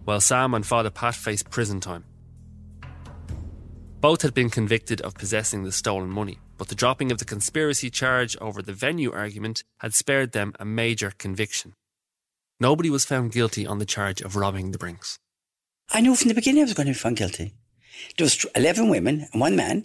while 0.06 0.22
Sam 0.22 0.54
and 0.54 0.66
Father 0.66 0.90
Pat 0.90 1.14
faced 1.14 1.50
prison 1.50 1.82
time. 1.82 2.06
Both 4.00 4.22
had 4.22 4.34
been 4.34 4.50
convicted 4.50 5.02
of 5.02 5.14
possessing 5.14 5.64
the 5.64 5.74
stolen 5.74 6.10
money, 6.10 6.40
but 6.58 6.70
the 6.70 6.76
dropping 6.76 7.12
of 7.12 7.18
the 7.18 7.26
conspiracy 7.26 7.90
charge 7.90 8.38
over 8.40 8.62
the 8.62 8.72
venue 8.72 9.12
argument 9.12 9.66
had 9.80 9.94
spared 9.94 10.32
them 10.32 10.54
a 10.58 10.64
major 10.64 11.12
conviction. 11.18 11.74
Nobody 12.62 12.90
was 12.90 13.04
found 13.04 13.34
guilty 13.34 13.68
on 13.68 13.80
the 13.80 13.86
charge 13.86 14.22
of 14.22 14.38
robbing 14.38 14.72
the 14.72 14.78
Brinks. 14.78 15.20
I 15.92 16.00
knew 16.00 16.16
from 16.16 16.30
the 16.30 16.34
beginning 16.34 16.62
I 16.62 16.64
was 16.64 16.76
going 16.76 16.88
to 16.88 16.94
be 16.94 16.98
found 16.98 17.18
guilty. 17.18 17.56
There 18.18 18.24
was 18.24 18.46
11 18.56 18.88
women 18.88 19.28
and 19.34 19.42
one 19.42 19.58
man, 19.58 19.82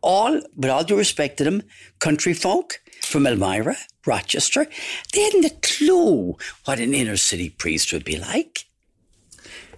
all, 0.00 0.40
with 0.56 0.70
all 0.70 0.82
due 0.82 0.96
respect 0.96 1.36
to 1.36 1.44
them, 1.44 1.62
country 1.98 2.32
folk 2.32 2.80
from 3.10 3.26
Elmira, 3.26 3.76
Rochester. 4.06 4.66
They 5.12 5.22
hadn't 5.22 5.44
a 5.44 5.50
clue 5.62 6.36
what 6.64 6.78
an 6.78 6.94
inner 6.94 7.16
city 7.16 7.50
priest 7.50 7.92
would 7.92 8.04
be 8.04 8.18
like. 8.18 8.66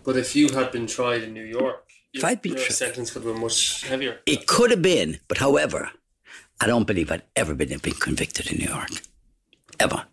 But 0.04 0.16
if 0.16 0.36
you 0.36 0.50
had 0.52 0.70
been 0.70 0.86
tried 0.86 1.22
in 1.22 1.32
New 1.32 1.44
York, 1.44 1.88
if 2.12 2.24
I'd 2.24 2.42
been 2.42 2.52
your 2.52 2.66
sentence 2.66 3.10
could 3.10 3.24
have 3.24 3.32
been 3.32 3.42
much 3.42 3.84
heavier. 3.84 4.20
It 4.26 4.46
could 4.46 4.70
have 4.70 4.82
been, 4.82 5.18
but 5.28 5.38
however, 5.38 5.90
I 6.60 6.66
don't 6.66 6.86
believe 6.86 7.10
I'd 7.10 7.22
ever 7.34 7.54
been, 7.54 7.76
been 7.78 7.94
convicted 7.94 8.50
in 8.52 8.58
New 8.58 8.68
York. 8.68 8.90
Ever. 9.80 10.04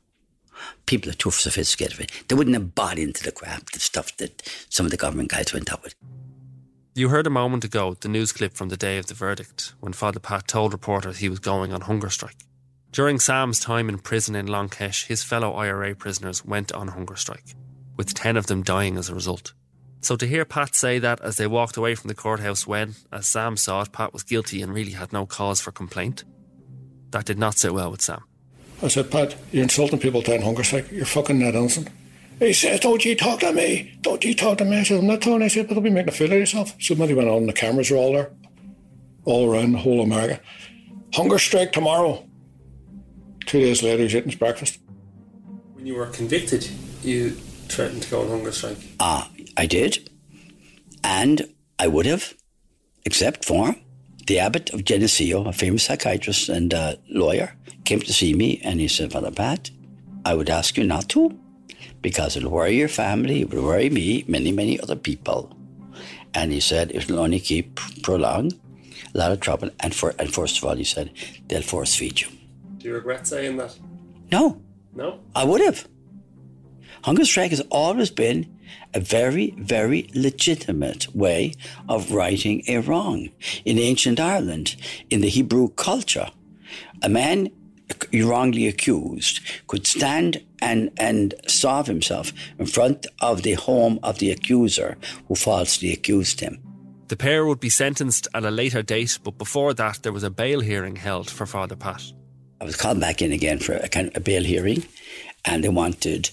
People 0.86 1.12
are 1.12 1.16
too 1.16 1.32
sophisticated. 1.32 2.12
They 2.28 2.36
wouldn't 2.36 2.56
have 2.56 2.74
bought 2.74 2.98
into 2.98 3.24
the 3.24 3.32
crap, 3.32 3.72
the 3.72 3.80
stuff 3.80 4.16
that 4.18 4.42
some 4.70 4.86
of 4.86 4.92
the 4.92 4.98
government 4.98 5.30
guys 5.30 5.54
went 5.54 5.74
up 5.74 5.84
with. 5.84 5.94
You 6.96 7.10
heard 7.10 7.28
a 7.28 7.30
moment 7.30 7.64
ago 7.64 7.96
the 8.00 8.08
news 8.08 8.32
clip 8.32 8.54
from 8.54 8.70
the 8.70 8.78
day 8.78 8.98
of 8.98 9.08
the 9.08 9.14
verdict 9.14 9.74
when 9.80 9.94
Father 9.94 10.20
Pat 10.20 10.48
told 10.48 10.72
reporters 10.74 11.18
he 11.18 11.30
was 11.30 11.40
going 11.40 11.74
on 11.74 11.82
hunger 11.82 12.10
strike. 12.10 12.38
During 12.92 13.20
Sam's 13.20 13.60
time 13.60 13.88
in 13.88 14.00
prison 14.00 14.36
in 14.36 14.48
Long 14.48 14.68
Kesh, 14.68 15.06
his 15.06 15.24
fellow 15.24 15.54
IRA 15.54 15.96
prisoners 15.96 16.44
went 16.44 16.72
on 16.72 16.88
hunger 16.88 17.16
strike, 17.16 17.56
with 17.96 18.16
10 18.16 18.36
of 18.36 18.48
them 18.48 18.64
dying 18.64 18.98
as 18.98 19.10
a 19.10 19.16
result. 19.16 19.54
So 20.02 20.16
to 20.16 20.26
hear 20.26 20.44
Pat 20.44 20.76
say 20.76 20.98
that 20.98 21.22
as 21.22 21.38
they 21.38 21.46
walked 21.46 21.78
away 21.78 21.94
from 21.94 22.08
the 22.08 22.16
courthouse 22.16 22.66
when, 22.66 22.96
as 23.12 23.28
Sam 23.28 23.58
saw 23.58 23.82
it, 23.82 23.92
Pat 23.92 24.12
was 24.12 24.24
guilty 24.24 24.62
and 24.62 24.74
really 24.74 24.94
had 24.94 25.14
no 25.14 25.26
cause 25.26 25.62
for 25.62 25.72
complaint, 25.72 26.24
that 27.12 27.26
did 27.26 27.38
not 27.38 27.58
sit 27.58 27.74
well 27.74 27.92
with 27.92 28.02
Sam. 28.02 28.24
I 28.82 28.88
said, 28.88 29.12
Pat, 29.12 29.36
you're 29.52 29.64
insulting 29.64 30.00
people 30.00 30.22
to 30.24 30.42
hunger 30.42 30.64
strike. 30.64 30.92
You're 30.92 31.06
fucking 31.06 31.38
not 31.38 31.54
innocent. 31.54 31.90
He 32.40 32.54
says, 32.54 32.80
Don't 32.80 33.04
you 33.04 33.16
talk 33.16 33.42
to 33.42 33.52
me. 33.52 33.98
Don't 34.02 34.24
you 34.24 34.34
talk 34.34 34.58
to 34.60 34.66
me. 34.66 34.78
I 34.78 34.84
said, 34.84 35.00
I'm 35.00 35.08
not 35.08 35.22
talking. 35.22 35.44
I 35.44 35.50
said, 35.50 35.68
But 35.68 35.74
don't 35.74 35.84
be 35.84 35.90
making 35.90 36.10
a 36.10 36.14
fool 36.14 36.28
of 36.28 36.34
yourself. 36.34 36.74
Somebody 36.80 37.14
went 37.14 37.30
on, 37.30 37.46
the 37.46 37.54
cameras 37.54 37.92
were 37.92 37.98
all 37.98 38.14
there, 38.14 38.32
all 39.26 39.52
around 39.52 39.74
the 39.74 39.80
whole 39.80 40.02
America. 40.02 40.40
Hunger 41.14 41.38
strike 41.38 41.74
tomorrow. 41.74 42.26
Two 43.50 43.62
days 43.62 43.82
later, 43.82 44.04
he's 44.04 44.14
eating 44.14 44.30
his 44.30 44.38
breakfast. 44.38 44.78
When 45.74 45.88
you 45.88 45.96
were 45.96 46.06
convicted, 46.06 46.70
you 47.02 47.32
threatened 47.68 48.04
to 48.04 48.10
go 48.12 48.22
on 48.22 48.28
hunger 48.28 48.52
strike. 48.52 48.78
Ah, 49.00 49.26
uh, 49.26 49.44
I 49.58 49.66
did. 49.66 50.08
And 51.04 51.52
I 51.80 51.88
would 51.88 52.06
have, 52.06 52.36
except 53.06 53.44
for 53.44 53.76
the 54.28 54.38
abbot 54.38 54.70
of 54.70 54.86
Geneseo, 54.86 55.48
a 55.48 55.52
famous 55.52 55.86
psychiatrist 55.86 56.48
and 56.50 56.76
uh, 56.76 56.98
lawyer, 57.10 57.56
came 57.86 58.02
to 58.02 58.14
see 58.14 58.36
me 58.36 58.62
and 58.64 58.80
he 58.80 58.88
said, 58.88 59.12
Father 59.14 59.32
Pat, 59.32 59.72
I 60.24 60.36
would 60.36 60.52
ask 60.52 60.78
you 60.78 60.84
not 60.84 61.10
to 61.10 61.36
because 62.04 62.38
it'll 62.38 62.52
worry 62.52 62.76
your 62.76 62.88
family, 62.88 63.42
it 63.42 63.52
will 63.52 63.64
worry 63.64 63.90
me, 63.90 64.26
many, 64.28 64.52
many 64.52 64.80
other 64.80 64.96
people. 64.96 65.58
And 66.36 66.52
he 66.52 66.60
said, 66.60 66.92
it 66.92 67.10
will 67.10 67.18
only 67.18 67.40
keep 67.40 67.80
prolong 68.04 68.52
a 69.16 69.18
lot 69.18 69.32
of 69.32 69.40
trouble. 69.40 69.72
And, 69.80 69.96
for, 69.96 70.14
and 70.20 70.32
first 70.32 70.60
of 70.60 70.66
all, 70.66 70.76
he 70.76 70.84
said, 70.84 71.10
they'll 71.48 71.64
force 71.64 71.96
feed 71.96 72.22
you. 72.22 72.28
Do 72.80 72.88
you 72.88 72.94
regret 72.96 73.28
saying 73.28 73.58
that? 73.58 73.78
No, 74.32 74.62
No? 74.96 75.20
I 75.36 75.44
would 75.44 75.62
have. 75.62 75.88
Hunger 77.04 77.26
strike 77.26 77.52
has 77.52 77.62
always 77.70 78.10
been 78.10 78.58
a 78.94 79.00
very, 79.00 79.54
very 79.58 80.10
legitimate 80.14 81.14
way 81.16 81.54
of 81.88 82.12
righting 82.12 82.64
a 82.68 82.80
wrong. 82.80 83.30
In 83.66 83.78
ancient 83.78 84.20
Ireland, 84.20 84.76
in 85.10 85.22
the 85.22 85.30
Hebrew 85.30 85.70
culture, 85.70 86.30
a 87.02 87.10
man 87.10 87.50
wrongly 88.14 88.68
accused 88.68 89.40
could 89.68 89.88
stand 89.88 90.44
and, 90.62 90.92
and 90.98 91.34
starve 91.48 91.88
himself 91.88 92.34
in 92.58 92.66
front 92.66 93.08
of 93.22 93.44
the 93.44 93.54
home 93.54 94.00
of 94.04 94.20
the 94.20 94.32
accuser 94.32 94.98
who 95.28 95.36
falsely 95.36 95.92
accused 95.92 96.40
him. 96.40 96.60
The 97.08 97.18
pair 97.18 97.46
would 97.46 97.60
be 97.60 97.70
sentenced 97.70 98.28
at 98.36 98.46
a 98.46 98.52
later 98.52 98.84
date, 98.84 99.18
but 99.24 99.38
before 99.38 99.74
that, 99.74 100.04
there 100.04 100.14
was 100.14 100.24
a 100.24 100.30
bail 100.30 100.60
hearing 100.60 100.96
held 100.96 101.30
for 101.30 101.48
Father 101.48 101.76
Pat. 101.76 102.04
I 102.62 102.66
was 102.66 102.76
called 102.76 103.00
back 103.00 103.22
in 103.22 103.32
again 103.32 103.60
for 103.60 103.74
a 103.74 103.88
kind 103.88 104.10
of 104.10 104.18
a 104.18 104.20
bail 104.20 104.44
hearing, 104.44 104.84
and 105.46 105.64
they 105.64 105.70
wanted 105.70 106.30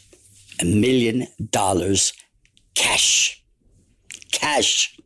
a 0.61 0.64
million 0.64 1.27
dollars 1.51 2.12
cash. 2.74 3.43
Cash. 4.33 4.99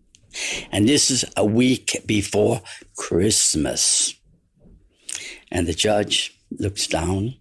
And 0.73 0.89
this 0.89 1.11
is 1.11 1.25
a 1.37 1.45
week 1.45 2.03
before 2.07 2.63
Christmas. 2.97 4.15
And 5.51 5.67
the 5.67 5.75
judge 5.75 6.39
looks 6.59 6.87
down 6.87 7.35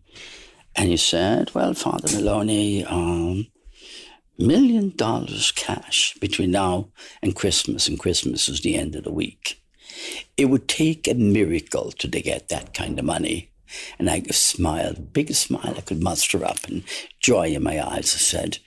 and 0.76 0.90
he 0.90 0.98
said, 0.98 1.54
Well, 1.54 1.74
Father 1.74 2.08
Moloney, 2.16 2.84
um, 2.86 3.48
million 4.38 4.96
dollars 4.96 5.52
cash 5.52 6.16
between 6.20 6.52
now 6.52 6.90
and 7.22 7.36
Christmas, 7.36 7.88
and 7.88 8.00
Christmas 8.00 8.50
is 8.50 8.62
the 8.62 8.76
end 8.76 8.96
of 8.96 9.04
the 9.04 9.12
week. 9.12 9.62
It 10.38 10.46
would 10.46 10.68
take 10.68 11.08
a 11.08 11.14
miracle 11.14 11.92
to 11.92 12.08
get 12.08 12.50
that 12.50 12.74
kind 12.74 12.98
of 12.98 13.06
money. 13.06 13.49
And 13.98 14.10
I 14.10 14.22
smiled, 14.32 14.96
the 14.96 15.02
biggest 15.02 15.44
smile 15.44 15.76
I 15.78 15.82
could 15.82 16.02
muster 16.02 16.46
up, 16.46 16.64
and 16.68 16.84
joy 17.20 17.50
in 17.50 17.64
my 17.64 17.84
eyes. 17.86 18.14
I 18.16 18.20
said, 18.20 18.58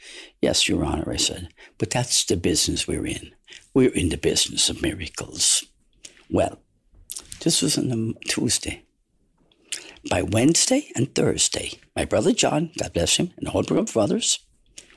Yes, 0.40 0.68
Your 0.68 0.84
Honor, 0.84 1.12
I 1.12 1.16
said, 1.16 1.48
but 1.78 1.90
that's 1.90 2.24
the 2.24 2.36
business 2.36 2.88
we're 2.88 3.06
in. 3.06 3.32
We're 3.74 3.92
in 3.92 4.08
the 4.08 4.16
business 4.16 4.68
of 4.68 4.82
miracles. 4.82 5.64
Well, 6.28 6.58
this 7.40 7.62
was 7.62 7.78
on 7.78 7.92
a 7.92 8.28
Tuesday. 8.28 8.82
By 10.10 10.22
Wednesday 10.22 10.90
and 10.96 11.14
Thursday, 11.14 11.78
my 11.94 12.04
brother 12.04 12.32
John, 12.32 12.72
God 12.76 12.92
bless 12.92 13.16
him, 13.18 13.32
and 13.36 13.46
all 13.46 13.52
whole 13.52 13.62
group 13.62 13.88
of 13.88 13.96
others, 13.96 14.40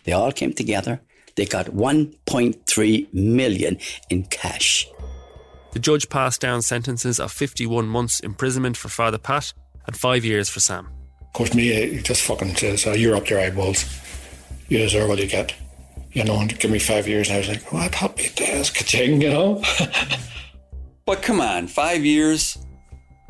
they 0.03 0.13
all 0.13 0.31
came 0.31 0.53
together. 0.53 1.01
They 1.35 1.45
got 1.45 1.67
1.3 1.67 3.13
million 3.13 3.77
in 4.09 4.23
cash. 4.23 4.87
The 5.73 5.79
judge 5.79 6.09
passed 6.09 6.41
down 6.41 6.61
sentences 6.61 7.19
of 7.19 7.31
51 7.31 7.87
months 7.87 8.19
imprisonment 8.21 8.77
for 8.77 8.89
Father 8.89 9.17
Pat 9.17 9.53
and 9.87 9.95
five 9.95 10.25
years 10.25 10.49
for 10.49 10.59
Sam. 10.59 10.89
Of 11.21 11.33
course, 11.33 11.53
me, 11.53 11.75
uh, 11.75 11.87
he 11.87 12.01
just 12.01 12.21
fucking 12.23 12.51
uh, 12.51 12.55
says, 12.55 12.87
oh, 12.87 12.93
you're 12.93 13.15
up 13.15 13.29
your 13.29 13.39
eyeballs. 13.39 13.85
You 14.69 14.79
deserve 14.79 15.09
what 15.09 15.19
you 15.19 15.27
get. 15.27 15.53
You 16.11 16.23
know, 16.23 16.39
and 16.39 16.57
give 16.57 16.71
me 16.71 16.79
five 16.79 17.07
years. 17.07 17.27
And 17.27 17.35
I 17.35 17.39
was 17.39 17.49
like, 17.49 17.73
what 17.73 17.93
happy 17.93 18.29
days, 18.29 18.69
ka-ching, 18.69 19.21
you 19.21 19.29
know? 19.29 19.61
But 21.05 21.21
come 21.21 21.39
on, 21.39 21.67
five 21.67 22.03
years, 22.03 22.57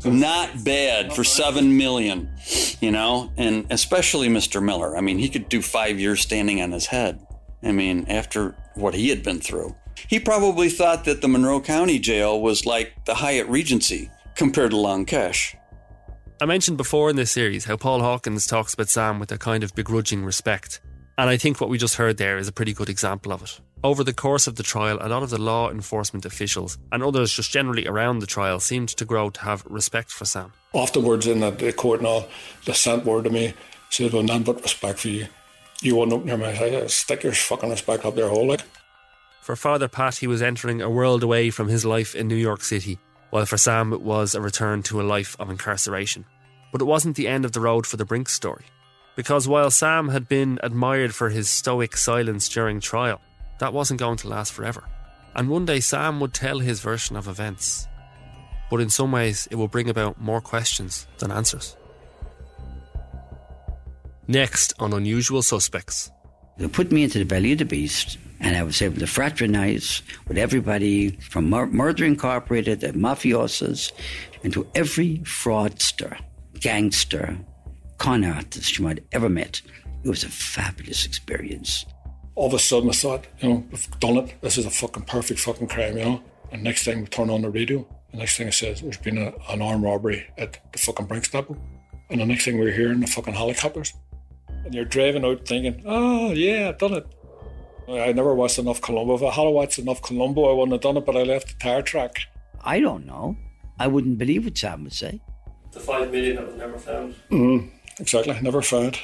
not 0.05 0.63
bad 0.63 1.11
for 1.11 1.25
seven 1.25 1.75
million, 1.75 2.33
you 2.79 2.89
know, 2.89 3.33
and 3.35 3.65
especially 3.69 4.29
Mr. 4.29 4.63
Millar. 4.63 4.95
I 4.95 5.01
mean, 5.01 5.17
he 5.17 5.27
could 5.27 5.49
do 5.49 5.61
five 5.61 5.99
years 5.99 6.21
standing 6.21 6.61
on 6.61 6.71
his 6.71 6.85
head. 6.85 7.25
I 7.61 7.73
mean, 7.73 8.05
after 8.07 8.55
what 8.75 8.93
he 8.93 9.09
had 9.09 9.23
been 9.23 9.41
through, 9.41 9.75
he 10.07 10.21
probably 10.21 10.69
thought 10.69 11.03
that 11.03 11.21
the 11.21 11.27
Monroe 11.27 11.59
County 11.59 11.99
Jail 11.99 12.39
was 12.39 12.65
like 12.65 12.93
the 13.05 13.15
Hyatt 13.15 13.47
Regency 13.47 14.09
compared 14.35 14.71
to 14.71 14.77
Long 14.77 15.05
Kesh. 15.05 15.55
I 16.41 16.45
mentioned 16.45 16.75
before 16.75 17.09
in 17.09 17.15
this 17.15 17.31
series 17.31 17.63
how 17.63 17.77
Paul 17.77 18.01
Hawkins 18.01 18.45
talks 18.45 18.73
about 18.73 18.89
Sam 18.89 19.19
with 19.19 19.31
a 19.31 19.37
kind 19.37 19.63
of 19.63 19.73
begrudging 19.73 20.25
respect. 20.25 20.81
And 21.17 21.29
I 21.29 21.37
think 21.37 21.61
what 21.61 21.69
we 21.69 21.77
just 21.77 21.95
heard 21.95 22.17
there 22.17 22.37
is 22.37 22.49
a 22.49 22.51
pretty 22.51 22.73
good 22.73 22.89
example 22.89 23.31
of 23.31 23.41
it. 23.41 23.61
Over 23.85 24.03
the 24.03 24.13
course 24.13 24.45
of 24.45 24.55
the 24.55 24.63
trial, 24.63 24.97
a 24.99 25.07
lot 25.07 25.23
of 25.23 25.29
the 25.29 25.39
law 25.39 25.71
enforcement 25.71 26.25
officials 26.25 26.77
and 26.91 27.01
others 27.01 27.31
just 27.31 27.51
generally 27.51 27.87
around 27.87 28.19
the 28.19 28.25
trial 28.25 28.59
seemed 28.59 28.89
to 28.89 29.05
grow 29.05 29.29
to 29.29 29.41
have 29.41 29.65
respect 29.65 30.11
for 30.11 30.25
Sam. 30.25 30.51
Afterwards, 30.73 31.25
in 31.25 31.39
the, 31.39 31.71
court 31.71 31.99
and 32.01 32.07
all, 32.07 32.27
they 32.65 32.73
sent 32.73 33.05
word 33.05 33.23
to 33.23 33.29
me, 33.29 33.53
said, 33.89 34.11
well, 34.11 34.23
none 34.23 34.43
but 34.43 34.61
respect 34.61 34.99
for 34.99 35.07
you. 35.07 35.27
You 35.81 35.95
won't 35.95 36.11
open 36.11 36.27
your 36.27 36.37
mouth. 36.37 36.61
I 36.61 36.69
said, 36.69 36.91
stick 36.91 37.23
your 37.23 37.31
fucking 37.31 37.69
respect 37.69 38.03
up 38.03 38.15
their 38.15 38.27
hole, 38.27 38.47
like. 38.47 38.61
For 39.39 39.55
Father 39.55 39.87
Pat, 39.87 40.17
he 40.17 40.27
was 40.27 40.41
entering 40.41 40.81
a 40.81 40.89
world 40.89 41.23
away 41.23 41.49
from 41.49 41.69
his 41.69 41.85
life 41.85 42.13
in 42.13 42.27
New 42.27 42.35
York 42.35 42.61
City, 42.61 42.99
while 43.29 43.45
for 43.45 43.57
Sam 43.57 43.93
it 43.93 44.01
was 44.01 44.35
a 44.35 44.41
return 44.41 44.83
to 44.83 45.01
a 45.01 45.03
life 45.03 45.35
of 45.39 45.49
incarceration. 45.49 46.25
But 46.71 46.81
it 46.81 46.85
wasn't 46.85 47.15
the 47.15 47.27
end 47.27 47.45
of 47.45 47.51
the 47.51 47.61
road 47.61 47.87
for 47.87 47.97
the 47.97 48.05
Brinks 48.05 48.33
story. 48.33 48.65
Because 49.15 49.47
while 49.47 49.71
Sam 49.71 50.09
had 50.09 50.27
been 50.27 50.59
admired 50.61 51.15
for 51.15 51.29
his 51.29 51.49
stoic 51.49 51.95
silence 51.95 52.49
during 52.49 52.79
trial, 52.79 53.21
that 53.59 53.73
wasn't 53.73 53.99
going 53.99 54.17
to 54.17 54.27
last 54.27 54.51
forever. 54.51 54.83
And 55.35 55.49
one 55.49 55.65
day 55.65 55.79
Sam 55.79 56.19
would 56.19 56.33
tell 56.33 56.59
his 56.59 56.81
version 56.81 57.15
of 57.15 57.27
events. 57.27 57.87
But 58.69 58.81
in 58.81 58.89
some 58.89 59.11
ways, 59.11 59.47
it 59.51 59.55
will 59.55 59.67
bring 59.67 59.89
about 59.89 60.19
more 60.19 60.41
questions 60.41 61.07
than 61.19 61.31
answers. 61.31 61.77
Next 64.27 64.73
on 64.79 64.91
Unusual 64.91 65.43
Suspects. 65.43 66.11
They 66.57 66.67
put 66.67 66.91
me 66.91 67.03
into 67.03 67.19
the 67.19 67.25
belly 67.25 67.51
of 67.51 67.59
the 67.59 67.65
beast, 67.65 68.17
and 68.39 68.55
I 68.55 68.63
was 68.63 68.81
able 68.81 68.99
to 68.99 69.07
fraternize 69.07 70.01
with 70.27 70.37
everybody 70.37 71.11
from 71.11 71.49
Mur- 71.49 71.67
Murder 71.67 72.05
Incorporated, 72.05 72.81
the 72.81 72.89
mafiosos, 72.89 73.91
and 74.43 74.53
to 74.53 74.67
every 74.75 75.19
fraudster, 75.19 76.19
gangster, 76.59 77.37
con 77.97 78.23
artist 78.25 78.77
you 78.77 78.85
might 78.85 79.03
ever 79.11 79.29
met. 79.29 79.61
It 80.03 80.09
was 80.09 80.23
a 80.23 80.29
fabulous 80.29 81.05
experience. 81.05 81.85
All 82.35 82.47
of 82.47 82.53
a 82.53 82.59
sudden, 82.59 82.89
I 82.89 82.93
thought, 82.93 83.25
you 83.39 83.49
know, 83.49 83.65
we've 83.71 83.99
done 83.99 84.17
it. 84.17 84.35
This 84.41 84.57
is 84.57 84.65
a 84.65 84.69
fucking 84.69 85.03
perfect 85.03 85.39
fucking 85.39 85.67
crime, 85.67 85.97
you 85.97 86.03
know. 86.03 86.23
And 86.51 86.63
next 86.63 86.83
thing, 86.83 87.01
we 87.01 87.07
turn 87.07 87.29
on 87.29 87.41
the 87.41 87.49
radio. 87.49 87.87
The 88.11 88.17
next 88.17 88.37
thing 88.37 88.47
it 88.47 88.53
says, 88.53 88.81
there's 88.81 88.97
been 88.97 89.17
a, 89.17 89.33
an 89.49 89.61
armed 89.61 89.83
robbery 89.83 90.27
at 90.37 90.59
the 90.71 90.79
fucking 90.79 91.05
Brinks 91.05 91.29
Depot. 91.29 91.57
And 92.09 92.21
the 92.21 92.25
next 92.25 92.45
thing 92.45 92.59
we're 92.59 92.71
hearing, 92.71 92.99
the 92.99 93.07
fucking 93.07 93.33
helicopters. 93.33 93.93
And 94.65 94.73
you're 94.73 94.85
driving 94.85 95.25
out 95.25 95.47
thinking, 95.47 95.81
oh, 95.85 96.33
yeah, 96.33 96.69
I've 96.69 96.77
done 96.77 96.93
it. 96.93 97.07
I 97.87 98.11
never 98.11 98.33
watched 98.33 98.57
enough 98.57 98.81
Columbo. 98.81 99.15
If 99.15 99.23
I 99.23 99.31
had 99.31 99.49
watched 99.49 99.77
enough 99.79 100.01
Columbo, 100.01 100.49
I 100.49 100.53
wouldn't 100.53 100.73
have 100.73 100.81
done 100.81 100.97
it, 100.97 101.05
but 101.05 101.15
I 101.15 101.23
left 101.23 101.47
the 101.47 101.53
tire 101.59 101.81
track. 101.81 102.21
I 102.63 102.79
don't 102.79 103.05
know. 103.05 103.37
I 103.79 103.87
wouldn't 103.87 104.17
believe 104.17 104.45
what 104.45 104.57
Sam 104.57 104.83
would 104.83 104.93
say. 104.93 105.21
The 105.71 105.79
five 105.79 106.11
million 106.11 106.37
that 106.37 106.47
was 106.47 106.55
never 106.55 106.77
found. 106.77 107.15
Mm, 107.29 107.69
exactly, 107.99 108.39
never 108.41 108.61
found. 108.61 108.99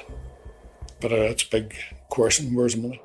But 0.99 1.11
uh, 1.11 1.15
it's 1.15 1.43
a 1.43 1.49
big 1.49 1.75
question. 2.09 2.55
Where's 2.55 2.75
the 2.75 2.82
money? 2.82 3.01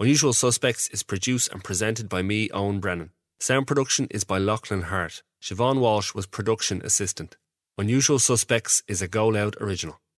Unusual 0.00 0.32
Suspects 0.32 0.88
is 0.88 1.04
produced 1.04 1.52
and 1.52 1.62
presented 1.62 2.08
by 2.08 2.22
me, 2.22 2.50
Owen 2.50 2.80
Brennan. 2.80 3.10
Sound 3.38 3.66
production 3.66 4.08
is 4.10 4.24
by 4.24 4.38
Lachlan 4.38 4.82
Hart. 4.82 5.22
Siobhan 5.40 5.78
Walsh 5.78 6.14
was 6.14 6.26
production 6.26 6.80
assistant. 6.82 7.36
Unusual 7.78 8.18
Suspects 8.18 8.82
is 8.88 9.02
a 9.02 9.08
Go 9.08 9.28
Loud 9.28 9.56
original. 9.60 10.00